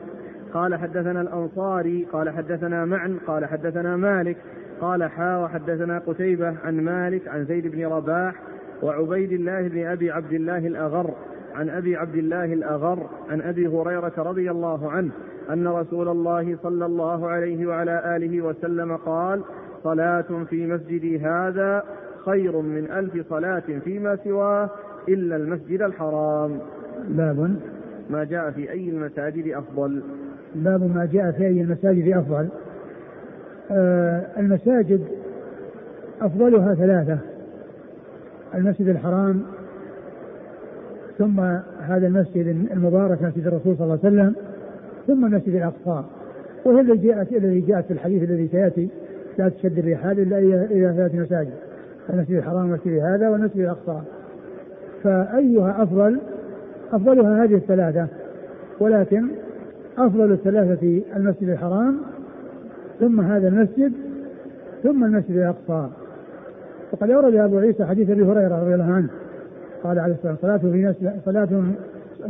قال 0.53 0.75
حدثنا 0.75 1.21
الأنصاري 1.21 2.07
قال 2.13 2.29
حدثنا 2.29 2.85
معن 2.85 3.17
قال 3.27 3.45
حدثنا 3.45 3.95
مالك 3.97 4.37
قال 4.81 5.03
حا 5.03 5.37
وحدثنا 5.37 5.99
قتيبة 5.99 6.55
عن 6.63 6.81
مالك 6.81 7.27
عن 7.27 7.45
زيد 7.45 7.67
بن 7.67 7.85
رباح 7.85 8.35
وعبيد 8.83 9.31
الله 9.31 9.67
بن 9.67 9.85
أبي 9.85 10.11
عبد 10.11 10.33
الله 10.33 10.57
الأغر 10.57 11.13
عن 11.55 11.69
أبي 11.69 11.95
عبد 11.95 12.15
الله 12.15 12.45
الأغر 12.45 13.09
عن 13.29 13.41
أبي 13.41 13.67
هريرة 13.67 14.13
رضي 14.17 14.51
الله 14.51 14.91
عنه 14.91 15.11
أن 15.49 15.67
رسول 15.67 16.07
الله 16.07 16.57
صلى 16.63 16.85
الله 16.85 17.27
عليه 17.27 17.65
وعلى 17.65 18.15
آله 18.15 18.41
وسلم 18.41 18.97
قال 18.97 19.41
صلاة 19.83 20.43
في 20.49 20.67
مسجدي 20.67 21.19
هذا 21.19 21.83
خير 22.25 22.61
من 22.61 22.91
ألف 22.91 23.29
صلاة 23.29 23.63
فيما 23.83 24.15
سواه 24.15 24.69
إلا 25.09 25.35
المسجد 25.35 25.81
الحرام. 25.81 26.59
باب 27.07 27.55
ما 28.09 28.23
جاء 28.23 28.51
في 28.51 28.71
أي 28.71 28.89
المساجد 28.89 29.47
أفضل؟ 29.47 30.03
باب 30.55 30.81
ما 30.95 31.09
جاء 31.13 31.31
في 31.31 31.47
أي 31.47 31.61
المساجد 31.61 32.17
أفضل. 32.17 32.47
آه 33.71 34.25
المساجد 34.37 35.01
أفضلها 36.21 36.75
ثلاثة. 36.75 37.17
المسجد 38.55 38.87
الحرام 38.87 39.41
ثم 41.17 41.39
هذا 41.79 42.07
المسجد 42.07 42.47
المبارك 42.47 43.21
مسجد 43.21 43.47
الرسول 43.47 43.75
صلى 43.77 43.85
الله 43.85 43.99
عليه 44.03 44.15
وسلم 44.15 44.35
ثم 45.07 45.25
المسجد 45.25 45.55
الأقصى. 45.55 46.03
وهي 46.65 46.81
الذي 46.81 47.07
جاءت 47.07 47.31
الذي 47.31 47.61
جاءت 47.61 47.85
في 47.85 47.93
الحديث 47.93 48.23
الذي 48.23 48.47
سيأتي 48.47 48.89
لا 49.37 49.49
تشد 49.49 49.79
الرحال 49.79 50.19
إلا 50.19 50.37
إلى 50.65 50.93
ثلاث 50.97 51.15
مساجد 51.15 51.53
المسجد 52.09 52.35
الحرام 52.35 52.69
والمسجد 52.69 52.99
هذا 52.99 53.29
والمسجد 53.29 53.59
الأقصى. 53.59 54.01
فأيها 55.03 55.83
أفضل؟ 55.83 56.19
أفضلها 56.93 57.43
هذه 57.43 57.55
الثلاثة. 57.55 58.07
ولكن 58.79 59.27
أفضل 59.99 60.31
الثلاثة 60.31 61.01
المسجد 61.15 61.49
الحرام 61.49 61.97
ثم 62.99 63.21
هذا 63.21 63.47
المسجد 63.47 63.93
ثم 64.83 65.03
المسجد 65.03 65.37
الأقصى. 65.37 65.89
وقد 66.91 67.09
أورد 67.09 67.35
أبو 67.35 67.57
عيسى 67.57 67.85
حديث 67.85 68.09
أبي 68.09 68.23
هريرة 68.23 68.61
رضي 68.61 68.73
الله 68.73 68.93
عنه 68.93 69.09
قال 69.83 69.99
عليه 69.99 70.13
الصلاة 70.13 70.31
والسلام 70.31 70.59
صلاة 70.59 70.71
في 70.71 71.21
صلاة 71.25 71.63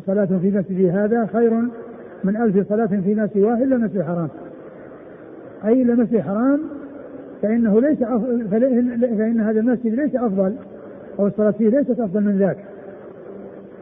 صلاة 0.05 0.39
في 0.41 0.51
مسجدي 0.51 0.91
هذا 0.91 1.25
خير 1.25 1.53
من 2.23 2.35
ألف 2.35 2.69
صلاة 2.69 2.85
فيما 2.85 3.27
سواه 3.27 3.63
إلا 3.63 3.75
المسجد 3.75 3.97
الحرام. 3.97 4.29
أي 5.65 5.81
إلا 5.81 5.93
المسجد 5.93 6.15
الحرام 6.15 6.59
فإنه 7.41 7.81
ليس 7.81 8.01
أفضل 8.01 8.47
فإن 9.17 9.39
هذا 9.39 9.59
المسجد 9.59 9.93
ليس 9.93 10.15
أفضل 10.15 10.53
أو 11.19 11.27
الصلاة 11.27 11.51
فيه 11.51 11.69
ليست 11.69 11.99
أفضل 11.99 12.21
من 12.21 12.37
ذاك 12.37 12.57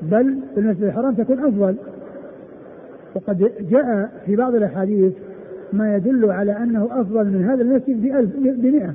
بل 0.02 0.38
في 0.54 0.60
المسجد 0.60 0.84
الحرام 0.84 1.14
تكون 1.14 1.40
أفضل. 1.40 1.76
وقد 3.18 3.52
جاء 3.70 4.10
في 4.26 4.36
بعض 4.36 4.56
الأحاديث 4.56 5.14
ما 5.74 5.96
يدل 5.96 6.32
على 6.32 6.52
أنه 6.52 6.88
أفضل 6.92 7.26
من 7.26 7.44
هذا 7.44 7.62
المسجد 7.62 8.02
بألف 8.02 8.30
بمئة. 8.36 8.94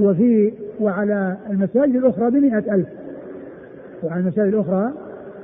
وفي 0.00 0.52
وعلى 0.80 1.36
المساجد 1.50 1.96
الأخرى 1.96 2.30
بمئة 2.30 2.74
ألف. 2.74 2.86
وعلى 4.02 4.20
المساجد 4.20 4.54
الأخرى 4.54 4.92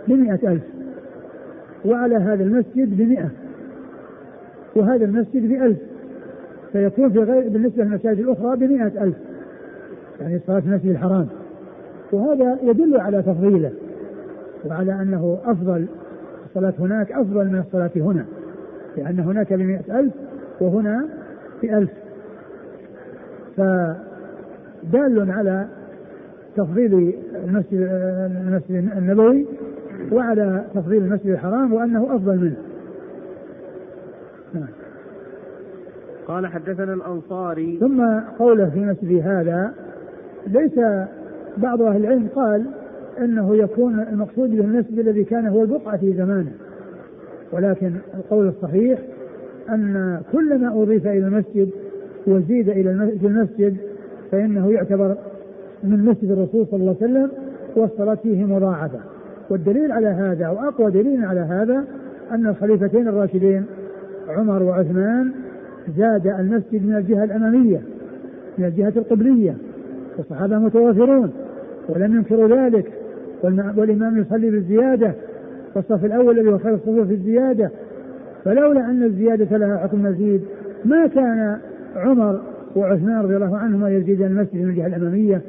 بمئة 0.08 0.52
ألف. 0.52 0.62
وعلى 1.84 2.16
هذا 2.16 2.44
المسجد 2.44 2.96
بمئة. 2.96 3.30
وهذا 4.76 5.04
المسجد 5.04 5.48
بألف. 5.48 5.78
فيكون 6.72 7.10
في 7.10 7.18
غير 7.18 7.48
بالنسبة 7.48 7.84
للمساجد 7.84 8.18
الأخرى 8.18 8.56
بمئة 8.56 9.04
ألف. 9.04 9.16
يعني 10.20 10.40
صلاة 10.46 10.62
المسجد 10.66 10.90
الحرام. 10.90 11.26
وهذا 12.12 12.58
يدل 12.62 13.00
على 13.00 13.22
تفضيله. 13.22 13.70
وعلى 14.66 14.92
أنه 14.92 15.38
أفضل 15.44 15.86
الصلاة 16.48 16.74
هناك 16.78 17.12
أفضل 17.12 17.44
من 17.46 17.58
الصلاة 17.58 17.90
هنا 17.96 18.24
لأن 18.96 19.20
هناك 19.20 19.52
بمئة 19.52 20.00
ألف 20.00 20.14
وهنا 20.60 21.08
بألف. 21.62 21.90
فدال 23.56 25.30
على 25.30 25.66
تفضيل 26.56 27.14
المسجد 27.44 27.88
المسجد 28.46 28.90
النبوي 28.96 29.46
وعلى 30.12 30.64
تفضيل 30.74 31.02
المسجد 31.02 31.26
الحرام 31.26 31.72
وأنه 31.72 32.16
أفضل 32.16 32.36
منه. 32.36 32.56
نعم. 34.54 34.68
قال 36.26 36.46
حدثنا 36.46 36.92
الأنصاري. 36.92 37.78
ثم 37.80 38.20
قوله 38.38 38.70
في 38.70 38.80
مسجد 38.80 39.26
هذا 39.26 39.74
ليس 40.46 40.78
بعض 41.56 41.82
أهل 41.82 42.04
العلم 42.04 42.28
قال 42.34 42.66
أنه 43.24 43.56
يكون 43.56 44.00
المقصود 44.00 44.50
به 44.50 44.64
المسجد 44.64 44.98
الذي 44.98 45.24
كان 45.24 45.46
هو 45.46 45.62
البقعة 45.62 45.96
في 45.96 46.12
زمانه. 46.12 46.52
ولكن 47.52 47.92
القول 48.14 48.48
الصحيح 48.48 48.98
أن 49.70 50.20
كل 50.32 50.58
ما 50.58 50.82
أضيف 50.82 51.06
إلى 51.06 51.26
المسجد 51.26 51.70
وزيد 52.26 52.68
إلى 52.68 52.90
المسجد 53.22 53.76
فإنه 54.30 54.72
يعتبر 54.72 55.16
من 55.84 56.04
مسجد 56.04 56.30
الرسول 56.30 56.66
صلى 56.66 56.80
الله 56.80 56.96
عليه 57.02 57.12
وسلم 57.12 57.30
والصلاة 57.76 58.14
فيه 58.14 58.44
مضاعفه 58.44 59.00
والدليل 59.50 59.92
على 59.92 60.08
هذا 60.08 60.48
وأقوى 60.48 60.90
دليل 60.90 61.24
على 61.24 61.40
هذا 61.40 61.84
أن 62.32 62.46
الخليفتين 62.46 63.08
الراشدين 63.08 63.64
عمر 64.28 64.62
وعثمان 64.62 65.32
زاد 65.96 66.26
المسجد 66.26 66.86
من 66.86 66.96
الجهة 66.96 67.24
الأمامية 67.24 67.80
من 68.58 68.64
الجهة 68.64 68.92
القبلية 68.96 69.56
والصحابة 70.18 70.58
متوافرون 70.58 71.30
ولم 71.88 72.16
ينكروا 72.16 72.48
ذلك. 72.48 72.92
والإمام 73.76 74.18
يصلي 74.18 74.50
بالزيادة 74.50 75.14
والصف 75.74 76.04
الأول 76.04 76.38
الذي 76.38 76.52
هو 76.52 76.58
خير 76.58 76.74
الصفوف 76.74 77.06
في 77.06 77.14
الزيادة. 77.14 77.70
فلولا 78.44 78.80
أن 78.80 79.02
الزيادة 79.02 79.56
لها 79.56 79.76
حكم 79.76 80.02
مزيد 80.02 80.40
ما 80.84 81.06
كان 81.06 81.58
عمر 81.96 82.40
وعثمان 82.76 83.20
رضي 83.20 83.36
الله 83.36 83.56
عنهما 83.56 83.90
يزيد 83.90 84.22
المسجد 84.22 84.56
من 84.56 84.70
الجهة 84.70 84.86
الأمامية 84.86 85.40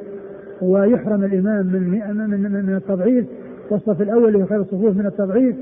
ويحرم 0.62 1.24
الإمام 1.24 1.66
من 1.66 1.90
من 2.30 2.66
من, 2.66 2.76
التضعيف 2.76 3.26
والصف 3.70 4.02
الأول 4.02 4.36
هو 4.36 4.46
خير 4.46 4.62
الصفوف 4.62 4.98
من 4.98 5.06
التضعيف. 5.06 5.56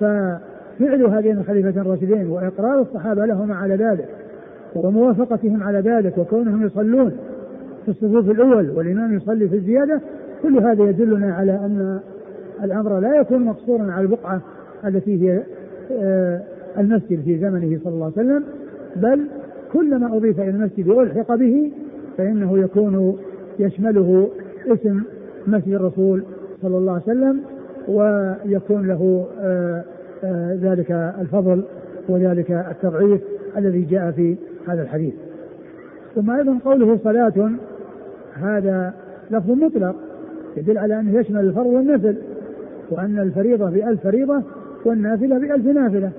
ففعل 0.00 1.02
هذين 1.02 1.38
الخليفتين 1.38 1.82
الراشدين 1.82 2.26
وإقرار 2.26 2.80
الصحابة 2.80 3.26
لهما 3.26 3.54
على 3.54 3.74
ذلك 3.74 4.08
وموافقتهم 4.74 5.62
على 5.62 5.80
ذلك 5.80 6.18
وكونهم 6.18 6.66
يصلون 6.66 7.12
في 7.84 7.88
الصفوف 7.88 8.30
الأول 8.30 8.70
والإمام 8.70 9.16
يصلي 9.16 9.48
في 9.48 9.56
الزيادة 9.56 10.00
كل 10.42 10.58
هذا 10.58 10.84
يدلنا 10.84 11.34
على 11.34 11.52
أن 11.52 12.00
الأمر 12.64 13.00
لا 13.00 13.20
يكون 13.20 13.44
مقصورا 13.44 13.92
على 13.92 14.00
البقعة 14.00 14.40
التي 14.84 15.22
هي 15.22 15.42
آه، 15.92 16.40
المسجد 16.78 17.22
في 17.24 17.38
زمنه 17.38 17.78
صلى 17.84 17.92
الله 17.92 18.12
عليه 18.16 18.26
وسلم 18.28 18.44
بل 18.96 19.26
كل 19.72 19.96
ما 19.96 20.16
أضيف 20.16 20.40
إلى 20.40 20.50
المسجد 20.50 20.88
وألحق 20.88 21.34
به 21.34 21.72
فإنه 22.18 22.58
يكون 22.58 23.18
يشمله 23.58 24.28
اسم 24.66 25.02
مسجد 25.46 25.74
الرسول 25.74 26.24
صلى 26.62 26.78
الله 26.78 26.92
عليه 26.92 27.02
وسلم 27.02 27.40
ويكون 27.88 28.88
له 28.88 29.26
آه، 29.40 29.84
آه، 30.24 30.58
ذلك 30.62 30.90
الفضل 31.20 31.64
وذلك 32.08 32.50
التضعيف 32.50 33.20
الذي 33.56 33.80
جاء 33.80 34.10
في 34.10 34.36
هذا 34.68 34.82
الحديث. 34.82 35.14
ثم 36.14 36.30
أيضا 36.30 36.58
قوله 36.64 36.98
صلاة 37.04 37.50
هذا 38.34 38.94
لفظ 39.30 39.50
مطلق. 39.50 39.96
يدل 40.58 40.78
على 40.78 41.00
أنه 41.00 41.20
يشمل 41.20 41.40
الفرض 41.40 41.66
والنفل 41.66 42.16
وأن 42.90 43.18
الفريضة 43.18 43.70
بألف 43.70 44.02
فريضة 44.02 44.42
والنافلة 44.84 45.38
بألف 45.38 45.66
نافلة. 45.66 46.10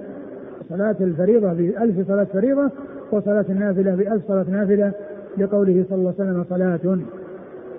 صلاة 0.69 0.95
الفريضة 1.01 1.53
بألف 1.53 2.07
صلاة 2.07 2.27
فريضة 2.33 2.71
وصلاة 3.11 3.45
النافلة 3.49 3.95
بألف 3.95 4.27
صلاة 4.27 4.45
نافلة. 4.49 4.91
لقوله 5.37 5.85
صلى 5.89 5.97
الله 5.97 6.13
عليه 6.19 6.31
وسلم 6.31 6.45
صلاة 6.49 6.99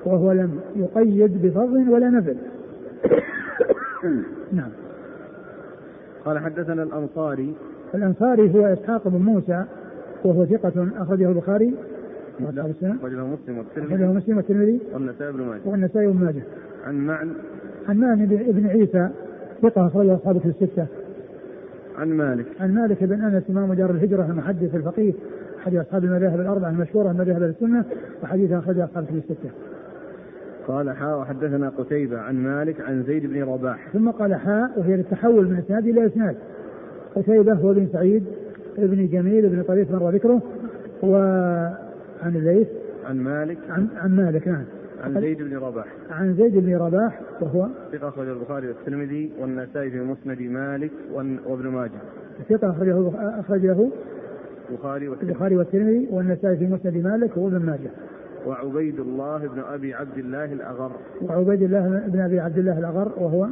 وهو 0.05 0.33
لم 0.33 0.61
يقيد 0.77 1.47
بفضل 1.47 1.91
ولا 1.91 2.11
نفل. 2.11 2.37
نعم. 4.53 4.71
قال 6.25 6.39
حدثنا 6.39 6.83
الأنصاري. 6.83 7.55
الأنصاري 7.95 8.55
هو 8.55 8.67
إسحاق 8.67 9.09
بن 9.09 9.19
موسى 9.19 9.65
وهو 10.25 10.45
ثقة 10.47 10.89
أخرجه 10.99 11.29
البخاري. 11.29 11.75
أخرجه 12.45 13.25
مسلم. 13.25 13.59
والترمذي. 13.59 14.05
مسلم 14.05 14.37
والترمذي. 14.37 14.81
والنسائي 14.95 15.33
بن 15.33 15.43
ماجه. 15.43 15.61
والنسائي 15.65 16.07
بن 16.07 16.25
ماجه. 16.25 16.43
عن 16.87 17.07
معن. 17.07 17.31
عن 17.89 17.97
معن 17.97 18.27
بن 18.27 18.67
عيسى. 18.67 19.09
ثقة 19.63 19.87
أخرجه 19.87 20.15
أصحابه 20.15 20.41
الستة. 20.45 20.87
عن 21.99 22.09
مالك. 22.09 22.47
عن 22.61 22.75
مالك 22.75 23.05
بن 23.05 23.21
أنس 23.21 23.43
إمام 23.51 23.75
دار 23.75 23.91
الهجرة 23.91 24.27
المحدث 24.31 24.75
الفقيه 24.75 25.13
أحد 25.59 25.75
أصحاب 25.75 26.05
المذاهب 26.05 26.41
الأربعة 26.41 26.71
المشهورة 26.71 27.13
من 27.13 27.19
مذاهب 27.19 27.43
السنة 27.43 27.85
وحديث 28.23 28.53
أخرجه 28.53 28.85
أصحاب 28.85 29.05
الستة. 29.15 29.51
قال 30.69 30.91
حاء 30.91 31.19
وحدثنا 31.19 31.69
قتيبة 31.69 32.19
عن 32.19 32.35
مالك 32.35 32.81
عن 32.81 33.03
زيد 33.03 33.27
بن 33.27 33.43
رباح. 33.43 33.89
ثم 33.93 34.11
قال 34.11 34.35
حاء 34.35 34.71
وهي 34.77 34.97
للتحول 34.97 35.47
من 35.49 35.57
إسناد 35.57 35.87
إلى 35.87 36.07
إسناد. 36.07 36.37
قتيبة 37.17 37.53
هو 37.53 37.75
بن 37.75 37.89
سعيد 37.93 38.25
بن 38.79 39.09
جميل 39.09 39.49
بن 39.49 39.63
طريف 39.63 39.91
مر 39.91 40.11
ذكره 40.11 40.43
وعن 42.21 42.37
الليث 42.37 42.69
عن 43.05 43.21
مالك. 43.21 43.59
عن, 43.71 43.89
عن 43.97 44.17
مالك 44.17 44.49
نعم. 44.49 44.65
عن 45.05 45.21
زيد 45.21 45.43
بن 45.43 45.57
رباح. 45.57 45.87
عن 46.11 46.35
زيد 46.35 46.59
بن 46.59 46.77
رباح 46.77 47.21
وهو؟ 47.41 47.69
ثقة 47.93 48.09
أخرج 48.09 48.29
البخاري 48.29 48.69
والترمذي 48.69 49.33
والنسائي 49.41 49.91
في 49.91 50.01
مسند 50.01 50.41
مالك 50.41 50.91
وابن 51.47 51.69
ماجه. 51.69 52.01
ثقة 52.49 52.71
أخرجه 52.71 53.13
أخرجه 53.41 53.91
البخاري 54.71 55.09
والترمذي. 55.09 55.33
البخاري 55.33 55.57
والترمذي 55.57 56.09
والنسائي 56.11 56.57
في 56.57 56.67
مسند 56.67 56.97
مالك 56.97 57.37
وابن 57.37 57.67
ماجه. 57.67 57.91
وعبيد 58.47 59.01
الله 59.01 59.39
بن 59.39 59.61
أبي 59.61 59.95
عبد 59.95 60.19
الله 60.19 60.53
الأغر. 60.53 60.93
وعبيد 61.23 61.63
الله 61.63 62.03
بن 62.07 62.21
أبي 62.21 62.41
عبد 62.41 62.59
الله 62.59 62.79
الأغر 62.79 63.13
وهو؟ 63.19 63.49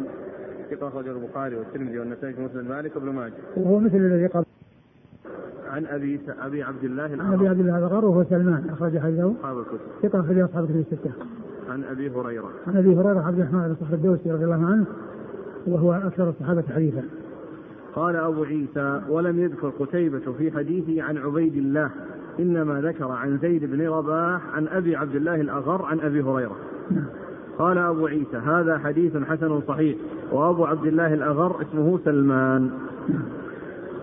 ثقة 0.70 0.88
أخرجه 0.88 1.10
البخاري 1.10 1.56
والترمذي 1.56 1.98
والنسائي 1.98 2.32
في 2.32 2.42
مسند 2.42 2.68
مالك 2.68 2.96
وابن 2.96 3.08
ماجه. 3.08 3.32
وهو 3.56 3.78
مثل 3.78 3.96
الذي 3.96 4.26
قبل. 4.26 4.44
عن 5.68 5.86
أبي 5.86 6.20
أبي 6.42 6.62
عبد 6.62 6.84
الله 6.84 7.02
عن 7.02 7.12
الاغر 7.12 7.34
أبي 7.34 7.48
عبد 7.48 7.60
الله 7.60 7.78
الاغر 7.78 8.04
وهو 8.04 8.24
سلمان 8.24 8.64
أخرج 8.70 8.98
حديثه. 8.98 9.32
أصحاب 9.40 9.58
الكتب. 9.58 9.78
ثقة 10.02 10.20
أخرج 10.20 10.38
أصحاب 10.38 10.64
الكتب 10.64 10.76
الستة. 10.92 11.10
عن 11.70 11.84
أبي 11.84 12.10
هريرة. 12.10 12.50
عن 12.66 12.76
أبي 12.76 12.96
هريرة 12.96 13.20
عبد 13.20 13.38
الرحمن 13.38 13.60
بن 13.60 13.76
صخر 13.80 13.94
الدوسي 13.94 14.30
رضي 14.30 14.44
الله 14.44 14.66
عنه 14.66 14.86
وهو 15.66 15.92
أكثر 15.92 16.28
الصحابة 16.28 16.64
حديثا. 16.74 17.02
قال 17.94 18.16
أبو 18.16 18.44
عيسى 18.44 19.00
ولم 19.08 19.38
يذكر 19.38 19.68
قتيبة 19.68 20.32
في 20.38 20.50
حديثه 20.52 21.02
عن 21.02 21.18
عبيد 21.18 21.56
الله 21.56 21.90
إنما 22.38 22.80
ذكر 22.80 23.10
عن 23.10 23.38
زيد 23.38 23.64
بن 23.64 23.88
رباح 23.88 24.40
عن 24.54 24.68
أبي 24.68 24.96
عبد 24.96 25.14
الله 25.14 25.40
الأغر 25.40 25.84
عن 25.84 26.00
أبي 26.00 26.22
هريرة. 26.22 26.56
قال 27.58 27.78
أبو 27.78 28.06
عيسى 28.06 28.36
هذا 28.36 28.78
حديث 28.78 29.16
حسن 29.16 29.60
صحيح 29.60 29.96
وأبو 30.32 30.64
عبد 30.64 30.86
الله 30.86 31.14
الأغر 31.14 31.62
اسمه 31.62 31.98
سلمان. 32.04 32.70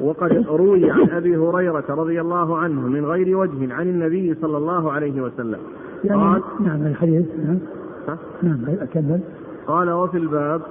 وقد 0.01 0.45
روي 0.49 0.91
عن 0.91 1.09
أبي 1.09 1.37
هريرة 1.37 1.83
رضي 1.89 2.21
الله 2.21 2.57
عنه 2.57 2.81
من 2.81 3.05
غير 3.05 3.37
وجه 3.37 3.73
عن 3.73 3.87
النبي 3.87 4.35
صلى 4.41 4.57
الله 4.57 4.91
عليه 4.91 5.21
وسلم. 5.21 5.59
يعني 6.03 6.21
قال 6.21 6.41
نعم 6.65 6.87
الحديث 6.87 7.25
نعم. 7.45 7.59
ها؟ 8.07 8.17
نعم 8.43 8.59
أكمل. 8.81 9.19
قال 9.67 9.89
وفي 9.89 10.17
الباب. 10.17 10.61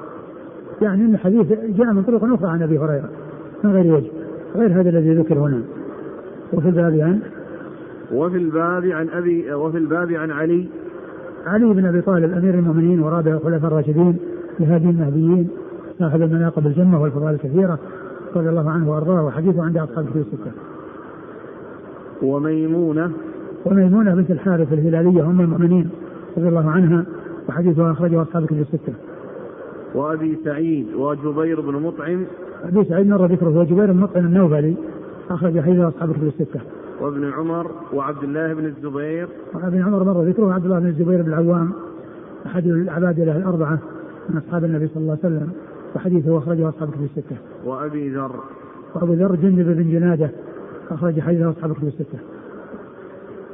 يعني 0.83 1.05
أن 1.05 1.15
الحديث 1.15 1.47
جاء 1.49 1.93
من 1.93 2.03
طرق 2.03 2.25
أخرى 2.25 2.49
عن 2.49 2.63
أبي 2.63 2.79
هريرة 2.79 3.09
من 3.65 3.73
غير 3.73 3.95
وجه 3.95 4.11
غير 4.57 4.81
هذا 4.81 4.91
الذي 4.91 5.15
ذكر 5.15 5.39
هنا. 5.39 5.63
وفي 6.53 6.69
الباب 6.69 6.95
عن؟ 6.95 7.21
وفي 8.13 8.37
الباب 8.37 8.85
عن 8.85 9.09
أبي 9.09 9.55
وفي 9.55 9.79
الباب 9.79 10.13
عن 10.13 10.31
علي. 10.31 10.69
علي 11.47 11.67
بن 11.67 11.85
أبي 11.85 12.01
طالب 12.01 12.33
أمير 12.33 12.55
المؤمنين 12.55 13.03
ورابع 13.03 13.31
الخلفاء 13.31 13.71
الراشدين 13.71 14.17
لهادي 14.61 14.91
المهديين 14.91 15.49
صاحب 15.99 16.23
المناقب 16.23 16.67
الجمه 16.67 17.03
والفضائل 17.03 17.35
الكثيرة. 17.35 17.79
رضي 18.37 18.49
الله 18.49 18.71
عنه 18.71 18.91
وأرضاه 18.91 19.25
وحديثه 19.25 19.63
عند 19.63 19.77
أصحاب 19.77 20.05
الكتب 20.05 20.21
الستة. 20.21 20.51
وميمونة 22.23 23.11
وميمونة 23.65 24.15
بنت 24.15 24.31
الحارث 24.31 24.73
الهلالية 24.73 25.27
أم 25.27 25.41
المؤمنين 25.41 25.91
رضي 26.37 26.49
الله 26.49 26.71
عنها 26.71 27.05
وحديثها 27.49 27.93
أخرجه 27.93 28.23
أصحاب 28.23 28.43
الكتب 28.43 28.61
الستة. 28.61 28.93
وأبي 29.95 30.39
سعيد 30.45 30.95
وجبير 30.95 31.61
بن 31.61 31.83
مطعم 31.83 32.25
أبي 32.65 32.85
سعيد 32.85 33.09
مر 33.09 33.27
ذكره 33.27 33.49
هو 33.49 33.65
جبير 33.65 33.93
بن 33.93 33.99
مطعم 33.99 34.27
النوفلي 34.27 34.75
أخرج 35.31 35.61
حديثه 35.61 35.89
أصحاب 35.89 36.11
الكتب 36.11 36.27
الستة. 36.27 36.61
وابن 37.01 37.33
عمر 37.33 37.71
وعبد 37.93 38.23
الله 38.25 38.55
بن 38.55 38.65
الزبير 38.65 39.29
وابن 39.55 39.83
عمر 39.83 40.05
مر 40.05 40.23
ذكره 40.23 40.53
عبد 40.53 40.65
الله 40.65 40.79
بن 40.79 40.87
الزبير 40.87 41.23
بن 41.23 41.29
العوام 41.29 41.73
أحد 42.47 42.67
العبادله 42.67 43.37
الأربعة 43.37 43.79
من 44.29 44.37
أصحاب 44.37 44.65
النبي 44.65 44.87
صلى 44.87 45.03
الله 45.03 45.19
عليه 45.25 45.35
وسلم 45.35 45.53
وحديثه 45.97 46.39
اخرجه 46.39 46.69
أصحاب 46.69 46.89
الكتب 46.89 47.05
الستة. 47.05 47.37
وأبي 47.65 48.11
ذر 48.11 48.41
وأبو 48.95 49.13
ذر 49.13 49.35
جندب 49.35 49.77
بن 49.77 49.91
جنادة 49.91 50.31
أخرج 50.91 51.21
حديثه 51.21 51.51
أصحاب 51.51 51.71
الكتب 51.71 51.87
الستة. 51.87 52.19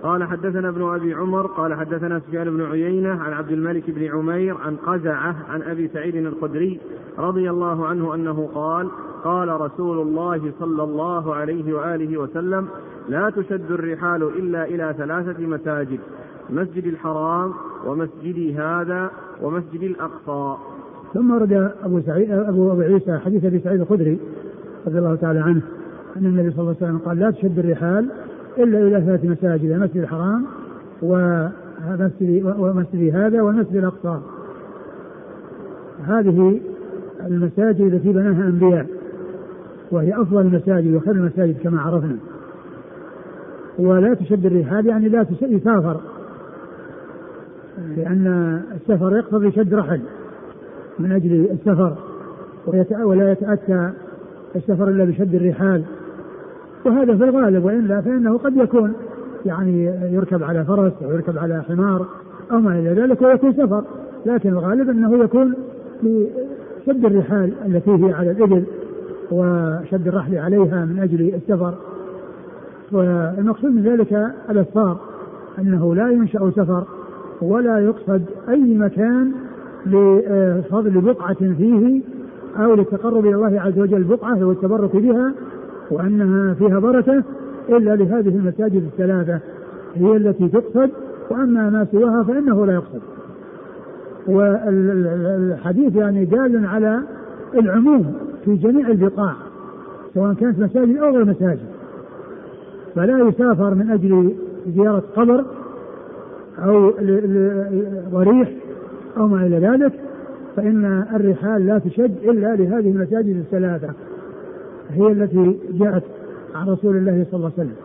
قال 0.02 0.24
حدثنا 0.24 0.68
ابن 0.68 0.82
أبي 0.82 1.14
عمر 1.14 1.46
قال 1.46 1.74
حدثنا 1.74 2.18
سفيان 2.18 2.50
بن 2.50 2.62
عيينة 2.62 3.10
عن 3.10 3.32
عبد 3.32 3.50
الملك 3.50 3.90
بن 3.90 4.06
عمير 4.06 4.56
عن 4.56 4.76
قزعة 4.76 5.36
عن 5.48 5.62
أبي 5.62 5.88
سعيد 5.88 6.16
الخدري 6.16 6.80
رضي 7.18 7.50
الله 7.50 7.86
عنه 7.86 8.14
أنه 8.14 8.50
قال 8.54 8.88
قال 9.24 9.60
رسول 9.60 10.00
الله 10.00 10.52
صلى 10.60 10.82
الله 10.82 11.34
عليه 11.34 11.74
وآله 11.74 12.18
وسلم 12.18 12.68
لا 13.08 13.30
تشد 13.30 13.70
الرحال 13.70 14.22
إلا 14.22 14.64
إلى 14.64 14.94
ثلاثة 14.98 15.46
مساجد 15.46 16.00
مسجد 16.50 16.86
الحرام 16.86 17.52
ومسجدي 17.86 18.54
هذا 18.54 19.10
ومسجد 19.42 19.82
الأقصى 19.82 20.56
ثم 21.14 21.30
ورد 21.30 21.72
أبو 21.84 22.00
سعيد 22.00 22.30
ابو 22.30 22.72
أبو 22.72 22.80
عيسى 22.80 23.18
حديث 23.18 23.44
أبي 23.44 23.58
سعيد 23.58 23.80
الخدري 23.80 24.18
رضي 24.86 24.98
الله 24.98 25.14
تعالى 25.14 25.40
عنه 25.40 25.62
أن 26.16 26.26
النبي 26.26 26.50
صلى 26.50 26.60
الله 26.60 26.76
عليه 26.80 26.86
وسلم 26.86 26.98
قال 26.98 27.18
لا 27.18 27.30
تشد 27.30 27.58
الرحال 27.58 28.06
إلا 28.58 28.78
إلى 28.78 29.00
ثلاث 29.06 29.24
مساجد 29.24 29.70
المسجد 29.70 29.96
الحرام 29.96 30.44
ومسجد 31.02 32.54
ومسجد 32.58 33.14
هذا 33.14 33.42
والمسجد 33.42 33.76
الأقصى. 33.76 34.20
هذه 36.06 36.60
المساجد 37.26 37.80
التي 37.80 38.12
بناها 38.12 38.48
أنبياء 38.48 38.86
وهي 39.90 40.22
أفضل 40.22 40.40
المساجد 40.40 40.94
وخير 40.94 41.14
المساجد 41.14 41.56
كما 41.62 41.80
عرفنا. 41.80 42.16
ولا 43.78 44.14
تشد 44.14 44.46
الرحال 44.46 44.86
يعني 44.86 45.08
لا 45.08 45.26
يسافر 45.42 46.00
لأن 47.96 48.62
السفر 48.74 49.16
يقتضي 49.16 49.52
شد 49.52 49.74
رحل 49.74 50.00
من 51.00 51.12
أجل 51.12 51.48
السفر 51.50 51.94
ولا 53.04 53.32
يتأتى 53.32 53.90
السفر 54.56 54.88
إلا 54.88 55.04
بشد 55.04 55.34
الرحال. 55.34 55.82
وهذا 56.84 57.16
في 57.16 57.24
الغالب 57.24 57.64
وإلا 57.64 58.00
فإنه 58.00 58.38
قد 58.38 58.56
يكون 58.56 58.92
يعني 59.46 59.84
يركب 60.12 60.42
على 60.42 60.64
فرس 60.64 60.92
أو 61.04 61.10
يركب 61.10 61.38
على 61.38 61.62
حمار 61.62 62.06
أو 62.52 62.60
ما 62.60 62.78
إلى 62.78 62.92
ذلك 62.92 63.22
ويكون 63.22 63.52
سفر. 63.52 63.84
لكن 64.26 64.48
الغالب 64.48 64.90
أنه 64.90 65.24
يكون 65.24 65.54
بشد 66.02 67.04
الرحال 67.04 67.52
التي 67.66 67.90
هي 67.90 68.12
على 68.12 68.30
الإبل 68.30 68.64
وشد 69.30 70.08
الرحل 70.08 70.38
عليها 70.38 70.84
من 70.84 70.98
أجل 70.98 71.34
السفر. 71.34 71.74
والمقصود 72.92 73.70
من 73.70 73.82
ذلك 73.82 74.26
الأسفار 74.50 74.96
أنه 75.58 75.94
لا 75.94 76.10
ينشأ 76.10 76.50
سفر 76.56 76.84
ولا 77.42 77.78
يقصد 77.78 78.22
أي 78.48 78.74
مكان 78.74 79.32
لفضل 79.86 81.00
بقعة 81.00 81.34
فيه 81.34 82.02
أو 82.58 82.74
للتقرب 82.74 83.26
إلى 83.26 83.34
الله 83.34 83.60
عز 83.60 83.78
وجل 83.78 84.04
بقعة 84.04 84.44
والتبرك 84.44 84.96
بها 84.96 85.32
وأنها 85.90 86.54
فيها 86.54 86.78
بركة 86.78 87.22
إلا 87.68 87.96
لهذه 87.96 88.28
المساجد 88.28 88.84
الثلاثة. 88.84 89.40
هي 89.94 90.16
التي 90.16 90.48
تقصد 90.48 90.90
وأما 91.30 91.70
ما 91.70 91.86
سواها 91.92 92.22
فإنه 92.22 92.66
لا 92.66 92.72
يقصد. 92.72 93.00
والحديث 94.26 95.96
يعني 95.96 96.24
دال 96.24 96.66
على 96.66 97.00
العموم 97.54 98.14
في 98.44 98.56
جميع 98.56 98.88
البقاع 98.88 99.34
سواء 100.14 100.34
كانت 100.34 100.58
مساجد 100.58 100.96
أو 100.96 101.10
غير 101.10 101.24
مساجد. 101.24 101.66
فلا 102.94 103.18
يسافر 103.18 103.74
من 103.74 103.90
أجل 103.90 104.34
زيارة 104.76 105.02
قبر 105.16 105.44
أو 106.58 106.92
ضريح 108.12 108.52
أو 109.16 109.28
ما 109.28 109.46
إلى 109.46 109.58
ذلك 109.58 109.92
فإن 110.56 111.04
الرحال 111.14 111.66
لا 111.66 111.78
تشد 111.78 112.16
إلا 112.24 112.56
لهذه 112.56 112.90
المساجد 112.90 113.36
الثلاثة 113.36 113.88
هي 114.90 115.12
التي 115.12 115.58
جاءت 115.72 116.02
عن 116.54 116.68
رسول 116.68 116.96
الله 116.96 117.26
صلى 117.30 117.38
الله 117.38 117.52
عليه 117.58 117.68
وسلم. 117.68 117.76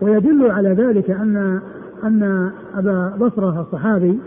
ويدل 0.00 0.50
على 0.50 0.68
ذلك 0.68 1.10
أن 1.10 1.60
أن 2.04 2.50
أبا 2.74 3.12
بصرة 3.20 3.60
الصحابي 3.60 4.18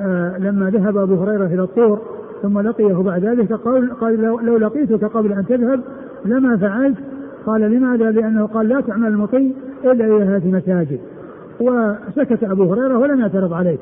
آه 0.00 0.38
لما 0.38 0.70
ذهب 0.70 0.96
أبو 0.96 1.14
هريرة 1.14 1.46
إلى 1.46 1.62
الطور 1.62 1.98
ثم 2.42 2.60
لقيه 2.60 2.94
بعد 2.94 3.24
ذلك 3.24 3.52
قال, 3.52 3.90
قال 3.90 4.22
لو, 4.22 4.40
لو 4.40 4.56
لقيتك 4.56 5.04
قبل 5.04 5.32
أن 5.32 5.46
تذهب 5.46 5.80
لما 6.24 6.56
فعلت 6.56 6.96
قال 7.46 7.60
لماذا؟ 7.60 8.10
لأنه 8.10 8.46
قال 8.46 8.68
لا 8.68 8.80
تعمل 8.80 9.08
المطي 9.08 9.54
إلا 9.84 10.06
إلى 10.06 10.24
هذه 10.24 10.48
المساجد. 10.48 11.00
وسكت 11.60 12.44
أبو 12.44 12.72
هريرة 12.72 12.98
ولم 12.98 13.20
يعترض 13.20 13.52
عليه. 13.52 13.78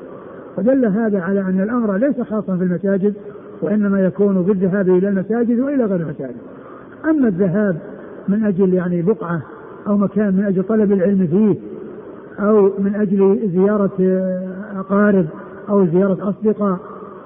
فدل 0.56 0.86
هذا 0.86 1.20
على 1.20 1.40
أن 1.40 1.60
الأمر 1.60 1.96
ليس 1.96 2.20
خاصا 2.20 2.56
في 2.56 2.64
المساجد 2.64 3.14
وإنما 3.62 4.00
يكون 4.00 4.42
بالذهاب 4.42 4.88
إلى 4.88 5.08
المساجد 5.08 5.60
وإلى 5.60 5.84
غير 5.84 6.00
المساجد. 6.00 6.36
أما 7.04 7.28
الذهاب 7.28 7.76
من 8.28 8.44
أجل 8.44 8.74
يعني 8.74 9.02
بقعة 9.02 9.42
أو 9.86 9.96
مكان 9.96 10.34
من 10.36 10.44
أجل 10.44 10.62
طلب 10.62 10.92
العلم 10.92 11.26
فيه 11.26 11.60
أو 12.46 12.70
من 12.78 12.94
أجل 12.94 13.50
زيارة 13.54 14.22
أقارب 14.76 15.26
أو 15.68 15.86
زيارة 15.86 16.28
أصدقاء 16.28 16.78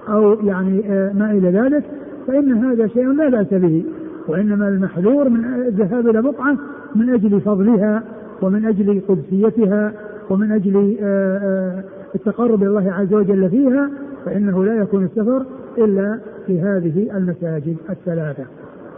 أو 0.08 0.32
يعني 0.32 0.92
آه، 0.92 1.12
ما 1.12 1.30
إلى 1.30 1.50
ذلك 1.50 1.84
فإن 2.26 2.52
هذا 2.52 2.86
شيء 2.86 3.12
لا 3.12 3.28
بأس 3.28 3.54
به. 3.54 3.84
وإنما 4.28 4.68
المحذور 4.68 5.28
من 5.28 5.44
الذهاب 5.44 6.08
إلى 6.08 6.22
بقعة 6.22 6.56
من 6.94 7.10
أجل 7.10 7.40
فضلها 7.40 8.02
ومن 8.42 8.64
أجل 8.64 9.00
قدسيتها 9.08 9.92
ومن 10.30 10.52
أجل 10.52 10.96
آه، 11.00 11.84
التقرب 12.14 12.62
إلى 12.62 12.68
الله 12.68 12.92
عز 12.92 13.14
وجل 13.14 13.50
فيها 13.50 13.90
فإنه 14.24 14.64
لا 14.64 14.76
يكون 14.76 15.04
السفر 15.04 15.46
إلا 15.78 16.20
في 16.46 16.60
هذه 16.60 17.16
المساجد 17.16 17.76
الثلاثة. 17.90 18.44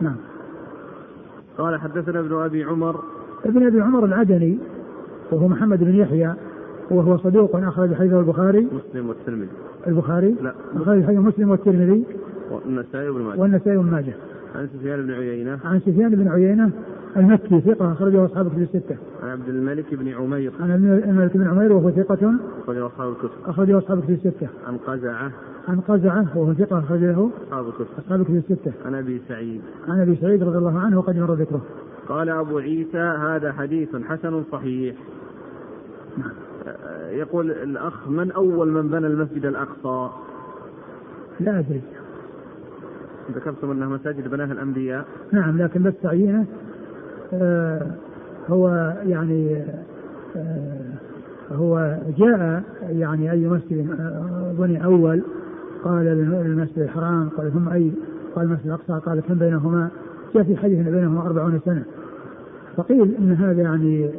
نعم. 0.00 0.16
قال 1.58 1.80
حدثنا 1.80 2.20
ابن 2.20 2.34
أبي 2.34 2.64
عمر. 2.64 3.00
ابن 3.44 3.66
أبي 3.66 3.80
عمر 3.80 4.04
العدني 4.04 4.58
وهو 5.32 5.48
محمد 5.48 5.84
بن 5.84 5.94
يحيى 5.94 6.34
وهو 6.90 7.16
صدوق 7.16 7.56
أخرج 7.56 7.94
حديثه 7.94 8.20
البخاري. 8.20 8.68
مسلم 8.72 9.08
والترمذي. 9.08 9.48
البخاري؟ 9.86 10.36
لا. 10.42 10.54
أخرج 10.76 11.04
حديث 11.04 11.18
مسلم 11.18 11.50
والترمذي. 11.50 12.04
والنسائي 12.50 13.08
وابن 13.08 13.22
ماجه. 13.22 13.40
والنسائي 13.40 13.76
وابن 13.76 13.90
ماجه. 13.90 14.14
عن 14.54 14.68
سفيان 14.74 15.02
بن 15.06 15.10
عيينة. 15.10 15.58
عن 15.64 15.80
سفيان 15.80 16.14
بن 16.14 16.28
عيينة 16.28 16.70
المكي 17.16 17.60
ثقة 17.60 17.92
أخرجه 17.92 18.24
أصحاب 18.24 18.46
الكتب 18.46 18.62
الستة. 18.62 18.96
عن 19.22 19.28
عبد 19.28 19.48
الملك 19.48 19.94
بن 19.94 20.08
عمير. 20.08 20.52
عن 20.60 20.70
الملك 21.08 21.36
بن 21.36 21.48
عمير 21.48 21.72
وهو 21.72 21.90
ثقة. 21.90 22.32
أخرجه 22.62 22.86
أصحاب 22.86 23.08
الكتب. 23.08 23.30
أخرجه 23.46 23.78
أصحاب 23.78 23.98
الكتب 23.98 24.12
الستة. 24.12 24.48
عن 24.66 24.76
قزعة. 24.76 25.32
عن 25.68 25.80
قزعة 25.80 26.38
وهو 26.38 26.54
ثقة 26.54 26.78
أخرجه 26.78 27.28
أصحاب 27.48 27.68
الكتب. 27.68 27.86
أصحاب 27.98 28.20
الكتب 28.20 28.36
الستة. 28.36 28.72
عن 28.84 28.94
أبي 28.94 29.22
سعيد. 29.28 29.60
عن 29.88 30.00
أبي 30.00 30.16
سعيد 30.16 30.42
رضي 30.42 30.58
الله 30.58 30.78
عنه 30.78 30.98
وقد 30.98 31.16
مر 31.16 31.34
ذكره. 31.34 31.60
قال 32.08 32.28
أبو 32.28 32.58
عيسى 32.58 32.98
هذا 32.98 33.52
حديث 33.52 33.96
حسن 33.96 34.42
صحيح. 34.52 34.96
نعم. 36.18 36.30
يقول 37.10 37.50
الأخ 37.50 38.08
من 38.08 38.32
أول 38.32 38.68
من 38.68 38.88
بنى 38.88 39.06
المسجد 39.06 39.46
الأقصى؟ 39.46 40.10
لا 41.40 41.58
أدري. 41.58 41.82
ذكرتم 43.34 43.70
أنها 43.70 43.88
مساجد 43.88 44.28
بناها 44.28 44.52
الأنبياء. 44.52 45.04
نعم 45.32 45.58
لكن 45.58 45.82
بس 45.82 45.94
تعيينه 46.02 46.40
آه 46.40 46.65
هو 48.48 48.94
يعني 49.06 49.64
آه 50.36 50.96
هو 51.52 51.98
جاء 52.18 52.62
يعني 52.90 53.30
أي 53.30 53.46
مسجد 53.48 53.90
آه، 54.00 54.52
بني 54.58 54.84
أول 54.84 55.22
قال 55.84 56.08
المسجد 56.46 56.78
الحرام 56.78 57.28
قال 57.28 57.52
ثم 57.52 57.68
أي 57.68 57.92
قال 58.34 58.44
المسجد 58.46 58.66
الأقصى 58.66 59.06
قال 59.06 59.20
كم 59.20 59.34
بينهما؟ 59.34 59.88
جاء 60.34 60.44
في 60.44 60.56
حديث 60.56 60.88
بينهما 60.88 61.20
أربعون 61.20 61.60
سنة. 61.64 61.84
فقيل 62.76 63.14
أن 63.18 63.32
هذا 63.32 63.62
يعني 63.62 64.10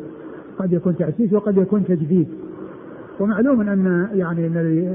قد 0.60 0.74
يكون 0.74 0.96
تأسيس 0.96 1.34
وقد 1.34 1.58
يكون 1.58 1.86
تجديد. 1.86 2.28
ومعلوم 3.20 3.62
أن 3.62 4.08
يعني 4.14 4.48
الذي 4.48 4.94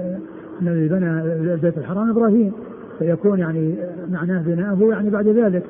الذي 0.62 0.88
بنى 0.88 1.22
البيت 1.54 1.78
الحرام 1.78 2.10
إبراهيم 2.10 2.52
فيكون 2.98 3.38
يعني 3.38 3.74
معناه 4.10 4.42
بناءه 4.42 4.88
يعني 4.90 5.10
بعد 5.10 5.28
ذلك. 5.28 5.64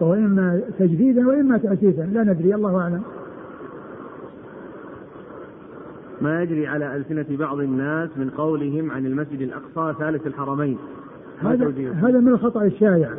فهو 0.00 0.14
إما 0.14 0.60
تجديدا 0.78 1.28
وإما 1.28 1.58
تأسيسا 1.58 2.02
لا 2.02 2.22
ندري 2.22 2.54
الله 2.54 2.80
أعلم. 2.80 3.02
ما 6.20 6.42
يجري 6.42 6.66
على 6.66 6.96
ألسنة 6.96 7.26
بعض 7.30 7.60
الناس 7.60 8.10
من 8.16 8.30
قولهم 8.30 8.90
عن 8.90 9.06
المسجد 9.06 9.40
الأقصى 9.40 9.98
ثالث 9.98 10.26
الحرمين. 10.26 10.78
هذا 11.40 11.72
هذا 12.02 12.20
من 12.20 12.28
الخطأ 12.28 12.64
الشائع. 12.64 13.10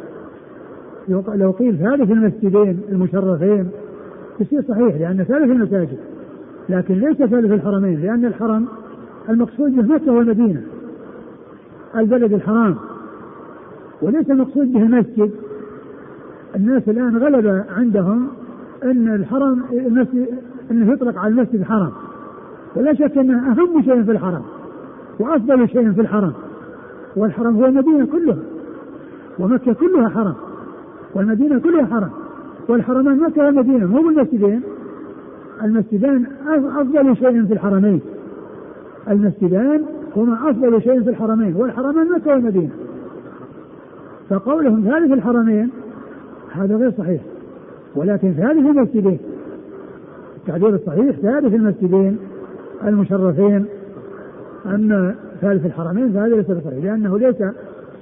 لو 1.09 1.51
قيل 1.51 1.77
ثالث 1.77 2.11
المسجدين 2.11 2.81
المشرفين 2.89 3.69
يصير 4.39 4.61
صحيح 4.61 4.95
لأن 4.95 5.23
ثالث 5.23 5.51
المساجد 5.51 5.97
لكن 6.69 6.93
ليس 6.93 7.17
ثالث 7.17 7.51
الحرمين 7.51 8.01
لأن 8.01 8.25
الحرم 8.25 8.67
المقصود 9.29 9.75
به 9.75 9.93
مكة 9.95 10.11
والمدينة 10.11 10.61
البلد 11.95 12.33
الحرام 12.33 12.75
وليس 14.01 14.31
المقصود 14.31 14.73
به 14.73 14.81
المسجد 14.81 15.31
الناس 16.55 16.89
الآن 16.89 17.17
غلب 17.17 17.63
عندهم 17.77 18.27
أن 18.83 19.15
الحرم 19.15 19.63
المسجد 19.71 20.27
أنه 20.71 20.93
يطلق 20.93 21.17
على 21.17 21.33
المسجد 21.33 21.63
حرم 21.63 21.91
ولا 22.75 22.93
شك 22.93 23.17
أنه 23.17 23.51
أهم 23.51 23.81
شيء 23.81 24.03
في 24.03 24.11
الحرم 24.11 24.41
وأفضل 25.19 25.69
شيء 25.69 25.91
في 25.91 26.01
الحرم. 26.01 26.33
والحرم 27.15 27.55
هو 27.55 27.65
المدينة 27.65 28.05
كلها 28.05 28.37
ومكة 29.39 29.73
كلها 29.73 30.09
حرم 30.09 30.33
والمدينة 31.15 31.59
كلها 31.59 31.85
حرم. 31.85 32.09
والحرمان 32.67 33.19
مكة 33.19 33.45
والمدينة 33.45 33.85
مو 33.85 34.01
بالمسجدين. 34.01 34.61
المسجدان 35.63 36.25
أفضل 36.47 37.17
شيء 37.17 37.45
في 37.45 37.53
الحرمين. 37.53 38.01
المسجدان 39.09 39.81
هما 40.15 40.49
أفضل 40.49 40.81
شيء 40.81 41.03
في 41.03 41.09
الحرمين 41.09 41.55
والحرمان 41.55 42.11
مكة 42.11 42.31
والمدينة. 42.31 42.71
فقولهم 44.29 44.81
ثالث 44.81 45.11
الحرمين 45.11 45.69
هذا 46.55 46.75
غير 46.75 46.91
صحيح. 46.97 47.21
ولكن 47.95 48.33
ثالث 48.33 48.69
المسجدين 48.69 49.19
التعبير 50.37 50.75
الصحيح 50.75 51.15
ثالث 51.15 51.53
المسجدين 51.53 52.17
المشرفين 52.83 53.65
أن 54.65 55.15
ثالث 55.41 55.65
الحرمين 55.65 56.13
فهذا 56.13 56.35
ليس 56.35 56.51
بصحيح 56.51 56.83
لأنه 56.83 57.17
ليس 57.17 57.35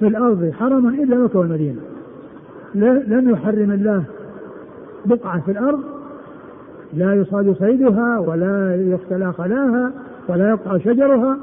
في 0.00 0.06
الأرض 0.06 0.50
حرم 0.50 0.88
إلا 0.88 1.16
مكة 1.16 1.38
والمدينة. 1.38 1.80
لم 3.06 3.30
يحرم 3.30 3.70
الله 3.70 4.04
بقعة 5.06 5.40
في 5.40 5.50
الأرض 5.50 5.80
لا 6.94 7.14
يصاد 7.14 7.56
صيدها 7.58 8.18
ولا 8.18 8.76
يختلى 8.76 9.32
خلاها 9.32 9.92
ولا 10.28 10.48
يقطع 10.48 10.78
شجرها 10.78 11.38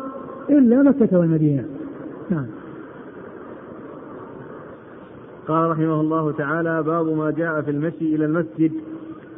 إلا 0.49 0.81
مكة 0.81 1.19
والمدينة. 1.19 1.63
نعم. 2.29 2.45
قال 5.51 5.69
رحمه 5.69 6.01
الله 6.01 6.31
تعالى 6.31 6.83
باب 6.83 7.07
ما 7.07 7.31
جاء 7.31 7.61
في 7.61 7.71
المشي 7.71 8.15
إلى 8.15 8.25
المسجد. 8.25 8.71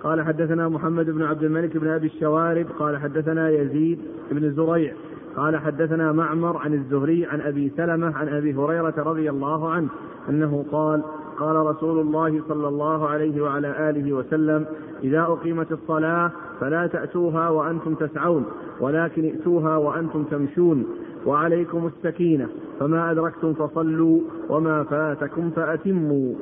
قال 0.04 0.22
حدثنا 0.22 0.70
محمد 0.70 1.06
بن 1.06 1.24
عبد 1.24 1.44
الملك 1.44 1.78
بن 1.78 1.88
أبي 1.88 2.08
الشوارب. 2.08 2.66
قال 2.80 2.98
حدثنا 2.98 3.50
يزيد 3.50 4.00
بن 4.32 4.52
زريع. 4.52 4.94
قال 5.36 5.58
حدثنا 5.58 6.12
معمر 6.12 6.58
عن 6.58 6.74
الزهري 6.74 7.26
عن 7.26 7.42
أبي 7.42 7.72
سلمة 7.78 8.18
عن 8.18 8.28
أبي 8.28 8.54
هريرة 8.54 8.94
رضي 8.98 9.30
الله 9.30 9.70
عنه 9.70 9.88
أنه 10.30 10.66
قال 10.72 11.04
قال 11.40 11.56
رسول 11.56 12.00
الله 12.00 12.42
صلى 12.50 12.68
الله 12.68 13.08
عليه 13.08 13.42
وعلى 13.42 13.90
آله 13.90 14.14
وسلم 14.14 14.66
إذا 15.04 15.22
أقيمت 15.22 15.72
الصلاة 15.72 16.32
فلا 16.60 16.88
تأتوها 16.88 17.50
وأنتم 17.50 17.96
تسعون 17.96 18.46
ولكن 18.80 19.24
ائتوها 19.26 19.78
وأنتم 19.78 20.24
تمشون. 20.24 20.86
وعليكم 21.26 21.88
السكينة 21.88 22.48
فما 22.80 23.12
أدركتم 23.12 23.54
فصلوا 23.54 24.22
وما 24.50 24.84
فاتكم 24.84 25.50
فأتموا. 25.50 26.34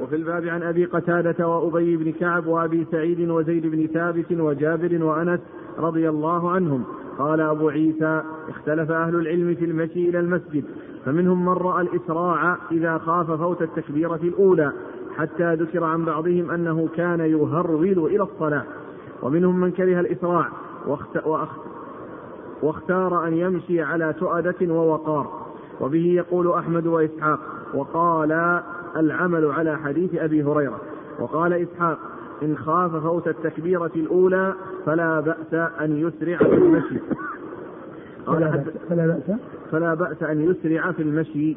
وفي 0.00 0.16
الباب 0.16 0.46
عن 0.46 0.62
أبي 0.62 0.84
قتادة 0.84 1.48
وأبي 1.48 1.96
بن 1.96 2.12
كعب 2.12 2.46
وأبي 2.46 2.86
سعيد 2.90 3.30
وزيد 3.30 3.66
بن 3.66 3.86
ثابت 3.86 4.32
وجابر 4.32 5.04
وأنس 5.04 5.40
رضي 5.78 6.08
الله 6.08 6.50
عنهم. 6.50 6.84
قال 7.18 7.40
أبو 7.40 7.68
عيسى 7.68 8.22
اختلف 8.48 8.90
أهل 8.90 9.14
العلم 9.14 9.54
في 9.54 9.64
المشي 9.64 10.08
إلى 10.08 10.20
المسجد 10.20 10.64
فمنهم 11.04 11.44
من 11.44 11.52
رأى 11.52 11.82
الإسراع 11.82 12.56
إذا 12.72 12.98
خاف 12.98 13.30
فوت 13.30 13.62
التكبيرة 13.62 14.20
الأولى 14.22 14.72
حتى 15.16 15.54
ذكر 15.54 15.84
عن 15.84 16.04
بعضهم 16.04 16.50
أنه 16.50 16.88
كان 16.96 17.20
يهرول 17.20 18.06
إلى 18.06 18.22
الصلاة. 18.22 18.64
ومنهم 19.22 19.60
من 19.60 19.70
كره 19.70 20.00
الإسراع 20.00 20.48
واختار 22.62 23.26
أن 23.26 23.34
يمشي 23.34 23.82
على 23.82 24.12
تؤدة 24.12 24.74
ووقار. 24.74 25.50
وبه 25.80 26.06
يقول 26.06 26.52
أحمد 26.52 26.86
وإسحاق 26.86 27.40
وقال 27.74 28.60
العمل 28.96 29.44
على 29.44 29.78
حديث 29.78 30.14
أبي 30.14 30.42
هريرة. 30.42 30.80
وقال 31.18 31.52
إسحاق 31.52 31.98
إن 32.42 32.56
خاف 32.56 32.96
فوت 32.96 33.28
التكبيرة 33.28 33.90
الأولى 33.96 34.54
فلا 34.86 35.20
بأس 35.20 35.54
أن 35.54 35.96
يسرع 35.96 36.38
في 36.38 36.54
المشي. 36.54 36.98
قال 38.26 38.64
فلا 38.88 39.06
بأس؟ 39.06 39.38
فلا 39.70 39.94
بأس 39.94 40.22
أن 40.22 40.40
يسرع 40.40 40.92
في 40.92 41.02
المشي. 41.02 41.56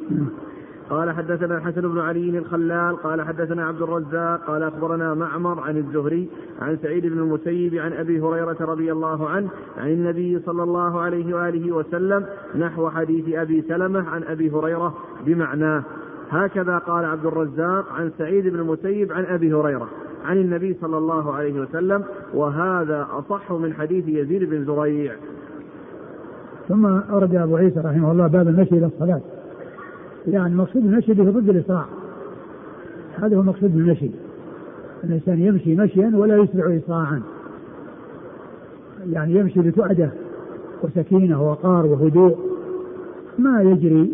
قال 0.90 1.12
حدثنا 1.12 1.58
الحسن 1.58 1.82
بن 1.82 2.00
علي 2.00 2.38
الخلال 2.38 2.96
قال 2.96 3.22
حدثنا 3.22 3.66
عبد 3.66 3.82
الرزاق 3.82 4.42
قال 4.48 4.64
أخبرنا 4.64 5.14
معمر 5.14 5.60
عن 5.60 5.78
الزهري 5.78 6.30
عن 6.62 6.78
سعيد 6.78 7.06
بن 7.06 7.18
المسيب 7.18 7.76
عن 7.76 7.94
أبي 7.94 8.22
هريرة 8.22 8.58
رضي 8.62 8.92
الله 8.92 9.30
عنه 9.30 9.50
عن 9.78 9.88
النبي 9.88 10.40
صلى 10.40 10.64
الله 10.64 11.00
عليه 11.00 11.36
وآله 11.36 11.72
وسلم 11.72 12.26
نحو 12.56 12.90
حديث 12.90 13.36
أبي 13.36 13.62
سلمة 13.62 14.10
عن 14.10 14.24
أبي 14.24 14.50
هريرة 14.52 14.94
بمعناه 15.26 15.84
هكذا 16.30 16.78
قال 16.78 17.06
عبد 17.06 17.26
الرزاق 17.26 17.86
عن 17.94 18.12
سعيد 18.18 18.48
بن 18.48 18.60
المسيب 18.60 19.12
عن 19.12 19.26
أبي 19.26 19.54
هريرة 19.54 19.90
عن 20.26 20.38
النبي 20.38 20.78
صلى 20.82 20.98
الله 20.98 21.34
عليه 21.34 21.62
وسلم 21.62 22.04
وهذا 22.34 23.08
أصح 23.12 23.52
من 23.52 23.74
حديث 23.74 24.08
يزيد 24.08 24.50
بن 24.50 24.66
زريع. 24.66 25.14
ثم 26.68 26.86
أورد 26.86 27.36
أبو 27.36 27.56
عيسى 27.56 27.80
رحمه 27.80 28.12
الله 28.12 28.28
باب 28.28 28.48
المشي 28.48 28.76
إلى 28.76 28.86
الصلاة 28.86 29.22
يعني 30.28 30.56
مقصود 30.56 30.86
المشي 30.86 31.14
به 31.14 31.24
ضد 31.24 31.50
الإسراع 31.50 31.86
هذا 33.16 33.38
هو 33.38 33.42
المقصود 33.42 33.76
بالمشي 33.76 34.12
الإنسان 35.04 35.42
يمشي 35.42 35.76
مشيا 35.76 36.12
ولا 36.16 36.38
يسرع 36.38 36.78
إسراعا. 36.78 37.22
يعني 39.12 39.36
يمشي 39.36 39.60
بتؤدة 39.60 40.10
وسكينة 40.84 41.44
ووقار 41.44 41.86
وهدوء. 41.86 42.38
ما 43.40 43.62
يجري 43.62 44.14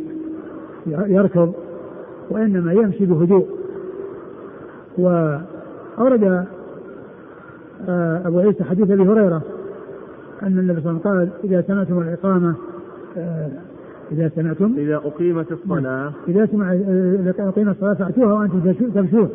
يركض 0.88 1.53
وإنما 2.30 2.74
يمشي 2.74 3.05
بهدوء. 3.05 3.47
وأورد 4.97 6.45
آه، 7.89 8.28
أبو 8.28 8.39
عيسى 8.39 8.64
حديث 8.64 8.91
أبي 8.91 9.03
هريرة 9.03 9.41
أن 10.43 10.60
النبي 10.60 10.82
صلى 10.82 10.91
الله 10.91 11.01
عليه 11.05 11.22
وسلم 11.22 11.30
قال 11.30 11.30
إذا 11.43 11.62
سمعتم 11.68 11.99
الإقامة 11.99 12.55
إذا 14.12 14.32
سمعتم؟ 14.36 14.74
إذا 14.78 14.95
أقيمت 14.95 15.51
الصلاة. 15.51 16.12
إذا 16.28 16.45
سمع 16.45 16.74
إذا 16.74 17.34
أقيمت 17.39 17.76
الصلاة 17.76 17.93
فأتوها 17.93 18.34
وأنتم 18.34 18.72
تمشون 18.72 19.30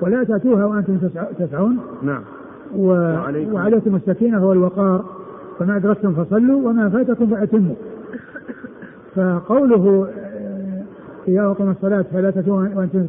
ولا 0.00 0.24
تأتوها 0.24 0.64
وأنتم 0.64 0.98
تسعون. 1.38 1.78
نعم. 2.02 2.22
و... 2.76 2.86
وعليكم, 2.86 3.54
وعليكم 3.54 3.96
السكينة 3.96 4.46
والوقار 4.46 5.04
فما 5.58 5.76
أدركتم 5.76 6.14
فصلوا 6.14 6.68
وما 6.68 6.88
فاتكم 6.88 7.26
فأتموا. 7.26 7.74
فقوله 9.14 10.08
آه، 10.16 10.82
إذا 11.28 11.46
أقيم 11.46 11.70
الصلاة 11.70 12.04
فلا 12.12 12.30
تأتوها 12.30 12.70
وأنتم 12.76 13.06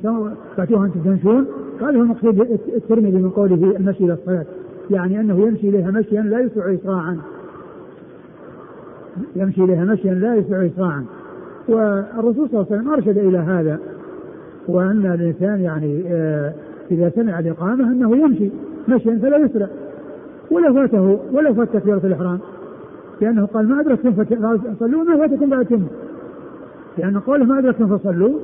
فأتوها 0.57 0.81
وأنتم 0.81 0.99
تمشون. 0.99 1.45
قال 1.81 1.95
هو 1.95 2.01
المقصود 2.01 2.59
الترمذي 2.75 3.17
من 3.17 3.29
قوله 3.29 3.75
المشي 3.77 4.03
إلى 4.03 4.13
الصلاة. 4.13 4.45
يعني 4.89 5.19
أنه 5.19 5.47
يمشي 5.47 5.69
إليها 5.69 5.91
مشيا 5.91 6.21
لا 6.21 6.39
يسرع 6.39 6.73
إسراعا. 6.73 7.17
يمشي 9.35 9.63
إليها 9.63 9.85
مشيا 9.85 10.13
لا 10.13 10.35
يسرع 10.35 10.65
إسراعا. 10.65 11.05
والرسول 11.67 12.49
صلى 12.49 12.61
الله 12.61 12.65
عليه 12.71 12.81
وسلم 12.81 12.89
أرشد 12.93 13.17
إلى 13.17 13.37
هذا. 13.37 13.79
وأن 14.67 15.05
الإنسان 15.05 15.59
يعني 15.59 16.03
آه، 16.07 16.53
إذا 16.91 17.09
سمع 17.09 17.39
الإقامة 17.39 17.91
أنه 17.91 18.17
يمشي 18.17 18.49
مشيا 18.87 19.19
فلا 19.21 19.37
يسرع. 19.37 19.67
ولو 20.51 20.73
فاته 20.73 21.19
ولو 21.33 21.53
فات 21.53 21.69
تكبيرة 21.73 22.01
الإحرام. 22.03 22.39
لأنه 23.21 23.45
قال 23.45 23.67
ما 23.67 23.81
أدركتم 23.81 24.11
فصلوا 24.11 25.01
وما 25.01 25.17
فاتكم 25.17 25.49
فأتموا 25.49 25.87
لأن 26.97 27.19
قوله 27.19 27.45
ما 27.45 27.59
أدركتم 27.59 27.97
فصلوا 27.97 28.39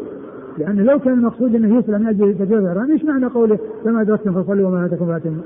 لأن 0.58 0.76
لو 0.76 1.00
كان 1.00 1.14
المقصود 1.14 1.56
أنه 1.56 1.78
يسرع 1.80 1.98
من 1.98 2.08
أجل 2.08 2.36
تكبيرة 2.40 2.60
الإحرام 2.60 2.92
إيش 2.92 3.06
معنى 3.06 3.26
قوله 3.26 3.60
فما 3.84 4.02
أدركتم 4.02 4.44
فصلوا 4.44 4.68
وما 4.68 4.88
فاتكم 4.88 5.08
فأتموا 5.08 5.44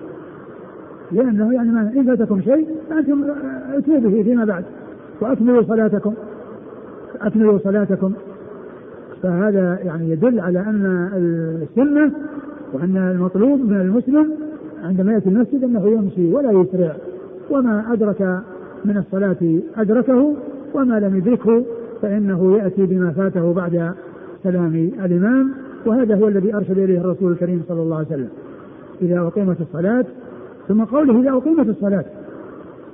لأنه 1.11 1.53
يعني 1.53 1.71
ما 1.71 1.81
إن 1.81 2.05
فاتكم 2.05 2.41
شيء 2.41 2.67
فأنتم 2.89 3.23
اتوا 3.73 3.99
به 3.99 4.23
فيما 4.23 4.45
بعد. 4.45 4.65
وأكملوا 5.21 5.63
صلاتكم. 5.63 6.13
أكملوا 7.21 7.57
صلاتكم. 7.57 8.13
فهذا 9.23 9.79
يعني 9.83 10.09
يدل 10.09 10.39
على 10.39 10.59
أن 10.59 11.09
السنة 11.61 12.11
وأن 12.73 12.97
المطلوب 12.97 13.59
من 13.59 13.81
المسلم 13.81 14.31
عندما 14.83 15.13
يأتي 15.13 15.29
المسجد 15.29 15.63
أنه 15.63 15.87
يمشي 15.87 16.33
ولا 16.33 16.51
يسرع 16.51 16.95
وما 17.49 17.93
أدرك 17.93 18.21
من 18.85 18.97
الصلاة 18.97 19.59
أدركه 19.77 20.33
وما 20.73 20.99
لم 20.99 21.15
يدركه 21.15 21.63
فإنه 22.01 22.57
يأتي 22.57 22.85
بما 22.85 23.11
فاته 23.11 23.53
بعد 23.53 23.93
سلام 24.43 24.91
الإمام 25.05 25.51
وهذا 25.85 26.15
هو 26.15 26.27
الذي 26.27 26.55
أرشد 26.55 26.77
إليه 26.77 26.99
الرسول 26.99 27.31
الكريم 27.31 27.63
صلى 27.67 27.81
الله 27.81 27.97
عليه 27.97 28.07
وسلم. 28.07 28.29
إذا 29.01 29.19
أقيمت 29.19 29.61
الصلاة 29.61 30.05
ثم 30.67 30.83
قوله 30.83 31.21
إذا 31.21 31.31
أقيمت 31.31 31.69
الصلاة 31.69 32.05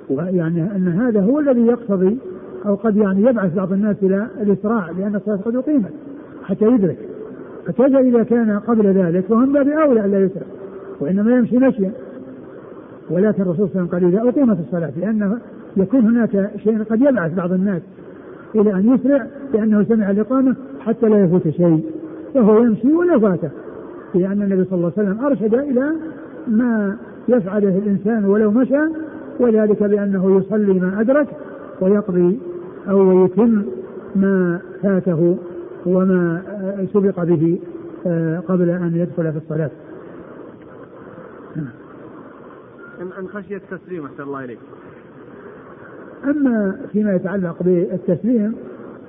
يعني 0.10 0.62
أن 0.76 0.88
هذا 0.88 1.22
هو 1.22 1.39
الذي 1.39 1.62
يقتضي 1.62 2.18
أو 2.66 2.76
قد 2.76 2.97
يعني 2.97 3.22
يبعث 3.22 3.54
بعض 3.54 3.74
الناس 3.74 3.95
إلى 4.04 4.28
الإسراع 4.41 4.89
لأن 4.89 5.16
الصلاة 5.16 5.38
قد 5.38 5.56
أقيمت 5.56 5.91
حتى 6.43 6.66
يدرك. 6.66 6.97
فكذا 7.66 7.99
إذا 7.99 8.24
كان 8.24 8.60
قبل 8.60 8.88
ذلك 8.88 9.26
فهم 9.26 9.54
باب 9.54 9.68
أولى 9.68 10.06
ألا 10.06 10.20
يسرع 10.20 10.45
وإنما 10.99 11.32
يمشي 11.32 11.58
مشيا. 11.58 11.91
ولكن 13.10 13.41
الرسول 13.41 13.70
صلى 13.70 13.82
الله 13.82 13.89
عليه 13.93 14.08
وسلم 14.08 14.18
قال 14.20 14.24
إذا 14.24 14.30
أقيمت 14.30 14.60
الصلاة 14.60 14.91
لأنه 14.97 15.38
يكون 15.78 15.99
هناك 15.99 16.52
شيء 16.64 16.84
قد 16.84 17.02
يبعث 17.02 17.34
بعض 17.34 17.52
الناس 17.52 17.82
إلى 18.56 18.74
أن 18.74 18.93
يسرع 18.95 19.28
لأنه 19.54 19.84
سمع 19.84 20.12
الإقامة 20.12 20.56
حتى 20.80 21.10
لا 21.10 21.24
يفوت 21.24 21.49
شيء 21.49 21.86
فهو 22.34 22.64
يمشي 22.64 22.93
ولا 22.93 23.20
فاته 23.20 23.49
لأن 24.16 24.41
النبي 24.41 24.64
صلى 24.64 24.78
الله 24.78 24.91
عليه 24.97 25.10
وسلم 25.10 25.26
أرشد 25.26 25.54
إلى 25.54 25.91
ما 26.47 26.97
يفعله 27.28 27.78
الإنسان 27.78 28.26
ولو 28.26 28.52
مشى 28.52 28.80
وذلك 29.42 29.84
بأنه 29.84 30.38
يصلي 30.38 30.74
ما 30.74 31.02
أدرك 31.02 31.28
ويقضي 31.82 32.39
أو 32.89 33.26
يتم 33.26 33.64
ما 34.16 34.62
فاته 34.84 35.38
وما 35.86 36.42
سبق 36.94 37.24
به 37.24 37.60
آه، 38.08 38.39
قبل 38.39 38.70
أن 38.70 38.92
يدخل 38.96 39.32
في 39.32 39.38
الصلاة. 39.38 39.70
أن 43.20 43.28
خشية 43.28 43.62
التسليم 43.72 44.06
أحسن 44.06 44.24
الله 44.24 44.44
إليك. 44.44 44.60
أما 46.26 46.78
فيما 46.92 47.16
يتعلق 47.16 47.64
بالتسليم 47.64 48.56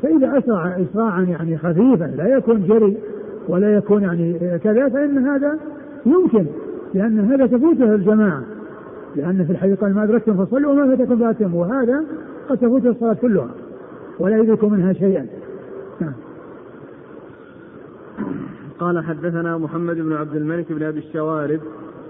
فإذا 0.03 0.39
أسرع 0.39 0.80
إسراعا 0.80 1.22
يعني 1.22 1.59
خفيفا 1.59 2.05
لا 2.05 2.37
يكون 2.37 2.66
جري 2.66 2.97
ولا 3.49 3.74
يكون 3.74 4.03
يعني 4.03 4.59
كذا 4.59 4.89
فإن 4.89 5.18
هذا 5.18 5.59
يمكن 6.07 6.47
لأن 6.95 7.20
هذا 7.20 7.47
تفوته 7.47 7.95
الجماعة. 7.95 8.43
لأن 9.17 9.45
في 9.45 9.53
الحديث 9.53 9.79
قال 9.79 9.95
ما 9.95 10.05
أدركتم 10.05 10.45
فصلوا 10.45 10.73
وما 10.73 10.97
فاتكم 10.97 11.19
فأتموا 11.19 11.67
وهذا 11.67 12.05
قد 12.49 12.59
تفوت 12.59 12.87
الصلاة 12.87 13.15
كلها 13.15 13.51
ولا 14.19 14.39
يدرك 14.39 14.65
منها 14.65 14.93
شيئا. 14.93 15.27
نعم. 16.01 16.13
قال 18.79 19.05
حدثنا 19.05 19.59
محمد 19.59 19.97
بن 19.97 20.13
عبد 20.13 20.37
الملك 20.37 20.73
بن 20.73 20.83
أبي 20.83 20.99
الشوارب. 20.99 21.61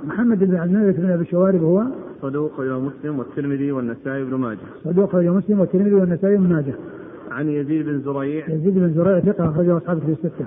محمد 0.04 0.38
بن 0.44 0.56
عبد 0.56 0.74
الملك 0.74 0.96
بن 0.96 1.10
أبي 1.10 1.22
الشوارب 1.22 1.62
هو؟ 1.62 1.84
صدوق 2.22 2.60
إلى 2.60 2.78
مسلم 2.78 3.18
والترمذي 3.18 3.72
والنسائي 3.72 4.24
بن 4.24 4.34
ماجه. 4.34 4.58
صدوق 4.84 5.14
إلى 5.14 5.30
مسلم 5.30 5.60
والترمذي 5.60 5.94
والنسائي 5.94 6.36
بن 6.36 6.52
ماجه. 6.52 6.74
عن 7.30 7.48
يزيد 7.48 7.86
بن 7.86 8.00
زريع. 8.00 8.48
يزيد 8.48 8.74
بن 8.74 8.94
زريع 8.94 9.20
ثقة 9.20 9.50
أخرجه 9.50 9.76
أصحاب 9.76 9.98
في 9.98 10.12
الستة. 10.12 10.46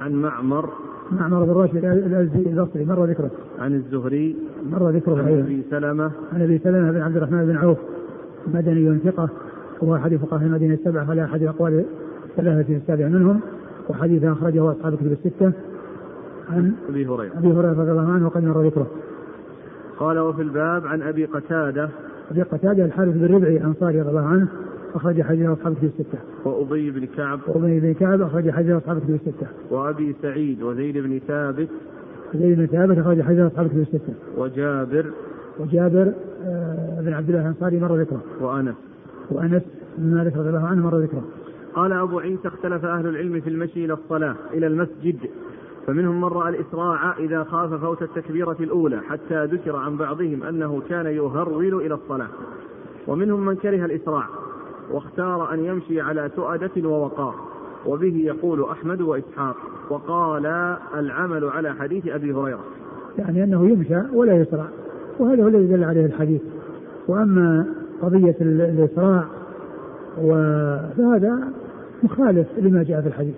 عن 0.00 0.12
معمر 0.12 0.70
معمر 1.12 1.44
بن 1.44 1.52
راشد 1.52 1.84
الازدي 1.84 2.50
البصري 2.50 2.84
مر 2.84 3.04
ذكره. 3.04 3.30
عن 3.58 3.74
الزهري. 3.74 4.36
مر 4.70 4.90
ذكره 4.90 5.18
عن 5.18 5.38
أبي 5.38 5.62
سلمة. 5.70 6.10
عن 6.32 6.42
أبي 6.42 6.58
سلمة 6.58 6.90
بن 6.92 7.00
عبد 7.00 7.16
الرحمن 7.16 7.46
بن 7.46 7.56
عوف 7.56 7.78
مدني 8.54 8.98
ثقه 8.98 9.28
وهو 9.80 9.96
أحد 9.96 10.16
فقهاء 10.16 10.42
المدينة 10.42 10.74
السبعة 10.74 11.10
على 11.10 11.24
أحد 11.24 11.42
أقوال 11.42 11.84
ثلاثة 12.36 12.76
السابع 12.76 13.08
منهم 13.08 13.40
وحديث 13.88 14.24
أخرجه 14.24 14.70
أصحاب 14.70 14.92
الكتب 14.92 15.12
الستة. 15.12 15.52
عن 16.50 16.72
أبي 16.88 17.06
هريرة. 17.06 17.38
أبي 17.38 17.48
هريرة 17.48 17.80
رضي 17.80 17.90
الله 17.90 18.12
عنه 18.12 18.26
وقد 18.26 18.44
مر 18.44 18.66
ذكره. 18.66 18.86
قال 19.98 20.18
وفي 20.18 20.42
الباب 20.42 20.86
عن 20.86 21.02
أبي 21.02 21.24
قتادة. 21.24 21.88
أبي 22.30 22.42
قتادة 22.42 22.84
الحارث 22.84 23.16
بن 23.16 23.34
ربعي 23.34 23.56
الأنصاري 23.56 24.00
رضي 24.00 24.10
الله 24.10 24.26
عنه 24.26 24.48
أخرج 24.94 25.22
حديث 25.22 25.48
أصحاب 25.48 25.72
الكتب 25.72 25.84
الستة. 25.84 26.18
وأبي 26.44 26.90
بن 26.90 27.06
كعب. 27.06 27.40
وأبي 27.46 27.80
بن 27.80 27.94
كعب 27.94 28.22
أخرج 28.22 28.50
حديث 28.50 28.70
أصحاب 28.70 28.96
الكتب 28.96 29.14
الستة. 29.14 29.46
وأبي 29.70 30.16
سعيد 30.22 30.62
وزيد 30.62 30.98
بن 30.98 31.20
ثابت. 31.28 31.68
زيد 32.34 32.58
بن 32.58 32.66
ثابت 32.66 32.98
أخرج 32.98 33.22
حديث 33.22 33.40
أصحاب 33.40 33.66
الكتب 33.66 33.80
الستة. 33.80 34.14
وجابر. 34.36 35.06
وجابر 35.58 36.12
آه 36.44 37.00
بن 37.00 37.12
عبد 37.12 37.28
الله 37.28 37.40
الأنصاري 37.40 37.80
مر 37.80 37.96
ذكره. 37.96 38.22
وأنس. 38.40 38.74
وأنس 39.30 39.62
بن 39.98 40.14
مالك 40.14 40.36
رضي 40.36 40.48
الله 40.48 40.66
عنه 40.66 40.86
مر 40.86 40.98
ذكره. 40.98 41.24
قال 41.74 41.92
أبو 41.92 42.18
عيسى 42.18 42.48
اختلف 42.48 42.84
أهل 42.84 43.06
العلم 43.06 43.40
في 43.40 43.50
المشي 43.50 43.84
إلى 43.84 43.92
الصلاة 43.92 44.36
إلى 44.52 44.66
المسجد 44.66 45.16
فمنهم 45.86 46.20
من 46.20 46.28
رأى 46.28 46.48
الإسراع 46.48 47.18
إذا 47.18 47.44
خاف 47.44 47.74
فوت 47.74 48.02
التكبيرة 48.02 48.56
الأولى 48.60 49.00
حتى 49.00 49.44
ذكر 49.44 49.76
عن 49.76 49.96
بعضهم 49.96 50.42
أنه 50.42 50.82
كان 50.88 51.06
يهرول 51.06 51.74
إلى 51.74 51.94
الصلاة 51.94 52.28
ومنهم 53.06 53.46
من 53.46 53.54
كره 53.54 53.84
الإسراع 53.84 54.24
واختار 54.92 55.54
أن 55.54 55.64
يمشي 55.64 56.00
على 56.00 56.30
تؤدة 56.36 56.88
ووقار. 56.88 57.34
وبه 57.86 58.16
يقول 58.16 58.64
أحمد 58.70 59.00
وإسحاق 59.00 59.56
وقال 59.90 60.46
العمل 60.94 61.44
على 61.44 61.74
حديث 61.74 62.08
أبي 62.08 62.32
هريرة. 62.32 62.64
يعني 63.18 63.44
أنه 63.44 63.70
يمشى 63.70 64.00
ولا 64.12 64.36
يسرع 64.36 64.66
وهذا 65.18 65.42
هو 65.42 65.48
الذي 65.48 65.66
دل 65.66 65.84
عليه 65.84 66.06
الحديث. 66.06 66.40
وأما 67.08 67.66
قضية 68.02 68.36
الإسراع 68.40 69.24
فهذا 70.96 71.38
مخالف 72.02 72.46
لما 72.58 72.82
جاء 72.82 73.00
في 73.00 73.08
الحديث. 73.08 73.34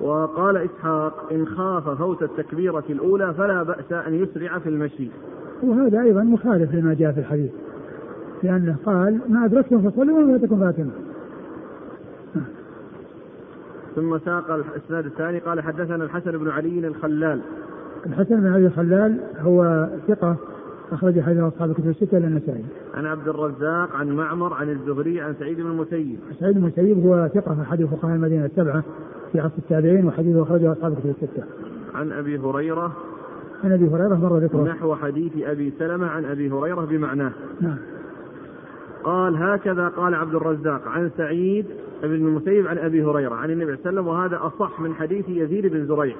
وقال 0.00 0.56
إسحاق 0.56 1.32
إن 1.32 1.46
خاف 1.46 1.88
فوت 1.88 2.22
التكبيرة 2.22 2.84
الأولى 2.90 3.34
فلا 3.34 3.62
بأس 3.62 3.92
أن 3.92 4.14
يسرع 4.14 4.58
في 4.58 4.68
المشي. 4.68 5.08
وهذا 5.62 6.00
أيضا 6.00 6.22
مخالف 6.22 6.74
لما 6.74 6.94
جاء 6.94 7.12
في 7.12 7.20
الحديث. 7.20 7.50
لأنه 8.42 8.76
قال 8.86 9.20
ما 9.28 9.44
أدركتم 9.44 9.90
فصلوا 9.90 10.18
وما 10.18 10.38
فاتكم 10.38 10.60
فاتم 10.60 10.90
ثم 13.96 14.18
ساق 14.18 14.50
الإسناد 14.50 15.06
الثاني 15.06 15.38
قال 15.38 15.60
حدثنا 15.60 16.04
الحسن 16.04 16.38
بن 16.38 16.48
علي 16.48 16.86
الخلال 16.86 17.40
الحسن 18.06 18.40
بن 18.40 18.46
علي 18.46 18.66
الخلال 18.66 19.20
هو 19.38 19.88
ثقة 20.08 20.36
أخرج 20.92 21.20
حديث 21.20 21.40
أصحاب 21.40 21.70
الكتب 21.70 21.88
الستة 21.88 22.18
إلى 22.18 22.26
النسائي. 22.26 22.64
عن 22.94 23.06
عبد 23.06 23.28
الرزاق 23.28 23.96
عن 23.96 24.08
معمر 24.08 24.54
عن 24.54 24.70
الزهري 24.70 25.20
عن 25.20 25.34
سعيد 25.38 25.60
بن 25.60 25.70
المسيب. 25.70 26.18
سعيد 26.40 26.54
بن 26.54 26.62
المسيب 26.62 27.06
هو 27.06 27.30
ثقة 27.34 27.62
أحد 27.62 27.84
فقهاء 27.84 28.14
المدينة 28.14 28.44
السبعة 28.44 28.82
في 29.32 29.40
عصر 29.40 29.54
التابعين 29.58 30.06
وحديثه 30.06 30.42
أخرجه 30.42 30.72
أصحاب 30.72 30.92
الكتب 30.92 31.08
الستة. 31.08 31.42
عن 31.94 32.12
أبي 32.12 32.38
هريرة 32.38 32.92
عن 33.64 33.72
أبي 33.72 33.88
هريرة 33.88 34.14
مر 34.14 34.38
ذكره. 34.38 34.62
نحو 34.62 34.94
حديث 34.94 35.32
أبي 35.36 35.72
سلمة 35.78 36.06
عن 36.06 36.24
أبي 36.24 36.50
هريرة 36.50 36.84
بمعناه. 36.84 37.32
نعم. 37.60 37.76
قال 39.04 39.36
هكذا 39.36 39.88
قال 39.88 40.14
عبد 40.14 40.34
الرزاق 40.34 40.88
عن 40.88 41.10
سعيد 41.16 41.66
بن 42.02 42.14
المسيب 42.14 42.66
عن 42.66 42.78
أبي 42.78 43.04
هريرة 43.04 43.34
عن 43.34 43.50
النبي 43.50 43.76
صلى 43.76 43.76
الله 43.76 43.86
عليه 43.86 44.00
وسلم 44.00 44.06
وهذا 44.06 44.46
أصح 44.46 44.80
من 44.80 44.94
حديث 44.94 45.28
يزيد 45.28 45.66
بن 45.66 45.86
زريع. 45.86 46.14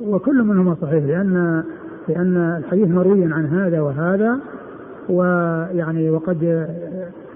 وكل 0.00 0.42
منهما 0.42 0.74
صحيح 0.74 1.04
لأن 1.04 1.62
لأن 2.08 2.36
الحديث 2.58 2.88
مروي 2.88 3.24
عن 3.24 3.46
هذا 3.46 3.80
وهذا 3.80 4.38
ويعني 5.08 6.10
وقد 6.10 6.68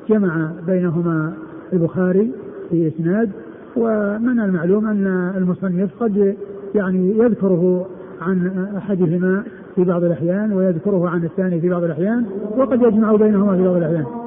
جمع 0.08 0.50
بينهما 0.66 1.32
البخاري 1.72 2.32
في 2.70 2.88
إسناد 2.88 3.30
ومن 3.76 4.40
المعلوم 4.40 4.86
أن 4.86 5.32
المصنف 5.36 5.90
قد 6.00 6.36
يعني 6.74 7.18
يذكره 7.18 7.86
عن 8.20 8.66
أحدهما 8.76 9.42
في 9.74 9.84
بعض 9.84 10.04
الأحيان 10.04 10.52
ويذكره 10.52 11.08
عن 11.08 11.24
الثاني 11.24 11.60
في 11.60 11.68
بعض 11.68 11.84
الأحيان 11.84 12.26
وقد 12.56 12.82
يجمع 12.82 13.16
بينهما 13.16 13.56
في 13.56 13.62
بعض 13.64 13.76
الأحيان. 13.76 14.25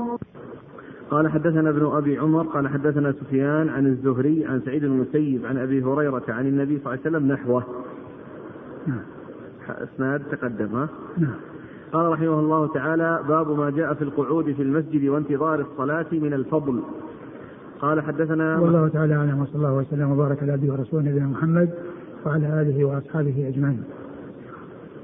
قال 1.10 1.32
حدثنا 1.32 1.70
ابن 1.70 1.86
أبي 1.86 2.18
عمر 2.18 2.44
قال 2.44 2.68
حدثنا 2.68 3.12
سفيان 3.12 3.70
عن 3.70 3.88
الزهري 3.88 4.46
عن 4.46 4.62
سعيد 4.66 4.84
المسيب 4.84 5.46
عن 5.46 5.58
أبي 5.58 5.84
هريرة 5.84 6.24
عن 6.30 6.48
النبي 6.48 6.80
صلى 6.80 6.94
الله 6.94 7.06
عليه 7.06 7.18
وسلم 7.18 7.32
نحوه. 7.32 7.64
نعم. 8.88 9.02
إسناد 9.70 10.22
تقدم 10.32 10.76
ها؟ 10.76 10.90
نعم. 11.18 11.34
قال 11.94 12.12
رحمه 12.12 12.40
الله 12.40 12.68
تعالى 12.68 13.20
باب 13.28 13.58
ما 13.58 13.70
جاء 13.70 13.94
في 13.94 14.02
القعود 14.02 14.52
في 14.52 14.62
المسجد 14.62 15.10
وانتظار 15.10 15.60
الصلاة 15.60 16.06
من 16.12 16.34
الفضل. 16.34 16.82
قال 17.80 18.02
حدثنا 18.02 18.60
والله 18.60 18.88
تعالى 18.88 19.16
أعلم 19.16 19.42
وصلى 19.42 19.56
الله 19.56 19.74
وسلم 19.74 20.12
وبارك 20.12 20.44
على 20.44 20.52
عبده 20.52 20.74
ورسوله 20.74 21.04
نبينا 21.04 21.28
محمد 21.28 21.70
وعلى 22.26 22.62
آله 22.62 22.86
وأصحابه 22.86 23.48
أجمعين. 23.48 23.84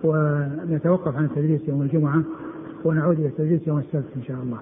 ونتوقف 0.03 1.15
عن 1.15 1.25
التدريس 1.25 1.67
يوم 1.67 1.81
الجمعة 1.81 2.21
ونعود 2.83 3.19
إلى 3.19 3.27
التدريس 3.27 3.67
يوم 3.67 3.77
السبت 3.79 4.05
إن 4.15 4.23
شاء 4.23 4.37
الله. 4.43 4.57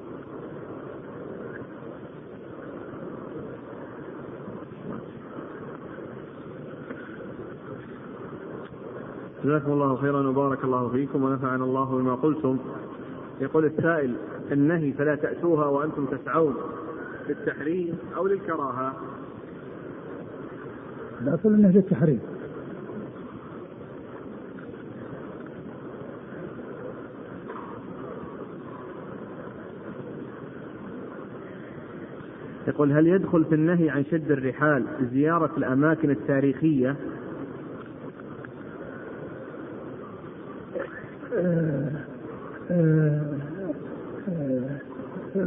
جزاكم 9.43 9.71
الله 9.71 9.95
خيرا 9.95 10.27
وبارك 10.27 10.63
الله 10.63 10.89
فيكم 10.89 11.23
ونفعنا 11.23 11.63
الله 11.63 11.97
بما 11.97 12.15
قلتم. 12.15 12.57
يقول 13.41 13.65
السائل 13.65 14.15
النهي 14.51 14.93
فلا 14.93 15.15
تأتوها 15.15 15.65
وأنتم 15.65 16.05
تسعون 16.05 16.55
للتحريم 17.29 17.97
أو 18.15 18.27
للكراهة؟ 18.27 18.93
الأصل 21.21 21.53
أنه 21.53 21.71
للتحريم. 21.71 22.19
يقول 32.67 32.91
هل 32.91 33.07
يدخل 33.07 33.45
في 33.45 33.55
النهي 33.55 33.89
عن 33.89 34.05
شد 34.11 34.31
الرحال 34.31 34.85
زيارة 35.13 35.51
الأماكن 35.57 36.09
التاريخية 36.09 36.95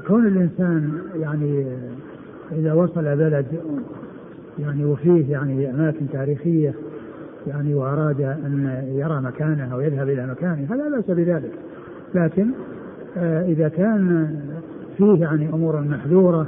كون 0.07 0.27
الإنسان 0.27 0.99
يعني 1.21 1.67
إذا 2.53 2.73
وصل 2.73 3.03
بلد 3.03 3.47
يعني 4.59 4.85
وفيه 4.85 5.33
يعني 5.33 5.71
أماكن 5.71 6.07
تاريخية 6.13 6.75
يعني 7.47 7.75
وأراد 7.75 8.21
أن 8.21 8.83
يرى 8.95 9.21
مكانه 9.21 9.73
أو 9.73 9.81
يذهب 9.81 10.09
إلى 10.09 10.27
مكانه 10.27 10.67
فلا 10.67 10.89
بأس 10.89 11.05
بذلك. 11.11 11.53
لكن 12.15 12.47
آه، 13.17 13.43
إذا 13.45 13.69
كان 13.69 14.35
فيه 14.97 15.21
يعني 15.21 15.49
أمور 15.49 15.81
محذورة 15.81 16.47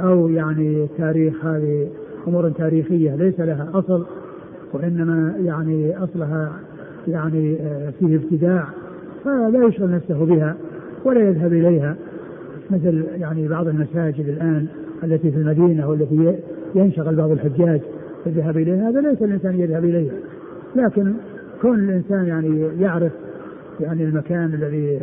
أو 0.00 0.28
يعني 0.28 0.88
تاريخ 0.98 1.44
هذه 1.44 1.88
أمور 2.28 2.50
تاريخية 2.50 3.14
ليس 3.14 3.40
لها 3.40 3.70
أصل 3.74 4.06
وإنما 4.72 5.34
يعني 5.44 6.04
أصلها 6.04 6.52
يعني 7.08 7.58
آه، 7.60 7.92
فيه 8.00 8.16
ابتداع 8.16 8.64
فلا 9.24 9.66
يشغل 9.68 9.90
نفسه 9.90 10.24
بها 10.24 10.56
ولا 11.04 11.20
يذهب 11.20 11.52
إليها 11.52 11.96
مثل 12.70 13.04
يعني 13.16 13.48
بعض 13.48 13.68
المساجد 13.68 14.28
الآن 14.28 14.66
التي 15.04 15.30
في 15.30 15.36
المدينة 15.36 15.88
والتي 15.88 16.38
ينشغل 16.74 17.16
بعض 17.16 17.30
الحجاج 17.30 17.80
بالذهاب 18.24 18.56
إليها 18.56 18.88
هذا 18.88 19.00
ليس 19.00 19.22
الإنسان 19.22 19.60
يذهب 19.60 19.84
إليها. 19.84 20.12
لكن 20.76 21.14
كون 21.62 21.78
الإنسان 21.78 22.24
يعني 22.24 22.68
يعرف 22.80 23.12
يعني 23.80 24.04
المكان 24.04 24.54
الذي 24.54 25.00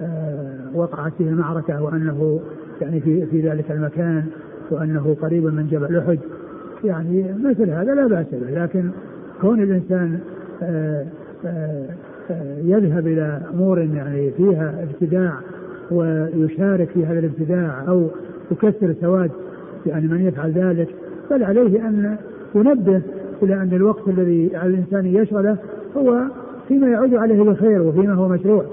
آه، 0.00 0.70
وقعت 0.74 1.12
فيه 1.18 1.28
المعركة 1.28 1.82
وأنه 1.82 2.40
يعني 2.80 3.00
في 3.00 3.26
في 3.26 3.40
ذلك 3.40 3.70
المكان 3.70 4.24
وأنه 4.70 5.16
قريب 5.22 5.44
من 5.44 5.66
جبل 5.66 5.96
أحد 5.96 6.18
يعني 6.84 7.34
مثل 7.44 7.70
هذا 7.70 7.94
لا 7.94 8.06
بأس 8.06 8.26
به. 8.32 8.64
لكن 8.64 8.90
كون 9.40 9.62
الإنسان 9.62 10.18
آه، 10.62 11.06
يذهب 12.64 13.06
إلى 13.06 13.40
أمور 13.54 13.78
يعني 13.78 14.30
فيها 14.30 14.74
ابتداع 14.82 15.32
ويشارك 15.90 16.88
في 16.88 17.06
هذا 17.06 17.18
الابتداع 17.18 17.84
أو 17.88 18.06
يكسر 18.50 18.94
سواد 19.00 19.30
يعني 19.86 20.08
من 20.08 20.26
يفعل 20.26 20.52
ذلك 20.52 20.88
بل 21.30 21.44
عليه 21.44 21.88
أن 21.88 22.16
ينبه 22.54 23.02
إلى 23.42 23.54
أن 23.54 23.68
الوقت 23.72 24.08
الذي 24.08 24.56
على 24.56 24.70
الإنسان 24.70 25.06
يشغله 25.06 25.56
هو 25.96 26.22
فيما 26.68 26.88
يعود 26.88 27.14
عليه 27.14 27.42
بالخير 27.42 27.82
وفيما 27.82 28.14
هو 28.14 28.28
مشروع. 28.28 28.64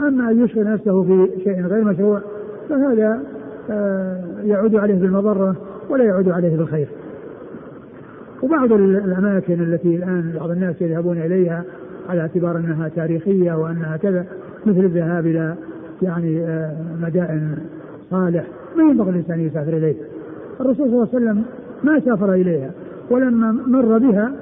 أما 0.00 0.30
أن 0.30 0.44
يشغل 0.44 0.64
نفسه 0.64 1.02
في 1.02 1.28
شيء 1.44 1.66
غير 1.66 1.84
مشروع 1.84 2.20
فهذا 2.68 3.20
آه، 3.70 4.20
يعود 4.44 4.74
عليه 4.74 4.94
بالمضرة 4.94 5.56
ولا 5.90 6.04
يعود 6.04 6.28
عليه 6.28 6.56
بالخير. 6.56 6.88
وبعض 8.42 8.72
الأماكن 8.72 9.62
التي 9.62 9.96
الآن 9.96 10.32
بعض 10.40 10.50
الناس 10.50 10.82
يذهبون 10.82 11.18
إليها 11.18 11.64
على 12.08 12.20
اعتبار 12.20 12.56
أنها 12.56 12.88
تاريخية 12.88 13.52
وأنها 13.52 13.96
كذا 13.96 14.26
مثل 14.66 14.80
الذهاب 14.80 15.26
إلى 15.26 15.54
يعني 16.02 16.40
آه، 16.46 16.76
مدائن 17.00 17.58
صالح. 18.10 18.46
ما 18.76 18.82
ينبغي 18.82 19.10
الإنسان 19.10 19.40
يسافر 19.40 19.76
اليها. 19.76 20.06
الرسول 20.60 20.76
صلى 20.76 20.86
الله 20.86 21.08
عليه 21.14 21.16
وسلم 21.16 21.44
ما 21.84 22.00
سافر 22.00 22.32
إليها 22.32 22.70
ولما 23.10 23.52
مر 23.52 23.98
بها 23.98 24.32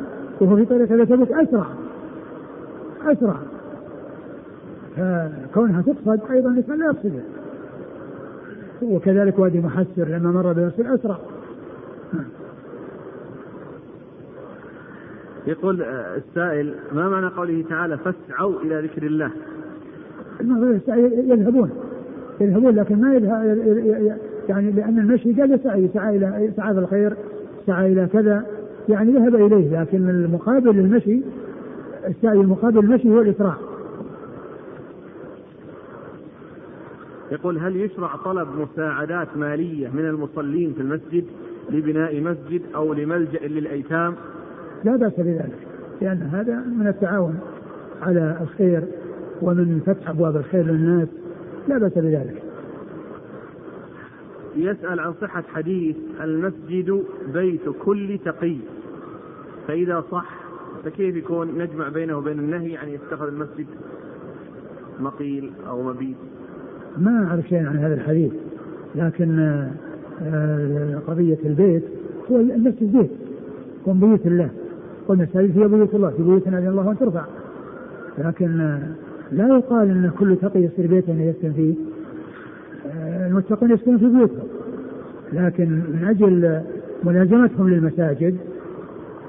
وهو 0.40 0.56
في 0.56 0.64
طريق 0.64 0.92
إلى 0.92 1.06
تبوك 1.06 1.32
أسرع. 1.32 1.66
أسرع. 3.06 3.36
فكونها 4.96 5.82
تقصد 5.82 6.20
أيضا 6.30 6.50
الإنسان 6.50 6.78
لا 6.78 6.86
يقصدها 6.86 7.22
وكذلك 8.82 9.38
وادي 9.38 9.60
محسر 9.60 10.08
لما 10.08 10.30
مر 10.30 10.52
بالرسول 10.52 10.86
أسرع. 10.86 11.16
يقول 15.46 15.82
آه، 15.82 16.16
السائل 16.16 16.74
ما 16.92 17.08
معنى 17.08 17.26
قوله 17.26 17.64
تعالى 17.68 17.98
فاسعوا 17.98 18.60
إلى 18.60 18.80
ذكر 18.80 19.02
الله؟ 19.02 19.30
يذهبون 21.30 21.70
يذهبون 22.40 22.74
لكن 22.74 23.00
ما 23.00 23.14
يذهب 23.14 24.18
يعني 24.48 24.70
لأن 24.70 24.98
المشي 24.98 25.32
قال 25.32 25.52
يسعى 25.52 25.82
يسعى 25.82 26.16
إلى 26.16 26.50
يسعى 26.52 26.74
في 26.74 26.80
الخير 26.80 27.16
سعى 27.66 27.92
إلى 27.92 28.06
كذا 28.12 28.46
يعني 28.88 29.12
ذهب 29.12 29.34
إليه 29.34 29.80
لكن 29.80 30.08
المقابل 30.08 30.70
للمشي 30.70 31.20
السعي 32.06 32.40
المقابل 32.40 32.80
للمشي 32.80 33.10
هو 33.10 33.20
الإسراع. 33.20 33.54
يقول 37.32 37.58
هل 37.58 37.76
يشرع 37.76 38.16
طلب 38.24 38.48
مساعدات 38.58 39.28
مالية 39.36 39.88
من 39.88 40.06
المصلين 40.06 40.72
في 40.72 40.80
المسجد 40.80 41.24
لبناء 41.70 42.20
مسجد 42.20 42.62
أو 42.74 42.92
لملجأ 42.92 43.46
للأيتام؟ 43.46 44.14
لا 44.84 44.96
بأس 44.96 45.12
بذلك 45.18 45.66
لأن 46.00 46.22
هذا 46.22 46.54
من 46.54 46.86
التعاون 46.86 47.38
على 48.02 48.36
الخير 48.42 48.84
ومن 49.42 49.80
فتح 49.86 50.08
أبواب 50.08 50.36
الخير 50.36 50.66
للناس 50.66 51.08
لا 51.68 51.78
بأس 51.78 51.92
بذلك. 51.92 52.42
يسأل 54.56 55.00
عن 55.00 55.14
صحة 55.20 55.44
حديث 55.54 55.96
المسجد 56.20 57.02
بيت 57.34 57.60
كل 57.84 58.18
تقي. 58.24 58.56
فإذا 59.68 60.04
صح 60.10 60.30
فكيف 60.84 61.16
يكون 61.16 61.58
نجمع 61.58 61.88
بينه 61.88 62.18
وبين 62.18 62.38
النهي 62.38 62.76
عن 62.76 62.88
يتخذ 62.88 63.26
المسجد 63.26 63.66
مقيل 65.00 65.52
أو 65.68 65.82
مبيت؟ 65.82 66.16
ما 66.98 67.26
أعرف 67.28 67.48
شيء 67.48 67.66
عن 67.66 67.76
هذا 67.76 67.94
الحديث 67.94 68.32
لكن 68.94 69.38
آه، 70.22 71.00
قضية 71.06 71.38
البيت 71.44 71.82
هو 72.30 72.36
المسجد 72.36 72.96
بيت 72.96 73.10
يكون 73.80 74.00
بيوت 74.00 74.26
الله 74.26 74.50
والمساجد 75.10 75.58
هي 75.58 75.68
بيوت 75.68 75.94
الله 75.94 76.10
في 76.10 76.22
بيوت 76.22 76.46
أذن 76.46 76.68
الله 76.68 76.90
أن 76.90 76.98
ترفع. 76.98 77.24
لكن 78.18 78.78
لا 79.32 79.48
يقال 79.48 79.90
أن 79.90 80.10
كل 80.18 80.36
تقي 80.36 80.60
يصير 80.60 80.86
بيتا 80.86 81.12
يسكن 81.12 81.52
فيه. 81.52 81.74
آه، 82.86 83.28
المتقين 83.28 83.70
يسكنون 83.70 83.98
في 83.98 84.06
بيوتهم 84.06 84.46
لكن 85.32 85.68
من 85.68 86.04
أجل 86.08 86.60
ملازمتهم 87.04 87.68
للمساجد 87.68 88.36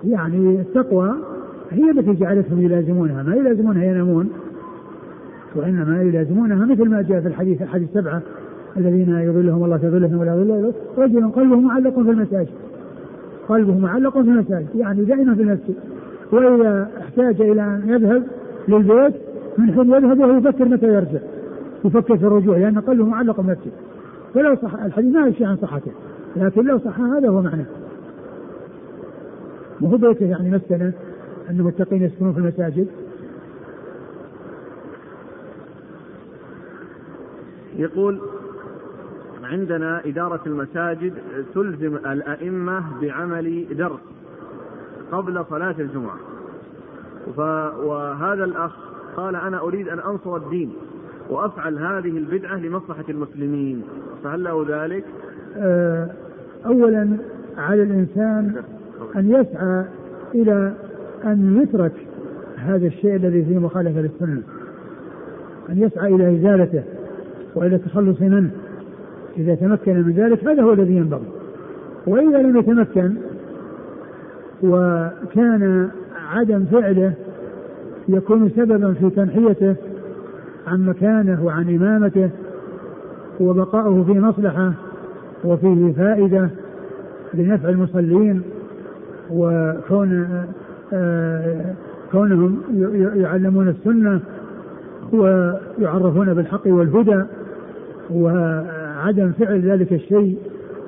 يعني 0.03 0.61
التقوى 0.61 1.13
هي 1.71 1.91
التي 1.91 2.13
جعلتهم 2.13 2.61
يلازمونها. 2.61 3.23
ما 3.23 3.35
يلازمونها 3.35 3.83
ينامون 3.83 4.29
وإنما 5.55 6.01
يلازمونها 6.01 6.65
مثل 6.65 6.89
ما 6.89 7.01
جاء 7.01 7.21
في 7.21 7.27
الحديث 7.27 7.61
أحد 7.61 7.81
السبعة 7.81 8.21
الذين 8.77 9.19
يظلهم 9.19 9.63
الله 9.63 9.77
في 9.77 9.89
ظلهم 9.89 10.17
ولا 10.17 10.35
ظل 10.35 10.73
رجل 10.97 11.31
قلبه 11.31 11.55
معلق 11.55 11.93
في 11.93 12.09
المساجد. 12.11 12.66
قلبه 13.49 13.77
معلق 13.77 14.13
في 14.13 14.19
المساجد 14.19 14.67
يعني 14.75 15.05
دائما 15.05 15.35
في 15.35 15.41
المسجد 15.41 15.75
وإذا 16.31 16.89
احتاج 17.01 17.41
إلى 17.41 17.61
أن 17.61 17.83
يذهب 17.87 18.23
للبيت 18.67 19.13
من 19.57 19.73
حين 19.73 19.93
يذهب 19.93 20.19
وهو 20.19 20.37
يفكر 20.37 20.65
متى 20.65 20.85
يرجع. 20.85 21.19
يفكر 21.85 22.17
في 22.17 22.25
الرجوع 22.25 22.57
لأن 22.57 22.79
قلبه 22.79 23.05
معلق 23.05 23.35
في 23.35 23.41
المسجد 23.41 23.71
فلو 24.33 24.55
صح 24.55 24.73
الحديث 24.83 25.15
ما 25.15 25.27
يشفي 25.27 25.45
عن 25.45 25.57
صحته 25.57 25.91
لكن 26.35 26.65
لو 26.65 26.79
صح 26.79 26.99
هذا 26.99 27.29
هو 27.29 27.41
معناه. 27.41 27.65
وهو 29.81 29.97
بيته 29.97 30.25
يعني 30.25 30.49
مسكنة 30.49 30.91
أن 31.49 31.59
المتقين 31.59 32.03
يسكنون 32.03 32.33
في 32.33 32.39
المساجد؟ 32.39 32.87
يقول 37.77 38.19
عندنا 39.51 40.01
إدارة 40.05 40.41
المساجد 40.45 41.13
تلزم 41.55 41.95
الأئمة 41.95 42.83
بعمل 43.01 43.65
درس 43.77 43.99
قبل 45.11 45.45
صلاة 45.49 45.75
الجمعة. 45.79 46.17
وهذا 47.83 48.43
الأخ 48.43 48.71
قال 49.17 49.35
أنا 49.35 49.61
أريد 49.61 49.87
أن 49.87 49.99
أنصر 49.99 50.35
الدين 50.35 50.73
وأفعل 51.29 51.77
هذه 51.77 52.17
البدعة 52.17 52.55
لمصلحة 52.55 53.03
المسلمين. 53.09 53.83
فهل 54.23 54.43
له 54.43 54.65
ذلك؟ 54.69 55.03
آه، 55.57 56.09
أولا 56.65 57.17
على 57.57 57.83
الإنسان 57.83 58.55
أن 59.15 59.29
يسعى 59.29 59.85
إلى 60.35 60.73
أن 61.23 61.61
يترك 61.61 61.93
هذا 62.57 62.87
الشيء 62.87 63.15
الذي 63.15 63.45
فيه 63.45 63.57
مخالفة 63.57 64.01
للسنة. 64.01 64.41
أن 65.69 65.77
يسعى 65.77 66.15
إلى 66.15 66.37
إزالته 66.37 66.83
وإلى 67.55 67.75
التخلص 67.75 68.21
منه. 68.21 68.51
إذا 69.37 69.55
تمكن 69.55 70.01
من 70.01 70.13
ذلك 70.13 70.47
هذا 70.47 70.63
هو 70.63 70.73
الذي 70.73 70.95
ينبغي. 70.95 71.27
وإذا 72.07 72.41
لم 72.41 72.57
يتمكن 72.57 73.13
وكان 74.63 75.89
عدم 76.33 76.65
فعله 76.65 77.13
يكون 78.09 78.49
سببا 78.55 78.93
في 78.93 79.09
تنحيته 79.09 79.75
عن 80.67 80.85
مكانه 80.85 81.45
وعن 81.45 81.75
إمامته 81.75 82.29
وبقاؤه 83.39 84.03
في 84.03 84.19
مصلحة 84.19 84.73
وفيه 85.43 85.93
فائدة 85.93 86.49
لنفع 87.33 87.69
المصلين 87.69 88.41
وكون 89.31 90.27
كونهم 92.11 92.61
يعلمون 93.15 93.67
السنة 93.67 94.19
ويعرفون 95.11 96.33
بالحق 96.33 96.67
والهدى 96.67 97.23
وعدم 98.97 99.31
فعل 99.31 99.61
ذلك 99.61 99.93
الشيء 99.93 100.37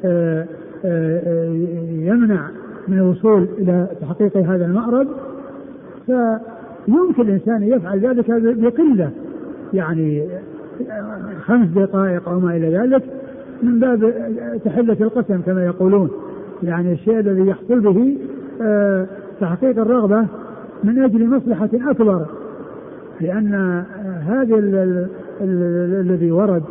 آه، 0.05 0.45
آه، 0.85 1.47
يمنع 1.89 2.49
من 2.87 2.97
الوصول 2.97 3.47
إلى 3.57 3.87
تحقيق 4.01 4.37
هذا 4.37 4.65
المأرب 4.65 5.07
فيمكن 6.05 7.21
الإنسان 7.21 7.63
يفعل 7.63 7.99
ذلك 7.99 8.25
بقلة 8.41 9.09
يعني 9.73 10.27
خمس 11.45 11.69
دقائق 11.69 12.29
أو 12.29 12.39
ما 12.39 12.55
إلى 12.55 12.77
ذلك 12.77 13.03
من 13.63 13.79
باب 13.79 14.13
تحلة 14.65 14.97
القسم 15.01 15.41
كما 15.41 15.65
يقولون. 15.65 16.09
يعني 16.63 16.93
الشيء 16.93 17.19
الذي 17.19 17.47
يحصل 17.47 17.79
به 17.79 18.17
آه، 18.61 19.07
تحقيق 19.41 19.79
الرغبة 19.79 20.25
من 20.83 21.03
أجل 21.03 21.27
مصلحة 21.27 21.69
أكبر 21.73 22.25
لأن 23.21 23.83
هذا 24.27 24.55
الذي 26.01 26.31
ورد 26.31 26.63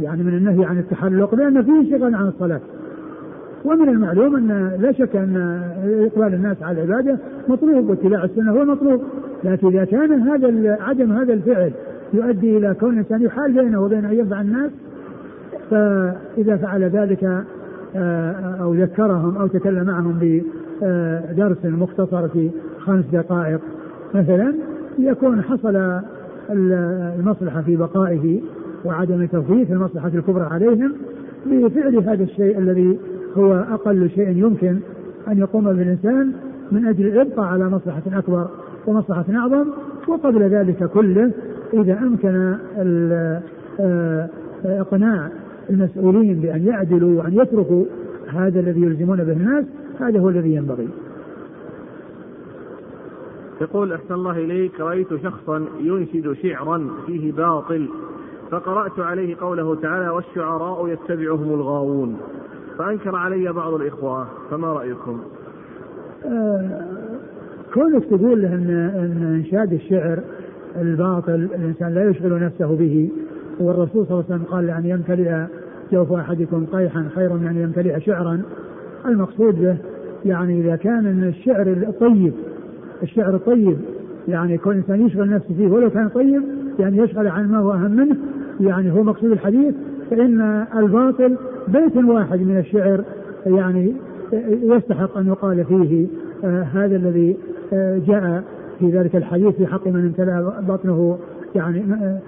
يعني 0.00 0.22
من 0.22 0.34
النهي 0.34 0.64
عن 0.64 0.78
التحلق 0.78 1.34
لأن 1.34 1.62
فيه 1.62 1.90
شغل 1.90 2.14
عن 2.14 2.28
الصلاة. 2.28 2.60
ومن 3.64 3.88
المعلوم 3.88 4.36
أن 4.36 4.72
لا 4.80 4.92
شك 4.92 5.16
أن 5.16 5.62
إقبال 5.84 6.34
الناس 6.34 6.62
على 6.62 6.82
العبادة 6.84 7.18
مطلوب 7.48 7.90
واتباع 7.90 8.24
السنة 8.24 8.52
هو 8.52 8.64
مطلوب. 8.64 9.02
لكن 9.44 9.66
إذا 9.66 9.84
كان 9.84 10.12
هذا 10.12 10.78
عدم 10.80 11.12
هذا 11.12 11.32
الفعل 11.32 11.72
يؤدي 12.12 12.58
إلى 12.58 12.74
كون 12.80 12.92
الإنسان 12.92 13.22
يحال 13.22 13.52
بينه 13.52 13.82
وبين 13.82 14.04
أن 14.04 14.18
ينفع 14.18 14.40
الناس 14.40 14.70
فإذا 15.70 16.56
فعل 16.56 16.82
ذلك 16.82 17.44
آه، 17.96 18.56
أو 18.60 18.74
ذكرهم 18.74 19.36
أو 19.36 19.46
تكلم 19.46 19.86
معهم 19.86 20.18
بدرس 20.20 21.64
مختصر 21.64 22.28
في 22.28 22.50
خمس 22.78 23.04
دقائق 23.12 23.60
مثلا 24.14 24.54
يكون 24.98 25.42
حصل 25.42 26.00
المصلحة 26.50 27.62
في 27.62 27.76
بقائه. 27.76 28.40
وعدم 28.84 29.26
تفويت 29.26 29.70
المصلحة 29.70 30.08
الكبرى 30.14 30.44
عليهم 30.44 30.92
بفعل 31.46 31.96
هذا 31.96 32.22
الشيء 32.24 32.58
الذي 32.58 32.98
هو 33.36 33.52
أقل 33.54 34.10
شيء 34.10 34.28
يمكن 34.28 34.78
أن 35.28 35.38
يقوم 35.38 35.64
بالإنسان 35.64 36.32
من 36.72 36.86
أجل 36.86 37.06
الإبقاء 37.06 37.46
على 37.46 37.68
مصلحة 37.70 38.02
أكبر 38.06 38.48
ومصلحة 38.86 39.24
أعظم. 39.30 39.66
وقبل 40.08 40.42
ذلك 40.42 40.84
كله 40.84 41.32
إذا 41.74 41.98
أمكن 41.98 42.56
آه، 43.80 44.28
إقناع 44.64 45.30
المسؤولين 45.70 46.40
بأن 46.40 46.66
يعدلوا 46.66 47.22
وأن 47.22 47.32
يتركوا 47.32 47.84
هذا 48.28 48.60
الذي 48.60 48.82
يلزمون 48.82 49.24
به 49.24 49.32
الناس 49.32 49.64
هذا 50.00 50.20
هو 50.20 50.28
الذي 50.28 50.54
ينبغي. 50.54 50.88
يقول 53.60 53.92
أحسن 53.92 54.14
الله 54.14 54.38
إليك 54.38 54.80
رأيت 54.80 55.08
شخصا 55.22 55.64
ينشد 55.80 56.32
شعرا 56.32 56.90
فيه 57.06 57.32
باطل. 57.32 57.88
فقرأت 58.50 58.98
عليه 58.98 59.36
قوله 59.36 59.74
تعالى 59.74 60.08
والشعراء 60.08 60.88
يتبعهم 60.88 61.54
الغاوون. 61.54 62.16
فأنكر 62.78 63.16
علي 63.16 63.52
بعض 63.52 63.74
الإخوة 63.74 64.26
فما 64.50 64.72
رأيكم؟ 64.72 65.20
آه 66.24 66.82
كونك 67.74 68.04
تقول 68.04 68.44
أن 68.44 68.70
أن 68.94 69.34
إنشاد 69.34 69.72
الشعر 69.72 70.18
الباطل 70.76 71.34
الإنسان 71.34 71.94
لا 71.94 72.10
يشغل 72.10 72.44
نفسه 72.44 72.76
به. 72.76 73.10
والرسول 73.60 74.06
صلى 74.06 74.10
الله 74.10 74.24
عليه 74.30 74.34
وسلم 74.34 74.44
قال 74.44 74.70
أن 74.70 74.86
يمتلئ 74.86 75.46
جوف 75.92 76.12
أحدكم 76.12 76.66
قيحا 76.72 77.08
خير 77.14 77.32
من 77.32 77.46
أن 77.46 77.56
يمتلئ 77.56 78.00
شعرا. 78.00 78.42
المقصود 79.06 79.60
به 79.60 79.76
يعني 80.24 80.60
إذا 80.60 80.76
كان 80.76 81.24
الشعر 81.28 81.66
الطيب 81.66 82.32
الشعر 83.02 83.34
الطيب 83.34 83.78
يعني 84.28 84.58
كل 84.58 84.74
إنسان 84.74 85.06
يشغل 85.06 85.30
نفسه 85.30 85.54
فيه 85.54 85.68
ولو 85.68 85.90
كان 85.90 86.08
طيب 86.08 86.42
يعني 86.78 86.98
يشغل 86.98 87.28
عن 87.28 87.48
ما 87.50 87.58
هو 87.58 87.72
أهم 87.72 87.90
منه. 87.90 88.16
يعني 88.60 88.92
هو 88.92 89.02
مقصود 89.02 89.30
الحديث 89.32 89.74
فإن 90.10 90.66
الباطل 90.76 91.36
بيت 91.68 91.96
واحد 91.96 92.40
من 92.40 92.58
الشعر 92.58 93.04
يعني 93.46 93.94
يستحق 94.62 95.18
أن 95.18 95.26
يقال 95.26 95.64
فيه 95.64 96.06
آه 96.44 96.62
هذا 96.62 96.96
الذي 96.96 97.36
آه 97.72 98.00
جاء 98.06 98.42
في 98.78 98.90
ذلك 98.90 99.16
الحديث 99.16 99.56
في 99.56 99.66
حق 99.66 99.86
من 99.86 100.00
امتلأ 100.00 100.60
بطنه 100.68 101.18
يعني 101.54 101.84
آه 102.02 102.18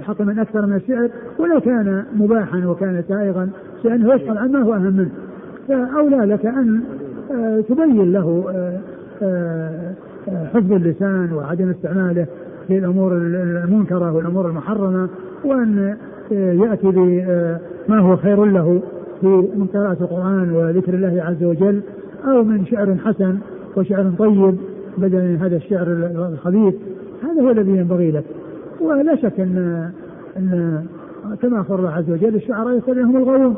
حق 0.00 0.20
من 0.20 0.38
أكثر 0.38 0.66
من 0.66 0.76
الشعر 0.76 1.10
ولو 1.38 1.60
كان 1.60 2.04
مباحا 2.16 2.66
وكان 2.66 3.04
سائغا 3.08 3.50
لأنه 3.84 4.14
يشغل 4.14 4.38
عن 4.38 4.52
ما 4.52 4.62
هو 4.62 4.74
أهم 4.74 4.96
منه. 4.96 5.10
فأولى 5.68 6.16
لك 6.16 6.46
أن 6.46 6.80
تبين 7.68 8.12
له 8.12 8.44
حفظ 10.54 10.72
اللسان 10.72 11.32
وعدم 11.32 11.70
استعماله. 11.70 12.26
في 12.70 12.78
الأمور 12.78 13.12
المنكرة 13.16 14.12
والأمور 14.12 14.48
المحرمة 14.48 15.08
وأن 15.44 15.96
يأتي 16.30 16.90
بما 16.90 17.98
هو 17.98 18.16
خير 18.16 18.44
له 18.44 18.80
في 19.20 19.26
من 19.26 19.66
قراءه 19.74 19.96
القرآن 20.00 20.52
وذكر 20.52 20.94
الله 20.94 21.22
عز 21.22 21.44
وجل 21.44 21.80
أو 22.24 22.44
من 22.44 22.66
شعر 22.66 22.96
حسن 23.04 23.38
وشعر 23.76 24.12
طيب 24.18 24.56
بدلا 24.98 25.22
من 25.22 25.36
هذا 25.36 25.56
الشعر 25.56 25.86
الخبيث. 26.32 26.74
هذا 27.22 27.42
هو 27.42 27.50
الذي 27.50 27.70
ينبغي 27.70 28.10
لك. 28.10 28.24
ولا 28.80 29.16
شك 29.16 29.40
أن 29.40 29.90
أن 30.36 30.82
كما 31.42 31.60
أخبر 31.60 31.78
الله 31.78 31.90
عز 31.90 32.10
وجل 32.10 32.34
الشعراء 32.34 32.76
يتبعهم 32.76 33.16
الغاوون 33.16 33.56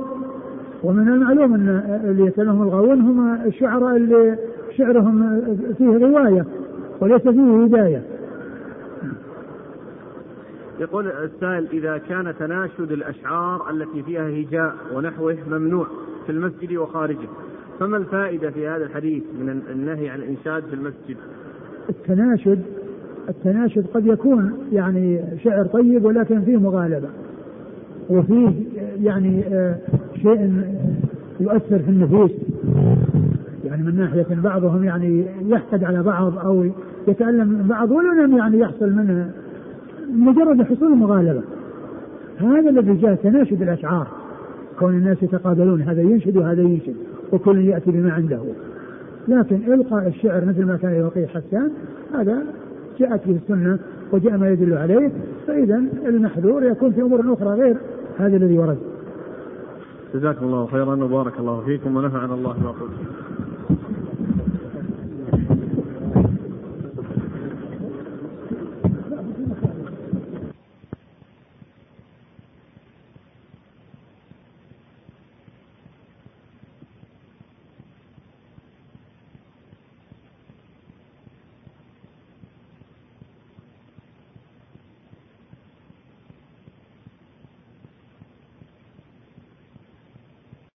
ومن 0.84 1.08
المعلوم 1.08 1.54
أن 1.54 2.00
اللي 2.04 2.26
يتبعهم 2.26 2.62
الغاوون 2.62 3.00
هم 3.00 3.38
الشعراء 3.46 3.96
اللي 3.96 4.36
شعرهم 4.76 5.40
فيه 5.78 6.06
رواية 6.06 6.44
وليس 7.00 7.22
فيه 7.22 7.64
هداية. 7.64 8.02
يقول 10.81 11.07
السائل 11.07 11.66
إذا 11.73 11.99
كان 11.99 12.35
تناشد 12.39 12.93
الأشعار 12.93 13.70
التي 13.70 14.03
فيها 14.03 14.29
هجاء 14.29 14.75
ونحوه 14.95 15.37
ممنوع 15.51 15.87
في 16.27 16.33
المسجد 16.33 16.77
وخارجه 16.77 17.29
فما 17.81 17.97
الفائدة 17.97 18.51
في 18.51 18.68
هذا 18.68 18.85
الحديث 18.85 19.23
من 19.41 19.62
النهي 19.73 20.09
عن 20.09 20.18
الإنشاد 20.18 20.62
في 20.62 20.75
المسجد؟ 20.75 21.16
التناشد 21.89 22.62
التناشد 23.29 23.87
قد 23.95 24.07
يكون 24.07 24.59
يعني 24.73 25.23
شعر 25.45 25.66
طيب 25.66 26.05
ولكن 26.05 26.41
فيه 26.41 26.57
مغالبة 26.57 27.09
وفيه 28.11 28.53
يعني 29.03 29.45
آه، 29.47 29.77
شيء 30.23 30.64
يؤثر 31.41 31.79
في 31.79 31.91
النفوس. 31.91 32.31
يعني 33.64 33.83
من 33.83 33.97
ناحية 33.97 34.27
بعضهم 34.31 34.85
يعني 34.85 35.27
يحقد 35.47 35.85
على 35.85 36.03
بعض 36.03 36.39
أو 36.39 36.66
يتألم 37.09 37.49
من 37.49 37.66
بعض 37.68 37.91
ولو 37.91 38.12
لم 38.12 38.37
يعني 38.37 38.59
يحصل 38.59 38.91
منه 38.91 39.31
مجرد 40.12 40.62
حصول 40.62 40.92
المغالبة. 40.92 41.42
هذا 42.38 42.70
الذي 42.70 42.94
جاء 42.94 43.14
تناشد 43.14 43.62
الأشعار. 43.62 44.06
كون 44.78 44.94
الناس 44.94 45.22
يتقابلون 45.22 45.82
هذا 45.82 46.02
ينشد 46.02 46.36
وهذا 46.36 46.62
ينشد 46.62 46.94
وكل 47.32 47.58
يأتي 47.58 47.90
بما 47.90 48.12
عنده. 48.12 48.40
لكن 49.28 49.72
إلقاء 49.72 50.08
الشعر 50.08 50.44
مثل 50.44 50.64
ما 50.64 50.76
كان 50.76 50.94
يلقيه 50.94 51.26
حسان 51.26 51.70
هذا 52.14 52.42
جاءت 52.98 53.28
به 53.28 53.36
السنة 53.36 53.78
وجاء 54.12 54.36
ما 54.36 54.50
يدل 54.50 54.78
عليه. 54.78 55.12
فإذا 55.46 55.82
المحذور 56.06 56.64
يكون 56.64 56.92
في 56.92 57.02
أمور 57.02 57.32
أخرى 57.32 57.48
غير 57.48 57.76
هذا 58.18 58.36
الذي 58.36 58.58
ورد. 58.58 58.78
جزاكم 60.14 60.46
الله 60.46 60.66
خيرا 60.66 61.04
وبارك 61.04 61.38
الله 61.38 61.60
فيكم 61.60 61.96
ونفعنا 61.96 62.34
الله 62.34 62.56
ما 62.62 62.70
قلتم 62.70 63.32